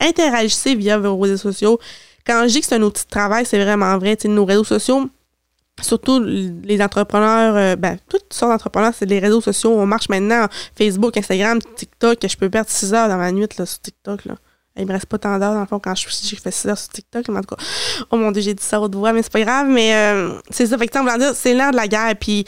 interagissez 0.00 0.74
via 0.74 0.98
vos 0.98 1.18
réseaux 1.18 1.36
sociaux. 1.36 1.78
Quand 2.26 2.42
je 2.46 2.52
dis 2.52 2.60
que 2.60 2.66
c'est 2.66 2.76
un 2.76 2.82
outil 2.82 3.04
de 3.04 3.10
travail, 3.10 3.46
c'est 3.46 3.62
vraiment 3.62 3.96
vrai. 3.98 4.16
Nos 4.24 4.44
réseaux 4.44 4.64
sociaux, 4.64 5.08
surtout 5.82 6.22
les 6.22 6.82
entrepreneurs, 6.82 7.56
euh, 7.56 7.76
ben, 7.76 7.98
toutes 8.08 8.32
sortes 8.32 8.52
d'entrepreneurs, 8.52 8.92
c'est 8.96 9.06
les 9.06 9.18
réseaux 9.18 9.40
sociaux. 9.40 9.72
On 9.72 9.86
marche 9.86 10.08
maintenant 10.08 10.46
Facebook, 10.76 11.16
Instagram, 11.16 11.58
TikTok. 11.76 12.18
Je 12.26 12.36
peux 12.36 12.50
perdre 12.50 12.70
6 12.70 12.94
heures 12.94 13.08
dans 13.08 13.16
ma 13.16 13.32
nuit 13.32 13.46
là, 13.58 13.66
sur 13.66 13.80
TikTok. 13.80 14.20
Il 14.76 14.86
me 14.86 14.92
reste 14.92 15.06
pas 15.06 15.18
tant 15.18 15.38
d'heures, 15.38 15.52
dans 15.52 15.60
le 15.60 15.66
fond, 15.66 15.80
quand 15.80 15.94
je, 15.94 16.06
fais 16.08 16.50
6 16.50 16.68
heures 16.68 16.78
sur 16.78 16.88
TikTok. 16.90 17.28
Mais 17.28 17.38
en 17.38 17.42
tout 17.42 17.54
cas, 17.54 17.62
oh 18.10 18.16
mon 18.16 18.30
Dieu, 18.30 18.40
j'ai 18.40 18.54
dit 18.54 18.62
ça 18.62 18.80
haute 18.80 18.94
voix, 18.94 19.12
mais 19.12 19.22
c'est 19.22 19.32
pas 19.32 19.40
grave. 19.40 19.66
Mais 19.68 19.94
euh, 19.94 20.34
c'est 20.50 20.66
ça. 20.66 20.78
Fait 20.78 20.86
que, 20.86 20.94
c'est 21.34 21.54
l'heure 21.54 21.72
de 21.72 21.76
la 21.76 21.88
guerre. 21.88 22.14
Puis, 22.18 22.44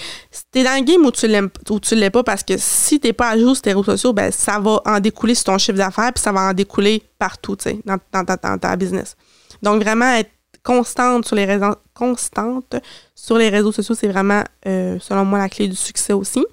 t'es 0.52 0.62
dans 0.62 0.78
le 0.78 0.84
game 0.84 1.04
où 1.04 1.10
tu 1.10 1.26
l'aimes 1.26 1.50
ou 1.68 1.80
tu 1.80 1.94
l'es 1.96 2.10
pas, 2.10 2.22
parce 2.22 2.42
que 2.42 2.54
si 2.56 3.00
t'es 3.00 3.12
pas 3.12 3.30
à 3.30 3.38
jour 3.38 3.54
sur 3.54 3.62
tes 3.62 3.70
réseaux 3.70 3.84
sociaux, 3.84 4.12
ben, 4.12 4.30
ça 4.30 4.58
va 4.60 4.80
en 4.86 5.00
découler 5.00 5.34
sur 5.34 5.44
ton 5.44 5.58
chiffre 5.58 5.78
d'affaires, 5.78 6.12
puis 6.12 6.22
ça 6.22 6.32
va 6.32 6.42
en 6.42 6.52
découler 6.52 7.02
partout, 7.18 7.56
tu 7.56 7.70
sais, 7.70 7.78
dans, 7.84 7.98
dans, 8.12 8.58
ta 8.58 8.76
business. 8.76 9.16
Donc, 9.60 9.82
vraiment, 9.82 10.12
être 10.14 10.30
constante 10.62 11.26
sur 11.26 11.34
les 11.34 11.44
réseaux, 11.44 11.74
constante 11.92 12.76
sur 13.14 13.36
les 13.36 13.48
réseaux 13.48 13.72
sociaux, 13.72 13.96
c'est 13.98 14.08
vraiment, 14.08 14.44
euh, 14.66 14.96
selon 15.00 15.24
moi, 15.24 15.38
la 15.38 15.48
clé 15.48 15.66
du 15.66 15.76
succès 15.76 16.12
aussi. 16.12 16.44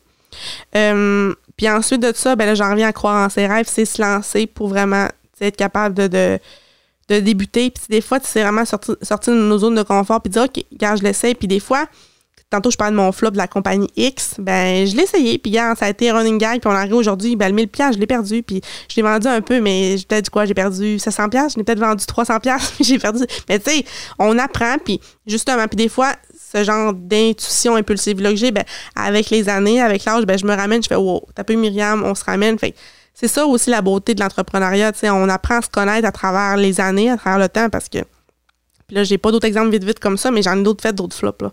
Euh, 0.75 1.33
puis 1.57 1.69
ensuite 1.69 2.01
de 2.01 2.11
ça, 2.15 2.35
ben 2.35 2.45
là, 2.45 2.55
j'en 2.55 2.71
reviens 2.71 2.87
à 2.87 2.93
croire 2.93 3.25
en 3.25 3.29
ses 3.29 3.45
rêves, 3.47 3.67
c'est 3.67 3.85
se 3.85 4.01
lancer 4.01 4.47
pour 4.47 4.69
vraiment 4.69 5.07
être 5.47 5.57
capable 5.57 5.95
de, 5.95 6.07
de, 6.07 6.39
de 7.09 7.19
débuter. 7.19 7.71
Puis 7.71 7.83
des 7.89 8.01
fois, 8.01 8.19
c'est 8.21 8.41
vraiment 8.43 8.65
sortir, 8.65 8.95
de 8.95 9.33
nos 9.33 9.57
zones 9.59 9.75
de 9.75 9.83
confort 9.83 10.21
puis 10.21 10.29
dire, 10.29 10.43
OK, 10.43 10.63
quand 10.79 10.95
je 10.95 11.03
l'essaie. 11.03 11.33
Puis 11.33 11.47
des 11.47 11.59
fois, 11.59 11.85
tantôt, 12.49 12.71
je 12.71 12.77
parlais 12.77 12.91
de 12.91 12.97
mon 12.97 13.11
flop 13.11 13.31
de 13.31 13.37
la 13.37 13.47
compagnie 13.47 13.89
X. 13.95 14.35
Ben, 14.39 14.85
je 14.85 14.95
l'ai 14.95 15.03
essayé. 15.03 15.37
Puis, 15.37 15.53
ça 15.53 15.75
a 15.79 15.89
été 15.89 16.11
running 16.11 16.37
gag. 16.37 16.59
Puis, 16.61 16.69
on 16.69 16.75
arrive 16.75 16.95
aujourd'hui. 16.95 17.35
Ben, 17.35 17.49
le 17.49 17.53
1000 17.53 17.69
je 17.93 17.99
l'ai 17.99 18.07
perdu. 18.07 18.43
Puis, 18.43 18.61
je 18.89 18.95
l'ai 18.95 19.01
vendu 19.01 19.27
un 19.27 19.41
peu, 19.41 19.59
mais 19.61 19.97
j'ai 19.97 20.05
peut-être 20.05 20.29
quoi? 20.29 20.45
J'ai 20.45 20.53
perdu 20.53 20.99
700 20.99 21.27
Je 21.31 21.57
l'ai 21.57 21.63
peut-être 21.63 21.79
vendu 21.79 22.05
300 22.05 22.39
puis 22.39 22.51
j'ai 22.81 22.99
perdu. 22.99 23.23
Mais, 23.47 23.59
tu 23.59 23.71
sais, 23.71 23.85
on 24.17 24.37
apprend. 24.37 24.77
Puis, 24.83 24.99
justement, 25.27 25.67
puis 25.67 25.77
des 25.77 25.89
fois, 25.89 26.13
ce 26.51 26.63
genre 26.63 26.93
d'intuition 26.93 27.75
impulsive-là 27.75 28.31
que 28.31 28.37
j'ai, 28.37 28.51
ben, 28.51 28.63
avec 28.95 29.29
les 29.29 29.49
années, 29.49 29.81
avec 29.81 30.05
l'âge, 30.05 30.25
ben, 30.25 30.37
je 30.37 30.45
me 30.45 30.55
ramène. 30.55 30.81
Je 30.81 30.87
fais, 30.87 30.95
wow, 30.95 31.23
t'as 31.35 31.43
peu 31.43 31.53
Myriam, 31.53 32.03
on 32.03 32.15
se 32.15 32.23
ramène. 32.23 32.57
Fait 32.57 32.73
c'est 33.19 33.27
ça 33.27 33.45
aussi 33.45 33.69
la 33.69 33.81
beauté 33.81 34.15
de 34.15 34.21
l'entrepreneuriat. 34.21 34.93
On 35.03 35.27
apprend 35.27 35.57
à 35.57 35.61
se 35.61 35.69
connaître 35.69 36.07
à 36.07 36.11
travers 36.13 36.55
les 36.55 36.79
années, 36.79 37.09
à 37.09 37.17
travers 37.17 37.39
le 37.39 37.49
temps, 37.49 37.69
parce 37.69 37.89
que. 37.89 37.97
Puis 38.87 38.95
là, 38.95 39.03
j'ai 39.03 39.17
pas 39.17 39.31
d'autres 39.31 39.45
exemples 39.45 39.71
vite 39.71 39.83
vite 39.83 39.99
comme 39.99 40.17
ça, 40.17 40.31
mais 40.31 40.41
j'en 40.41 40.57
ai 40.57 40.63
d'autres 40.63 40.81
faits, 40.81 40.95
d'autres 40.95 41.17
flops. 41.17 41.41
Là. 41.41 41.51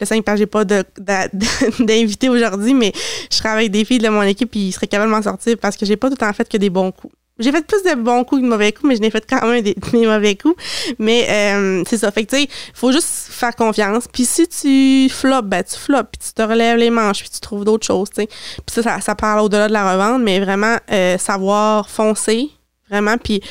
Le 0.00 0.04
5 0.04 0.24
pages, 0.24 0.40
j'ai 0.40 0.46
pas 0.46 0.64
d'invité 1.78 2.28
aujourd'hui, 2.28 2.74
mais 2.74 2.92
je 3.30 3.38
travaille 3.38 3.66
avec 3.66 3.72
des 3.72 3.84
filles 3.84 4.00
de 4.00 4.08
mon 4.08 4.22
équipe 4.22 4.54
et 4.56 4.58
ils 4.58 4.72
seraient 4.72 4.88
capables 4.88 5.10
de 5.10 5.16
m'en 5.16 5.22
sortir 5.22 5.56
parce 5.58 5.76
que 5.76 5.86
j'ai 5.86 5.96
pas 5.96 6.10
tout 6.10 6.22
en 6.24 6.32
fait 6.32 6.48
que 6.48 6.56
des 6.56 6.70
bons 6.70 6.90
coups. 6.90 7.14
J'ai 7.38 7.52
fait 7.52 7.64
plus 7.64 7.82
de 7.82 7.94
bons 7.94 8.24
coups 8.24 8.40
que 8.40 8.44
de 8.44 8.50
mauvais 8.50 8.72
coups, 8.72 8.88
mais 8.88 8.96
je 8.96 9.00
n'ai 9.00 9.10
fait 9.10 9.24
quand 9.28 9.46
même 9.46 9.62
des, 9.62 9.76
mauvais 9.92 10.34
coups. 10.34 10.60
Mais 10.98 11.26
euh, 11.30 11.84
c'est 11.86 11.98
ça. 11.98 12.10
Fait 12.10 12.24
que 12.24 12.34
tu 12.34 12.42
sais, 12.42 12.48
faut 12.74 12.90
juste 12.90 13.25
faire 13.36 13.54
confiance. 13.54 14.04
Puis 14.12 14.24
si 14.24 14.48
tu 14.48 15.08
flops, 15.12 15.48
ben 15.48 15.62
tu 15.62 15.78
flops, 15.78 16.08
puis 16.12 16.28
tu 16.28 16.32
te 16.32 16.42
relèves 16.42 16.78
les 16.78 16.90
manches, 16.90 17.20
puis 17.20 17.30
tu 17.30 17.40
trouves 17.40 17.64
d'autres 17.64 17.86
choses, 17.86 18.10
tu 18.10 18.22
sais. 18.22 18.26
Puis 18.26 18.82
ça, 18.82 19.00
ça, 19.00 19.14
parle 19.14 19.40
au-delà 19.40 19.68
de 19.68 19.72
la 19.72 19.92
revente, 19.92 20.22
mais 20.22 20.40
vraiment 20.40 20.76
euh, 20.90 21.18
savoir 21.18 21.88
foncer, 21.88 22.50
vraiment. 22.88 23.16
Puis 23.18 23.42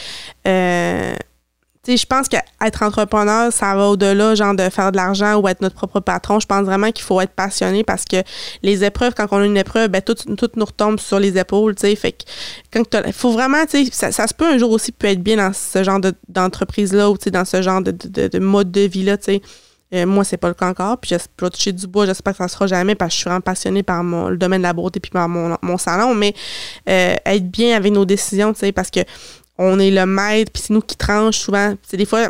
euh, 0.47 1.15
je 1.87 2.05
pense 2.05 2.27
qu'être 2.27 2.81
entrepreneur, 2.81 3.51
ça 3.53 3.75
va 3.75 3.89
au-delà, 3.89 4.33
genre, 4.35 4.55
de 4.55 4.69
faire 4.69 4.91
de 4.91 4.97
l'argent 4.97 5.35
ou 5.35 5.47
être 5.47 5.61
notre 5.61 5.75
propre 5.75 5.99
patron. 5.99 6.39
Je 6.39 6.47
pense 6.47 6.65
vraiment 6.65 6.91
qu'il 6.91 7.03
faut 7.03 7.21
être 7.21 7.33
passionné 7.33 7.83
parce 7.83 8.05
que 8.05 8.17
les 8.63 8.83
épreuves, 8.83 9.13
quand 9.15 9.27
on 9.31 9.37
a 9.37 9.45
une 9.45 9.57
épreuve, 9.57 9.89
ben, 9.89 10.01
tout, 10.01 10.15
tout 10.15 10.49
nous 10.55 10.65
retombe 10.65 10.99
sur 10.99 11.19
les 11.19 11.37
épaules, 11.37 11.75
tu 11.75 11.81
sais. 11.81 11.95
Fait 11.95 12.13
que, 12.13 12.23
quand 12.73 12.83
il 13.05 13.13
faut 13.13 13.31
vraiment, 13.31 13.65
tu 13.65 13.85
sais, 13.85 14.11
ça, 14.11 14.27
se 14.27 14.33
peut 14.33 14.45
un 14.45 14.57
jour 14.57 14.71
aussi 14.71 14.91
peut 14.91 15.07
être 15.07 15.21
bien 15.21 15.37
dans 15.37 15.53
ce 15.53 15.83
genre 15.83 15.99
d'entreprise-là 16.27 17.09
ou, 17.09 17.17
tu 17.17 17.25
sais, 17.25 17.31
dans 17.31 17.45
ce 17.45 17.61
genre 17.61 17.81
de, 17.81 17.91
de, 17.91 18.39
mode 18.39 18.71
de 18.71 18.81
vie-là, 18.81 19.17
tu 19.17 19.25
sais. 19.25 19.41
Euh, 19.95 20.05
moi, 20.05 20.23
c'est 20.23 20.37
pas 20.37 20.49
le 20.49 20.53
cas 20.53 20.67
encore. 20.67 20.97
Puis, 20.97 21.11
je 21.11 21.15
vais 21.15 21.49
toucher 21.49 21.71
du 21.71 21.87
bois. 21.87 22.05
J'espère 22.05 22.33
que 22.33 22.37
ça 22.37 22.47
sera 22.47 22.67
jamais 22.67 22.95
parce 22.95 23.09
que 23.09 23.13
je 23.13 23.19
suis 23.19 23.29
vraiment 23.29 23.41
passionnée 23.41 23.83
par 23.83 24.03
mon, 24.03 24.29
le 24.29 24.37
domaine 24.37 24.61
de 24.61 24.67
la 24.67 24.73
beauté 24.73 24.99
puis 24.99 25.11
par 25.11 25.29
mon, 25.29 25.57
mon 25.61 25.77
salon. 25.77 26.13
Mais 26.13 26.33
euh, 26.89 27.15
être 27.25 27.49
bien 27.49 27.75
avec 27.75 27.93
nos 27.93 28.05
décisions, 28.05 28.53
tu 28.53 28.59
sais, 28.59 28.71
parce 28.71 28.91
que 28.91 28.99
on 29.57 29.79
est 29.79 29.91
le 29.91 30.05
maître, 30.05 30.51
puis 30.51 30.61
c'est 30.65 30.73
nous 30.73 30.81
qui 30.81 30.97
tranche 30.97 31.37
souvent. 31.37 31.75
C'est 31.81 31.95
des 31.95 32.05
fois, 32.05 32.29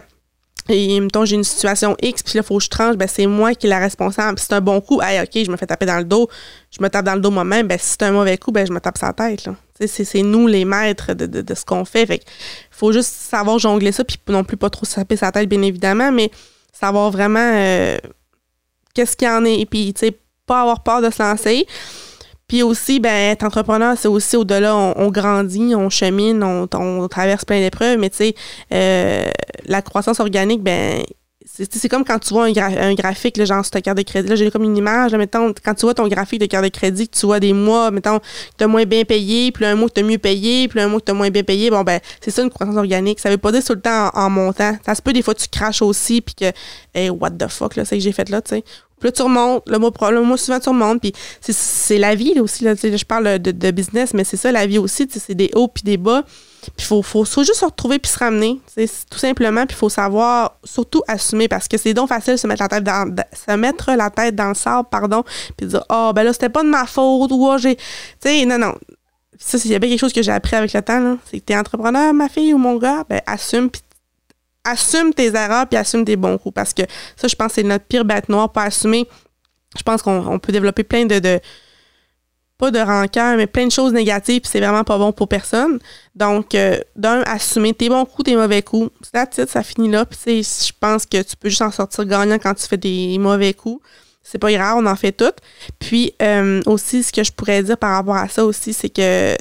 et 0.70 1.00
mettons, 1.00 1.26
j'ai 1.26 1.36
une 1.36 1.44
situation 1.44 1.96
X, 2.02 2.24
puis 2.24 2.34
là, 2.36 2.42
il 2.44 2.46
faut 2.46 2.58
que 2.58 2.64
je 2.64 2.70
tranche, 2.70 2.96
ben 2.96 3.08
c'est 3.08 3.28
moi 3.28 3.54
qui 3.54 3.68
est 3.68 3.70
la 3.70 3.80
responsable. 3.80 4.40
Si 4.40 4.46
c'est 4.48 4.54
un 4.54 4.62
bon 4.62 4.82
coup, 4.82 5.02
hey, 5.02 5.22
OK, 5.22 5.44
je 5.46 5.52
me 5.52 5.58
fais 5.58 5.68
taper 5.68 5.86
dans 5.86 5.98
le 5.98 6.04
dos, 6.04 6.28
je 6.72 6.82
me 6.84 6.90
tape 6.90 7.06
dans 7.06 7.16
le 7.16 7.22
dos 7.22 7.32
moi-même, 7.32 7.68
ben 7.68 7.78
si 7.80 7.90
c'est 7.92 8.04
un 8.04 8.12
mauvais 8.12 8.38
coup, 8.38 8.52
ben 8.52 8.66
je 8.66 8.74
me 8.74 8.80
tape 8.80 8.98
sa 8.98 9.14
tête. 9.14 9.48
C'est 9.80 10.22
nous 10.24 10.48
les 10.48 10.66
maîtres 10.66 11.14
de, 11.14 11.26
de, 11.26 11.42
de 11.42 11.54
ce 11.56 11.66
qu'on 11.66 11.86
fait. 11.86 12.06
Fait 12.06 12.24
faut 12.72 12.92
juste 12.92 13.14
savoir 13.14 13.60
jongler 13.60 13.92
ça, 13.92 14.04
puis 14.04 14.18
non 14.30 14.44
plus 14.44 14.58
pas 14.58 14.70
trop 14.70 14.86
se 14.86 14.96
taper 14.96 15.18
sa 15.18 15.32
tête, 15.32 15.50
bien 15.50 15.62
évidemment, 15.62 16.12
mais 16.12 16.32
savoir 16.80 17.12
vraiment 17.12 17.40
euh, 17.40 17.98
qu'est-ce 18.94 19.16
qu'il 19.16 19.28
y 19.28 19.32
en 19.32 19.46
est, 19.46 19.60
et 19.62 19.66
puis, 19.66 19.94
tu 19.94 20.08
sais, 20.08 20.20
pas 20.46 20.62
avoir 20.62 20.84
peur 20.84 21.02
de 21.02 21.10
se 21.10 21.22
lancer. 21.22 21.66
Puis 22.48 22.62
aussi, 22.62 23.00
ben, 23.00 23.32
être 23.32 23.44
entrepreneur, 23.44 23.98
c'est 23.98 24.08
aussi 24.08 24.36
au-delà, 24.36 24.76
on, 24.76 25.10
grandit, 25.10 25.74
on 25.76 25.90
chemine, 25.90 26.44
on, 26.44 26.68
on 26.74 27.08
traverse 27.08 27.44
plein 27.44 27.60
d'épreuves, 27.60 27.98
mais 27.98 28.12
tu 28.12 28.18
sais, 28.18 28.36
euh, 28.72 29.26
la 29.66 29.82
croissance 29.82 30.20
organique, 30.20 30.62
ben, 30.62 31.04
c'est 31.48 31.90
comme 31.90 32.04
quand 32.04 32.18
tu 32.18 32.34
vois 32.34 32.46
un, 32.46 32.94
graphique, 32.96 33.38
là, 33.38 33.46
genre 33.46 33.64
sur 33.64 33.72
ta 33.72 33.82
carte 33.82 33.98
de 33.98 34.04
crédit. 34.04 34.28
Là, 34.28 34.36
j'ai 34.36 34.50
comme 34.50 34.64
une 34.64 34.76
image. 34.76 35.12
Là, 35.12 35.18
mettons, 35.18 35.54
quand 35.64 35.76
tu 35.76 35.82
vois 35.86 35.94
ton 35.94 36.08
graphique 36.08 36.42
de 36.42 36.48
carte 36.48 36.64
de 36.64 36.70
crédit, 36.70 37.08
tu 37.08 37.26
vois 37.26 37.40
des 37.40 37.54
mois, 37.54 37.92
mettons, 37.92 38.20
que 38.20 38.26
tu 38.58 38.64
as 38.64 38.68
moins 38.68 38.86
bien 38.86 39.04
payé, 39.04 39.52
puis 39.52 39.64
un 39.64 39.76
mois 39.76 39.88
que 39.88 39.94
tu 39.94 40.02
as 40.02 40.04
mieux 40.04 40.18
payé, 40.18 40.68
puis 40.68 40.80
un 40.80 40.88
mois 40.88 41.00
que 41.00 41.06
tu 41.06 41.12
as 41.12 41.14
moins 41.14 41.30
bien 41.30 41.44
payé. 41.44 41.70
Bon, 41.70 41.84
ben, 41.84 42.00
c'est 42.20 42.32
ça 42.32 42.42
une 42.42 42.50
croissance 42.50 42.76
organique. 42.76 43.20
Ça 43.20 43.30
veut 43.30 43.38
pas 43.38 43.52
dire 43.52 43.64
tout 43.64 43.74
le 43.74 43.82
temps 43.82 44.10
en, 44.14 44.30
montant. 44.30 44.76
Ça 44.86 44.96
se 44.96 45.02
peut, 45.02 45.14
des 45.14 45.22
fois, 45.22 45.36
tu 45.36 45.48
craches 45.48 45.82
aussi, 45.82 46.22
puis 46.22 46.34
que, 46.34 46.52
hey, 46.96 47.10
what 47.10 47.32
the 47.32 47.48
fuck, 47.48 47.76
là, 47.76 47.86
c'est 47.86 47.98
que 47.98 48.04
j'ai 48.04 48.12
fait 48.12 48.30
là, 48.30 48.42
tu 48.42 48.56
sais. 48.56 48.64
Puis 49.00 49.08
là, 49.08 49.12
tu 49.12 49.22
remontes, 49.22 49.64
le 49.68 49.78
mois, 49.78 49.92
le 50.12 50.38
suivant, 50.38 50.60
tu 50.60 50.70
remontes. 50.70 51.02
Puis 51.02 51.14
c'est 51.42 51.98
la 51.98 52.16
vie 52.16 52.34
là, 52.34 52.42
aussi. 52.42 52.64
Là, 52.64 52.76
je 52.76 53.06
parle 53.06 53.40
de, 53.40 53.72
business, 53.72 54.14
mais 54.14 54.24
c'est 54.24 54.38
ça, 54.38 54.52
la 54.52 54.66
vie 54.66 54.78
aussi. 54.78 55.08
C'est 55.10 55.36
des 55.36 55.52
hauts 55.54 55.68
puis 55.68 55.84
des 55.84 55.98
bas. 55.98 56.24
Puis 56.78 56.88
il 56.90 57.04
faut, 57.04 57.26
juste 57.44 57.56
se 57.56 57.66
retrouver 57.66 58.00
puis 58.00 58.12
se 58.12 58.18
ramener, 58.18 58.60
tout 58.76 59.18
simplement. 59.20 59.66
Puis 59.66 59.76
il 59.76 59.80
faut 59.80 59.90
savoir 59.90 60.58
surtout 60.64 61.04
assumer 61.08 61.48
parce 61.48 61.68
que 61.68 61.78
c'est 61.78 61.94
donc 61.94 62.10
facile 62.10 62.34
de 62.34 62.40
se 62.40 62.48
mettre 62.48 62.64
la 62.64 62.70
tête 62.70 62.84
dans, 62.84 63.16
se 63.34 63.56
mettre 63.56 63.92
la 63.92 64.10
tête 64.10 64.36
dans 64.36 64.50
le 64.50 64.56
sable, 64.56 64.88
pardon, 64.90 65.24
puis 65.58 65.68
dire 65.68 65.84
oh 65.90 66.12
ben 66.16 66.24
là 66.24 66.34
c'était 66.34 66.50
pas 66.50 66.64
de 66.64 66.70
ma 66.70 66.86
faute 66.86 67.32
ou 67.32 67.48
oh, 67.48 67.58
j'ai, 67.58 67.76
tu 67.76 67.84
sais 68.20 68.46
non 68.46 68.58
non. 68.58 68.74
Ça 69.38 69.60
c'est 69.60 69.70
y 69.70 69.76
a 69.76 69.80
bien 69.80 69.90
quelque 69.90 70.00
chose 70.00 70.14
que 70.14 70.24
j'ai 70.24 70.32
appris 70.32 70.56
avec 70.56 70.74
le 70.74 70.82
temps 70.82 71.18
c'est 71.30 71.40
que 71.40 71.46
t'es 71.46 71.56
entrepreneur 71.56 72.14
ma 72.14 72.30
fille 72.30 72.54
ou 72.54 72.58
mon 72.58 72.78
gars, 72.78 73.04
ben 73.08 73.22
assume 73.28 73.70
puis 73.70 73.82
assume 74.66 75.14
tes 75.14 75.28
erreurs 75.28 75.68
puis 75.68 75.78
assume 75.78 76.04
tes 76.04 76.16
bons 76.16 76.38
coups 76.38 76.54
parce 76.54 76.74
que 76.74 76.84
ça 77.16 77.28
je 77.28 77.36
pense 77.36 77.54
c'est 77.54 77.64
notre 77.64 77.86
pire 77.86 78.04
bête 78.04 78.30
noire 78.30 78.52
pas 78.52 78.64
assumer. 78.64 79.08
Je 79.78 79.84
pense 79.84 80.02
qu'on 80.02 80.40
peut 80.40 80.52
développer 80.52 80.84
plein 80.84 81.06
de 81.06 81.40
pas 82.58 82.72
de 82.72 82.80
rancœur, 82.80 83.36
mais 83.36 83.48
plein 83.48 83.66
de 83.68 83.72
choses 83.72 83.92
négatives, 83.92 84.42
puis 84.42 84.50
c'est 84.50 84.60
vraiment 84.60 84.84
pas 84.84 84.98
bon 84.98 85.12
pour 85.12 85.28
personne. 85.28 85.80
Donc, 86.16 86.56
euh, 86.56 86.80
d'un, 86.96 87.22
assumer 87.24 87.74
tes 87.74 87.90
bons 87.90 88.06
coups, 88.06 88.26
tes 88.26 88.36
mauvais 88.36 88.62
coups. 88.62 88.92
C'est 89.02 89.50
ça 89.50 89.64
finit 89.64 89.90
là. 89.90 90.06
Puis, 90.06 90.44
je 90.44 90.72
pense 90.80 91.06
que 91.06 91.22
tu 91.22 91.36
peux 91.36 91.50
juste 91.50 91.62
en 91.62 91.72
sortir 91.72 92.06
gagnant 92.06 92.40
quand 92.40 92.54
tu 92.54 92.66
fais 92.66 92.78
des 92.78 93.18
mauvais 93.20 93.54
coups. 93.54 93.84
C'est 94.24 94.40
pas 94.40 94.52
grave, 94.52 94.78
on 94.78 94.86
en 94.86 94.96
fait 94.96 95.12
toutes. 95.12 95.38
Puis, 95.80 96.14
euh, 96.22 96.62
aussi, 96.66 97.04
ce 97.04 97.12
que 97.12 97.24
je 97.24 97.32
pourrais 97.32 97.62
dire 97.62 97.78
par 97.78 97.92
rapport 97.92 98.16
à 98.16 98.30
ça 98.30 98.46
aussi, 98.46 98.74
c'est 98.74 98.90
que 98.90 99.36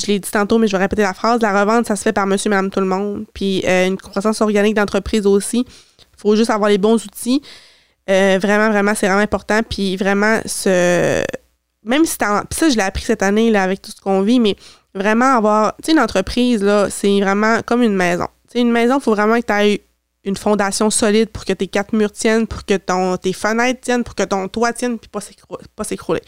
je 0.00 0.06
l'ai 0.06 0.18
dit 0.18 0.30
tantôt, 0.30 0.58
mais 0.58 0.66
je 0.66 0.72
vais 0.76 0.82
répéter 0.82 1.02
la 1.02 1.14
phrase, 1.14 1.40
la 1.40 1.58
revente, 1.58 1.86
ça 1.86 1.96
se 1.96 2.02
fait 2.02 2.12
par 2.12 2.26
monsieur, 2.26 2.50
madame, 2.50 2.70
tout 2.70 2.80
le 2.80 2.86
monde. 2.86 3.24
Puis, 3.34 3.62
euh, 3.66 3.86
une 3.86 3.96
croissance 3.96 4.40
organique 4.40 4.74
d'entreprise 4.74 5.26
aussi. 5.26 5.64
Il 5.66 6.20
faut 6.20 6.36
juste 6.36 6.50
avoir 6.50 6.70
les 6.70 6.78
bons 6.78 7.04
outils. 7.04 7.42
vraiment, 8.06 8.70
vraiment, 8.70 8.94
c'est 8.94 9.06
vraiment 9.06 9.22
important. 9.22 9.60
Puis, 9.62 9.96
vraiment, 9.96 10.40
se 10.44 11.24
même 11.84 12.04
si 12.04 12.18
t'as. 12.18 12.44
Puis 12.44 12.58
ça, 12.58 12.68
je 12.68 12.76
l'ai 12.76 12.82
appris 12.82 13.04
cette 13.04 13.22
année 13.22 13.50
là, 13.50 13.62
avec 13.62 13.82
tout 13.82 13.90
ce 13.90 14.00
qu'on 14.00 14.22
vit, 14.22 14.40
mais 14.40 14.56
vraiment 14.94 15.36
avoir. 15.36 15.76
Tu 15.76 15.86
sais, 15.86 15.92
une 15.92 16.00
entreprise, 16.00 16.62
là, 16.62 16.88
c'est 16.90 17.20
vraiment 17.20 17.60
comme 17.64 17.82
une 17.82 17.94
maison. 17.94 18.26
Tu 18.48 18.52
sais, 18.52 18.60
une 18.60 18.72
maison, 18.72 18.98
il 18.98 19.02
faut 19.02 19.14
vraiment 19.14 19.40
que 19.40 19.46
tu 19.46 19.52
aies 19.52 19.82
une 20.24 20.36
fondation 20.36 20.90
solide 20.90 21.30
pour 21.30 21.46
que 21.46 21.52
tes 21.54 21.66
quatre 21.66 21.94
murs 21.94 22.12
tiennent, 22.12 22.46
pour 22.46 22.66
que 22.66 22.76
ton, 22.76 23.16
tes 23.16 23.32
fenêtres 23.32 23.80
tiennent, 23.80 24.04
pour 24.04 24.14
que 24.14 24.22
ton 24.22 24.48
toit 24.48 24.72
tienne, 24.74 24.98
puis 24.98 25.08
pas 25.08 25.84
s'écrouler. 25.84 26.20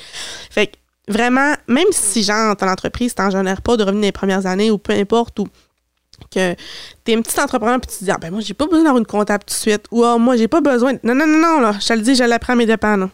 Fait 0.50 0.68
que 0.68 0.76
vraiment, 1.08 1.54
même 1.68 1.86
si, 1.90 2.22
genre, 2.22 2.56
ton 2.56 2.68
entreprise 2.68 3.14
t'en 3.14 3.30
pas 3.30 3.76
de 3.76 3.84
revenus 3.84 4.04
les 4.04 4.12
premières 4.12 4.46
années 4.46 4.70
ou 4.70 4.78
peu 4.78 4.92
importe, 4.92 5.38
ou 5.38 5.46
que 6.30 6.54
t'es 7.04 7.16
un 7.16 7.22
petit 7.22 7.40
entrepreneur 7.40 7.80
puis 7.80 7.90
tu 7.90 7.98
te 7.98 8.04
dis 8.04 8.10
ah 8.10 8.18
ben 8.18 8.30
moi 8.30 8.40
j'ai 8.40 8.54
pas 8.54 8.66
besoin 8.66 8.84
d'avoir 8.84 8.98
une 8.98 9.06
comptable 9.06 9.42
tout 9.44 9.54
de 9.54 9.58
suite 9.58 9.86
ou 9.90 10.04
ah 10.04 10.18
moi 10.18 10.36
j'ai 10.36 10.46
pas 10.46 10.60
besoin 10.60 10.92
non 11.02 11.16
non 11.16 11.26
non 11.26 11.38
non 11.38 11.60
là 11.60 11.72
je 11.80 11.88
te 11.88 11.92
le 11.94 12.00
dis 12.00 12.14
je 12.14 12.22
l'apprends 12.22 12.52
à 12.52 12.56
mes 12.56 12.64
dépens 12.64 13.08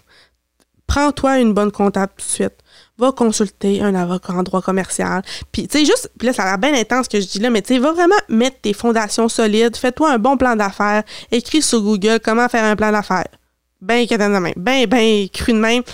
prends-toi 0.89 1.39
une 1.39 1.55
bonne 1.55 1.71
comptable 1.71 2.13
tout 2.17 2.27
de 2.27 2.31
suite. 2.31 2.55
va 2.99 3.13
consulter 3.13 3.81
un 3.81 3.95
avocat 3.95 4.33
en 4.33 4.43
droit 4.43 4.61
commercial. 4.61 5.23
Puis, 5.53 5.69
tu 5.69 5.79
sais, 5.79 5.85
juste, 5.85 6.11
puis 6.19 6.27
là, 6.27 6.33
ça 6.33 6.43
a 6.43 6.47
l'air 6.47 6.59
bien 6.59 6.75
intense 6.75 7.05
ce 7.05 7.11
que 7.11 7.21
je 7.21 7.29
dis 7.29 7.39
là, 7.39 7.49
mais 7.49 7.63
tu 7.63 7.75
sais, 7.75 7.79
va 7.79 7.93
vraiment 7.93 8.17
mettre 8.29 8.61
tes 8.61 8.73
fondations 8.73 9.29
solides, 9.29 9.77
fais-toi 9.77 10.11
un 10.11 10.19
bon 10.19 10.37
plan 10.37 10.57
d'affaires, 10.57 11.05
écris 11.31 11.63
sur 11.63 11.81
Google 11.81 12.19
comment 12.25 12.49
faire 12.49 12.65
un 12.65 12.75
plan 12.75 12.91
d'affaires. 12.91 13.29
Ben, 13.81 14.05
de 14.05 14.39
main, 14.39 14.53
ben, 14.57 14.87
ben, 14.87 15.29
cru 15.29 15.53
de 15.53 15.59
même. 15.59 15.85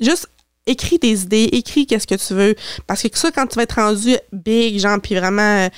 Juste, 0.00 0.30
écris 0.66 0.98
tes 0.98 1.12
idées, 1.12 1.48
écris 1.52 1.86
qu'est-ce 1.86 2.06
que 2.06 2.14
tu 2.14 2.34
veux. 2.34 2.54
Parce 2.86 3.02
que 3.02 3.18
ça, 3.18 3.30
quand 3.30 3.46
tu 3.46 3.56
vas 3.56 3.62
être 3.62 3.76
rendu 3.76 4.16
big, 4.32 4.78
genre, 4.78 5.00
puis 5.00 5.14
vraiment 5.14 5.68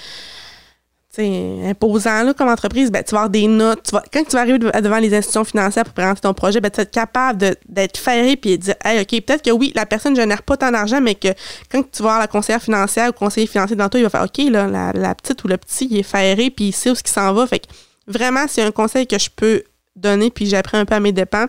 imposant 1.18 2.22
là, 2.22 2.34
comme 2.34 2.48
entreprise, 2.48 2.90
ben, 2.90 3.02
tu 3.02 3.12
vas 3.12 3.20
avoir 3.20 3.30
des 3.30 3.46
notes. 3.46 3.90
quand 4.12 4.24
tu 4.24 4.32
vas 4.32 4.40
arriver 4.40 4.58
devant 4.58 4.98
les 4.98 5.14
institutions 5.14 5.44
financières 5.44 5.84
pour 5.84 5.94
présenter 5.94 6.20
ton 6.20 6.34
projet, 6.34 6.60
ben, 6.60 6.70
tu 6.70 6.76
vas 6.76 6.82
être 6.82 6.90
capable 6.90 7.56
d'être 7.68 7.96
ferré 7.96 8.36
puis 8.36 8.58
de 8.58 8.64
dire 8.64 8.74
hey, 8.84 9.00
OK, 9.00 9.08
peut-être 9.24 9.42
que 9.42 9.50
oui, 9.50 9.72
la 9.74 9.86
personne 9.86 10.12
ne 10.12 10.20
génère 10.20 10.42
pas 10.42 10.56
tant 10.56 10.70
d'argent, 10.70 11.00
mais 11.00 11.14
que 11.14 11.28
quand 11.70 11.82
tu 11.90 12.02
vas 12.02 12.08
voir 12.08 12.18
la 12.18 12.26
conseillère 12.26 12.62
financière 12.62 13.10
ou 13.10 13.12
conseiller 13.12 13.46
financier 13.46 13.76
dans 13.76 13.88
toi, 13.88 14.00
il 14.00 14.02
va 14.04 14.10
faire 14.10 14.24
OK, 14.24 14.38
là, 14.50 14.92
la, 14.92 15.14
petite 15.14 15.42
ou 15.44 15.48
le 15.48 15.56
petit, 15.56 15.88
il 15.90 15.98
est 15.98 16.02
ferré 16.02 16.50
puis 16.50 16.66
il 16.66 16.72
sait 16.72 16.90
où 16.90 16.94
ce 16.94 17.02
qui 17.02 17.12
s'en 17.12 17.32
va. 17.32 17.46
Fait 17.46 17.60
que 17.60 17.66
vraiment, 18.06 18.44
c'est 18.48 18.62
un 18.62 18.72
conseil 18.72 19.06
que 19.06 19.18
je 19.18 19.30
peux 19.34 19.62
donner 19.94 20.30
puis 20.30 20.46
j'apprends 20.46 20.78
un 20.78 20.84
peu 20.84 20.94
à 20.94 21.00
mes 21.00 21.12
dépens. 21.12 21.46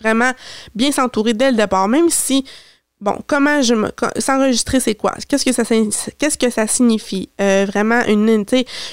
Vraiment 0.00 0.32
bien 0.74 0.92
s'entourer 0.92 1.34
dès 1.34 1.50
le 1.50 1.56
départ, 1.56 1.88
même 1.88 2.10
si 2.10 2.44
Bon, 2.98 3.18
comment 3.26 3.60
je 3.60 3.74
me 3.74 3.90
s'enregistrer, 4.18 4.80
c'est 4.80 4.94
quoi? 4.94 5.12
Qu'est-ce 5.28 5.44
que 5.44 5.52
ça 5.52 5.64
qu'est-ce 6.18 6.38
que 6.38 6.48
ça 6.48 6.66
signifie? 6.66 7.28
Euh, 7.42 7.66
Vraiment 7.68 8.02
une 8.06 8.42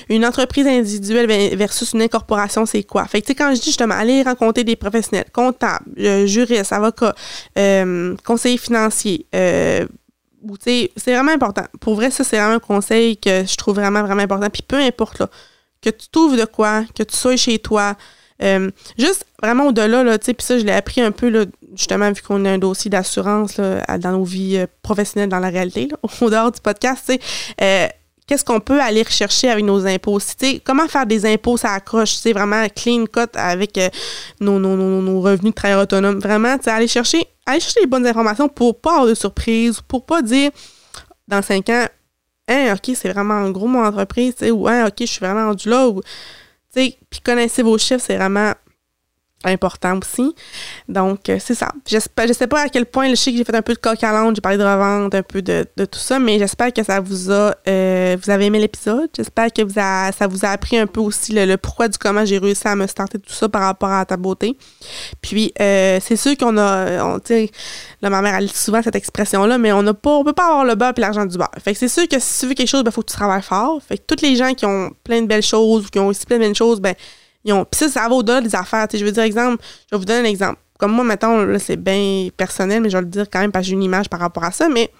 une 0.10 0.26
entreprise 0.26 0.68
individuelle 0.68 1.56
versus 1.56 1.94
une 1.94 2.02
incorporation, 2.02 2.66
c'est 2.66 2.84
quoi? 2.84 3.06
Fait 3.06 3.22
que 3.22 3.28
tu 3.28 3.32
sais 3.32 3.36
quand 3.36 3.56
je 3.56 3.62
dis 3.62 3.68
justement 3.68 3.96
aller 3.96 4.22
rencontrer 4.22 4.66
des 4.66 4.76
professionnels, 4.76 5.28
comptables, 5.32 5.86
euh, 6.00 6.28
juristes, 6.28 6.74
avocats, 6.74 7.16
euh, 7.58 8.14
conseillers 8.26 8.58
financiers, 8.58 9.26
euh, 9.34 9.88
c'est 10.60 10.92
vraiment 11.08 11.32
important. 11.32 11.64
Pour 11.80 11.96
vrai, 11.96 12.12
ça 12.12 12.26
c'est 12.26 12.36
vraiment 12.38 12.56
un 12.56 12.60
conseil 12.60 13.16
que 13.16 13.46
je 13.46 13.56
trouve 13.56 13.76
vraiment 13.76 14.04
vraiment 14.04 14.24
important. 14.24 14.50
Puis 14.50 14.64
peu 14.64 14.76
importe 14.76 15.20
là, 15.20 15.30
que 15.82 15.90
tu 15.90 16.10
trouves 16.10 16.36
de 16.38 16.44
quoi, 16.44 16.84
que 16.94 17.04
tu 17.04 17.16
sois 17.16 17.38
chez 17.38 17.58
toi, 17.58 17.96
euh, 18.44 18.70
juste 18.98 19.26
vraiment 19.42 19.68
au-delà, 19.68 20.04
là, 20.04 20.18
puis 20.18 20.36
ça, 20.40 20.60
je 20.60 20.66
l'ai 20.66 20.72
appris 20.72 21.02
un 21.02 21.12
peu, 21.12 21.30
là, 21.30 21.46
justement, 21.76 22.12
vu 22.12 22.22
qu'on 22.22 22.44
a 22.46 22.52
un 22.52 22.58
dossier 22.58 22.90
d'assurance 22.90 23.58
dans 23.58 24.12
nos 24.12 24.24
vies 24.24 24.58
euh, 24.58 24.68
professionnelles, 24.82 25.30
dans 25.30 25.40
la 25.40 25.50
réalité, 25.50 25.90
au 26.22 26.30
dehors 26.30 26.52
du 26.52 26.60
podcast. 26.60 27.12
Euh, 27.62 27.88
qu'est-ce 28.28 28.44
qu'on 28.44 28.60
peut 28.60 28.82
aller 28.82 29.04
rechercher 29.04 29.50
avec 29.50 29.64
nos 29.64 29.86
impôts? 29.86 30.20
sais, 30.20 30.62
comment 30.64 30.88
faire 30.88 31.06
des 31.06 31.26
impôts, 31.26 31.58
ça 31.58 31.72
accroche, 31.72 32.14
c'est 32.14 32.34
vraiment 32.34 32.68
clean 32.76 33.06
cut 33.06 33.32
avec 33.36 33.80
nos, 34.40 34.60
nos, 34.60 34.76
nos, 34.76 35.22
revenus 35.22 35.52
de 35.52 35.56
travail 35.56 35.82
autonome. 35.82 36.20
Vraiment, 36.20 36.58
aller 36.66 36.88
chercher, 36.88 37.26
aller 37.46 37.60
chercher 37.60 37.82
les 37.82 37.88
bonnes 37.88 38.08
informations 38.08 38.50
pour 38.50 38.80
pas 38.80 38.92
avoir 38.92 39.08
de 39.08 39.16
surprise, 39.16 39.80
pour 39.88 40.06
pas 40.06 40.22
dire 40.22 40.52
dans 41.28 41.42
cinq 41.42 41.70
ans, 41.70 41.86
hein, 42.48 42.74
OK, 42.74 42.96
c'est 42.96 43.10
vraiment 43.10 43.36
en 43.36 43.52
gros 43.52 43.68
mon 43.68 43.86
entreprise, 43.86 44.36
ou 44.52 44.68
hein, 44.68 44.88
OK, 44.88 44.96
je 45.00 45.06
suis 45.06 45.20
vraiment 45.20 45.48
rendu 45.48 45.70
là, 45.70 45.90
puis 46.74 47.20
connaissez 47.24 47.62
vos 47.64 47.78
chiffres, 47.78 48.04
c'est 48.06 48.18
vraiment 48.18 48.54
important 49.44 50.00
aussi. 50.00 50.34
Donc, 50.88 51.30
euh, 51.30 51.38
c'est 51.40 51.56
ça. 51.56 51.70
J'espère, 51.86 52.28
je 52.28 52.34
sais 52.34 52.48
pas 52.48 52.62
à 52.62 52.70
quel 52.70 52.86
point, 52.86 53.10
je 53.10 53.16
sais 53.16 53.32
que 53.32 53.38
j'ai 53.38 53.44
fait 53.44 53.56
un 53.56 53.62
peu 53.62 53.74
de 53.74 53.80
coq 53.80 54.04
à 54.04 54.34
j'ai 54.34 54.42
parlé 54.42 54.58
de 54.58 54.64
revente, 54.64 55.14
un 55.16 55.24
peu 55.24 55.42
de, 55.42 55.66
tout 55.78 56.00
ça, 56.00 56.20
mais 56.20 56.40
j'espère 56.40 56.72
que 56.72 56.84
ça 56.84 57.00
vous 57.00 57.32
a, 57.32 57.54
euh, 57.68 58.18
vous 58.22 58.30
avez 58.30 58.46
aimé 58.46 58.60
l'épisode. 58.60 59.10
J'espère 59.16 59.52
que 59.52 59.62
vous 59.62 59.78
a, 59.78 60.12
ça 60.12 60.28
vous 60.28 60.46
a 60.46 60.50
appris 60.50 60.78
un 60.78 60.88
peu 60.88 61.02
aussi 61.02 61.34
le, 61.34 61.58
pourquoi 61.58 61.88
du 61.88 61.98
comment 61.98 62.26
j'ai 62.26 62.38
réussi 62.38 62.68
à 62.68 62.76
me 62.76 62.88
starter 62.88 63.20
tout 63.20 63.34
ça 63.34 63.50
par 63.50 63.62
rapport 63.64 63.92
à 63.92 64.06
ta 64.06 64.18
beauté. 64.18 64.58
Puis, 65.22 65.54
euh, 65.60 66.00
c'est 66.02 66.16
sûr 66.16 66.38
qu'on 66.38 66.58
a, 66.58 67.04
on, 67.04 67.20
là, 68.02 68.10
ma 68.10 68.22
mère, 68.22 68.36
elle 68.36 68.48
dit 68.48 68.54
souvent 68.54 68.82
cette 68.82 68.96
expression-là, 68.96 69.58
mais 69.58 69.72
on 69.72 69.84
n'a 69.84 69.94
pas, 69.94 70.12
on 70.12 70.24
peut 70.24 70.34
pas 70.34 70.48
avoir 70.48 70.66
le 70.66 70.76
beurre 70.76 70.94
et 70.96 71.02
l'argent 71.02 71.26
du 71.26 71.38
beurre. 71.38 71.52
Fait 71.64 71.74
que 71.74 71.80
c'est 71.80 71.88
sûr 71.88 72.08
que 72.08 72.20
si 72.20 72.40
tu 72.40 72.48
veux 72.48 72.54
quelque 72.54 72.70
chose, 72.70 72.84
ben, 72.84 72.92
faut 72.92 73.02
que 73.02 73.12
tu 73.12 73.16
travailles 73.16 73.42
fort. 73.42 73.82
Fait 73.88 73.98
que 73.98 74.04
toutes 74.06 74.22
les 74.22 74.36
gens 74.36 74.54
qui 74.54 74.66
ont 74.66 74.92
plein 75.04 75.22
de 75.22 75.28
belles 75.28 75.44
choses 75.44 75.86
ou 75.86 75.90
qui 75.90 76.00
ont 76.00 76.08
aussi 76.08 76.26
plein 76.26 76.38
de 76.38 76.44
belles 76.44 76.56
choses, 76.56 76.80
ben, 76.80 76.96
puis 77.44 77.66
ça, 77.74 77.90
ça 77.90 78.08
va 78.08 78.16
au-delà 78.16 78.42
des 78.42 78.56
affaires. 78.56 78.88
je 78.92 79.04
veux 79.04 79.12
dire, 79.12 79.24
exemple, 79.24 79.64
je 79.92 79.96
vais 79.96 80.00
vous 80.00 80.06
donner 80.06 80.28
un 80.28 80.32
exemple. 80.32 80.60
Comme 80.80 80.92
moi, 80.92 81.04
maintenant, 81.04 81.38
là, 81.38 81.60
c'est 81.60 81.78
bien 81.78 82.30
personnel, 82.36 82.82
mais 82.82 82.90
je 82.90 82.98
vais 82.98 83.04
le 83.04 83.10
dire 83.10 83.26
quand 83.32 83.40
même 83.40 83.52
parce 83.52 83.64
que 83.64 83.70
j'ai 83.70 83.74
une 83.74 83.84
image 83.84 84.10
par 84.10 84.20
rapport 84.20 84.44
à 84.44 84.52
ça. 84.52 84.70
Mais 84.70 84.92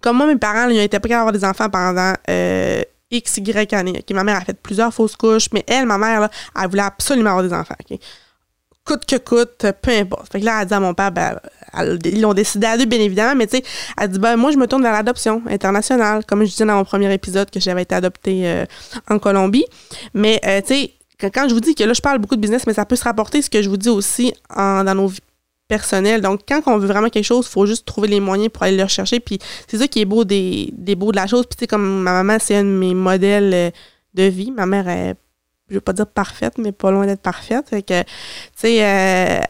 comme 0.00 0.16
moi, 0.16 0.26
mes 0.26 0.36
parents, 0.36 0.68
ils 0.68 0.78
ont 0.78 0.82
été 0.82 0.98
prêts 0.98 1.14
à 1.14 1.20
avoir 1.20 1.32
des 1.32 1.44
enfants 1.44 1.68
pendant 1.70 2.12
euh, 2.28 2.82
X, 3.10 3.38
Y 3.38 3.72
années. 3.74 4.04
Ma 4.12 4.24
mère 4.24 4.36
a 4.36 4.40
fait 4.42 4.60
plusieurs 4.60 4.92
fausses 4.92 5.16
couches, 5.16 5.48
mais 5.52 5.64
elle, 5.66 5.86
ma 5.86 5.98
mère, 5.98 6.20
là, 6.20 6.30
elle 6.60 6.68
voulait 6.68 6.82
absolument 6.82 7.30
avoir 7.30 7.44
des 7.44 7.54
enfants. 7.54 7.74
Coûte 8.84 9.04
que 9.06 9.16
coûte, 9.16 9.66
peu 9.82 9.90
importe. 9.90 10.32
Fait 10.32 10.40
que 10.40 10.44
là, 10.44 10.62
elle 10.62 10.68
dit 10.68 10.74
à 10.74 10.80
mon 10.80 10.94
père, 10.94 11.12
ben, 11.12 11.38
ils 12.04 12.20
l'ont 12.20 12.34
décidé 12.34 12.66
à 12.66 12.78
deux, 12.78 12.86
bien 12.86 13.00
évidemment, 13.00 13.34
mais 13.34 13.46
tu 13.46 13.58
sais, 13.58 13.64
elle 13.98 14.08
dit, 14.08 14.18
ben, 14.18 14.36
moi, 14.36 14.50
je 14.50 14.56
me 14.56 14.66
tourne 14.66 14.82
vers 14.82 14.92
l'adoption 14.92 15.42
internationale, 15.48 16.24
comme 16.24 16.44
je 16.44 16.50
disais 16.50 16.64
dans 16.64 16.76
mon 16.76 16.84
premier 16.84 17.12
épisode 17.12 17.50
que 17.50 17.60
j'avais 17.60 17.82
été 17.82 17.94
adoptée 17.94 18.48
euh, 18.48 18.64
en 19.08 19.18
Colombie. 19.18 19.66
Mais, 20.14 20.40
euh, 20.46 20.60
tu 20.62 20.74
sais, 20.74 20.94
quand 21.20 21.48
je 21.48 21.54
vous 21.54 21.60
dis 21.60 21.74
que 21.74 21.84
là, 21.84 21.92
je 21.92 22.00
parle 22.00 22.18
beaucoup 22.18 22.36
de 22.36 22.40
business, 22.40 22.66
mais 22.66 22.74
ça 22.74 22.84
peut 22.84 22.96
se 22.96 23.04
rapporter 23.04 23.42
ce 23.42 23.50
que 23.50 23.62
je 23.62 23.68
vous 23.68 23.76
dis 23.76 23.88
aussi 23.88 24.32
dans 24.54 24.94
nos 24.94 25.08
vies 25.08 25.20
personnelles. 25.68 26.22
Donc, 26.22 26.40
quand 26.48 26.62
on 26.66 26.78
veut 26.78 26.88
vraiment 26.88 27.10
quelque 27.10 27.24
chose, 27.24 27.46
il 27.46 27.52
faut 27.52 27.66
juste 27.66 27.86
trouver 27.86 28.08
les 28.08 28.20
moyens 28.20 28.50
pour 28.50 28.62
aller 28.62 28.76
le 28.76 28.82
rechercher. 28.82 29.20
Puis, 29.20 29.38
c'est 29.68 29.78
ça 29.78 29.86
qui 29.86 30.00
est 30.00 30.04
beau 30.04 30.24
des, 30.24 30.72
beaux 30.96 31.12
de 31.12 31.16
la 31.16 31.26
chose. 31.26 31.46
Puis, 31.46 31.56
tu 31.56 31.60
sais, 31.60 31.66
comme 31.66 32.02
ma 32.02 32.12
maman, 32.12 32.38
c'est 32.40 32.56
un 32.56 32.64
de 32.64 32.68
mes 32.68 32.94
modèles 32.94 33.54
euh, 33.54 33.70
de 34.14 34.22
vie. 34.24 34.50
Ma 34.50 34.66
mère 34.66 34.88
est, 34.88 35.14
je 35.68 35.74
veux 35.74 35.80
pas 35.80 35.92
dire 35.92 36.06
parfaite, 36.06 36.56
mais 36.58 36.72
pas 36.72 36.90
loin 36.90 37.06
d'être 37.06 37.20
parfaite. 37.20 37.68
Fait 37.68 37.82
que, 37.82 38.02
tu 38.02 38.08
sais, 38.56 38.84
euh, 38.84 39.40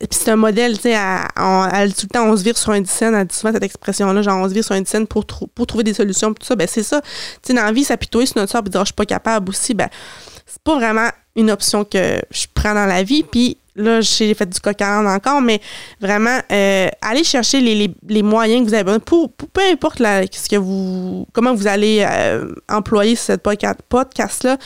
puis 0.00 0.08
c'est 0.12 0.30
un 0.30 0.36
modèle, 0.36 0.76
tu 0.76 0.82
sais, 0.82 0.90
elle, 0.92 1.94
tout 1.94 2.06
le 2.06 2.08
temps, 2.08 2.24
on 2.30 2.36
se 2.36 2.44
vire 2.44 2.56
sur 2.56 2.70
un 2.70 2.80
dizaine, 2.80 3.14
elle 3.14 3.26
dit 3.26 3.34
souvent 3.34 3.52
cette 3.52 3.64
expression-là, 3.64 4.22
genre 4.22 4.38
on 4.38 4.48
se 4.48 4.54
vire 4.54 4.62
sur 4.62 4.76
un 4.76 4.80
dizaine 4.80 5.08
pour, 5.08 5.26
trouver 5.26 5.82
des 5.82 5.92
solutions, 5.92 6.32
tout 6.32 6.46
ça, 6.46 6.54
ben 6.54 6.68
c'est 6.68 6.84
ça. 6.84 7.00
Tu 7.00 7.08
sais, 7.42 7.54
dans 7.54 7.64
la 7.64 7.72
vie, 7.72 7.82
s'apitoyer 7.82 8.26
sur 8.26 8.38
notre 8.38 8.52
sort 8.52 8.62
et 8.64 8.70
dire, 8.70 8.80
oh, 8.80 8.84
je 8.84 8.88
suis 8.88 8.94
pas 8.94 9.06
capable 9.06 9.48
aussi, 9.50 9.74
ben 9.74 9.88
pas 10.64 10.76
vraiment 10.76 11.08
une 11.36 11.50
option 11.50 11.84
que 11.84 12.20
je 12.30 12.46
prends 12.52 12.74
dans 12.74 12.86
la 12.86 13.02
vie. 13.02 13.22
Puis 13.22 13.56
là, 13.76 14.00
j'ai 14.00 14.34
fait 14.34 14.46
du 14.46 14.60
coq 14.60 14.80
encore, 14.80 15.40
mais 15.40 15.60
vraiment, 16.00 16.38
euh, 16.52 16.88
allez 17.00 17.24
chercher 17.24 17.60
les, 17.60 18.22
moyens 18.22 18.64
que 18.64 18.68
vous 18.68 18.74
avez 18.74 18.84
besoin 18.84 18.98
pour, 18.98 19.32
peu 19.32 19.62
importe 19.70 19.98
ce 19.98 20.48
que 20.48 20.56
vous, 20.56 21.26
comment 21.32 21.54
vous 21.54 21.66
allez 21.66 22.04
euh, 22.06 22.52
employer 22.68 23.14
cette 23.16 23.42
podcast-là. 23.42 24.58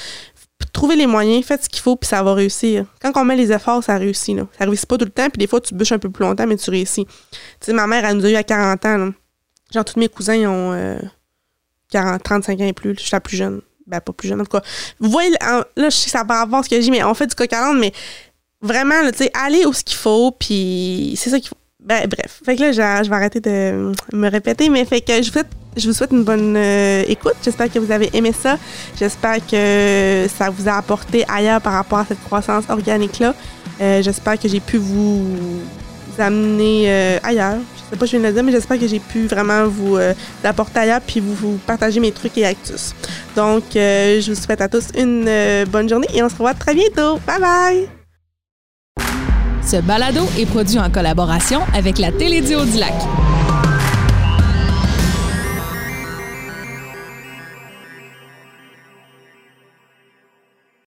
Trouvez 0.72 0.96
les 0.96 1.06
moyens, 1.06 1.44
faites 1.44 1.64
ce 1.64 1.68
qu'il 1.68 1.82
faut, 1.82 1.96
puis 1.96 2.08
ça 2.08 2.22
va 2.22 2.34
réussir. 2.34 2.86
Quand 3.02 3.12
on 3.16 3.24
met 3.24 3.36
les 3.36 3.52
efforts, 3.52 3.84
ça 3.84 3.98
réussit. 3.98 4.36
Là. 4.36 4.46
Ça 4.58 4.64
réussit 4.64 4.86
pas 4.86 4.96
tout 4.96 5.04
le 5.04 5.10
temps, 5.10 5.28
puis 5.28 5.38
des 5.38 5.46
fois, 5.46 5.60
tu 5.60 5.74
bûches 5.74 5.92
un 5.92 5.98
peu 5.98 6.08
plus 6.08 6.24
longtemps, 6.24 6.46
mais 6.46 6.56
tu 6.56 6.70
réussis. 6.70 7.04
Tu 7.04 7.38
sais, 7.60 7.72
ma 7.72 7.86
mère, 7.86 8.04
elle 8.04 8.16
nous 8.16 8.24
a 8.24 8.30
eu 8.30 8.36
à 8.36 8.42
40 8.42 8.86
ans. 8.86 9.10
Genre, 9.72 9.84
tous 9.84 9.98
mes 9.98 10.08
cousins, 10.08 10.48
ont 10.48 10.98
40, 11.90 12.14
euh, 12.14 12.18
35 12.18 12.60
ans 12.60 12.64
et 12.64 12.72
plus. 12.72 12.94
Je 12.94 13.00
suis 13.00 13.10
la 13.12 13.20
plus 13.20 13.36
jeune 13.36 13.60
ben 13.92 14.00
pas 14.00 14.12
plus 14.12 14.28
jeune 14.28 14.40
en 14.40 14.44
tout 14.44 14.58
cas. 14.58 14.64
Vous 14.98 15.10
voyez, 15.10 15.30
là, 15.30 15.64
je 15.76 15.90
sais 15.90 16.06
que 16.06 16.10
ça 16.10 16.24
rapport 16.24 16.58
à 16.58 16.62
ce 16.62 16.68
que 16.68 16.80
j'ai, 16.80 16.90
mais 16.90 17.04
on 17.04 17.14
fait 17.14 17.26
du 17.26 17.34
coq 17.34 17.50
mais 17.76 17.92
vraiment, 18.62 18.94
tu 19.10 19.18
sais, 19.18 19.30
aller 19.34 19.66
où 19.66 19.72
ce 19.72 19.84
qu'il 19.84 19.98
faut, 19.98 20.30
puis 20.30 21.14
c'est 21.16 21.30
ça 21.30 21.38
qu'il 21.38 21.48
faut. 21.48 21.56
Ben, 21.80 22.06
bref. 22.08 22.40
Fait 22.44 22.54
que 22.54 22.62
là, 22.62 22.72
je, 22.72 23.08
vais 23.08 23.16
arrêter 23.16 23.40
de 23.40 23.92
me 24.12 24.30
répéter, 24.30 24.68
mais 24.68 24.84
fait 24.84 25.00
que 25.00 25.14
je 25.14 25.26
vous 25.26 25.32
souhaite, 25.32 25.48
je 25.76 25.88
vous 25.88 25.94
souhaite 25.94 26.12
une 26.12 26.22
bonne 26.22 26.56
euh, 26.56 27.02
écoute. 27.08 27.34
J'espère 27.44 27.72
que 27.72 27.78
vous 27.80 27.90
avez 27.90 28.08
aimé 28.12 28.32
ça. 28.32 28.56
J'espère 28.96 29.44
que 29.44 30.26
ça 30.32 30.48
vous 30.50 30.68
a 30.68 30.74
apporté 30.74 31.24
ailleurs 31.28 31.60
par 31.60 31.72
rapport 31.72 31.98
à 31.98 32.06
cette 32.06 32.22
croissance 32.22 32.64
organique-là. 32.68 33.34
Euh, 33.80 34.00
j'espère 34.00 34.38
que 34.38 34.48
j'ai 34.48 34.60
pu 34.60 34.76
vous 34.76 35.26
amener 36.20 36.84
euh, 36.86 37.18
ailleurs. 37.22 37.56
Je 37.76 37.90
sais 37.90 37.96
pas 37.96 38.06
si 38.06 38.12
je 38.12 38.16
viens 38.18 38.20
de 38.22 38.26
le 38.28 38.32
dire, 38.34 38.42
mais 38.44 38.52
j'espère 38.52 38.78
que 38.78 38.86
j'ai 38.86 38.98
pu 38.98 39.26
vraiment 39.26 39.66
vous 39.66 39.96
euh, 39.96 40.14
apporter 40.44 40.80
ailleurs 40.80 41.00
puis 41.06 41.20
vous, 41.20 41.58
partager 41.66 42.00
mes 42.00 42.12
trucs 42.12 42.36
et 42.38 42.46
actus. 42.46 42.94
Donc, 43.36 43.64
euh, 43.76 44.20
je 44.20 44.32
vous 44.32 44.40
souhaite 44.40 44.60
à 44.60 44.68
tous 44.68 44.88
une 44.96 45.28
bonne 45.70 45.88
journée 45.88 46.08
et 46.14 46.22
on 46.22 46.28
se 46.28 46.34
revoit 46.34 46.54
très 46.54 46.74
bientôt. 46.74 47.18
Bye 47.26 47.40
bye! 47.40 47.88
Ce 49.64 49.76
balado 49.76 50.22
est 50.38 50.46
produit 50.46 50.78
en 50.78 50.90
collaboration 50.90 51.60
avec 51.74 51.98
la 51.98 52.10
Télédio 52.10 52.64
du 52.64 52.78
Lac. 52.78 52.92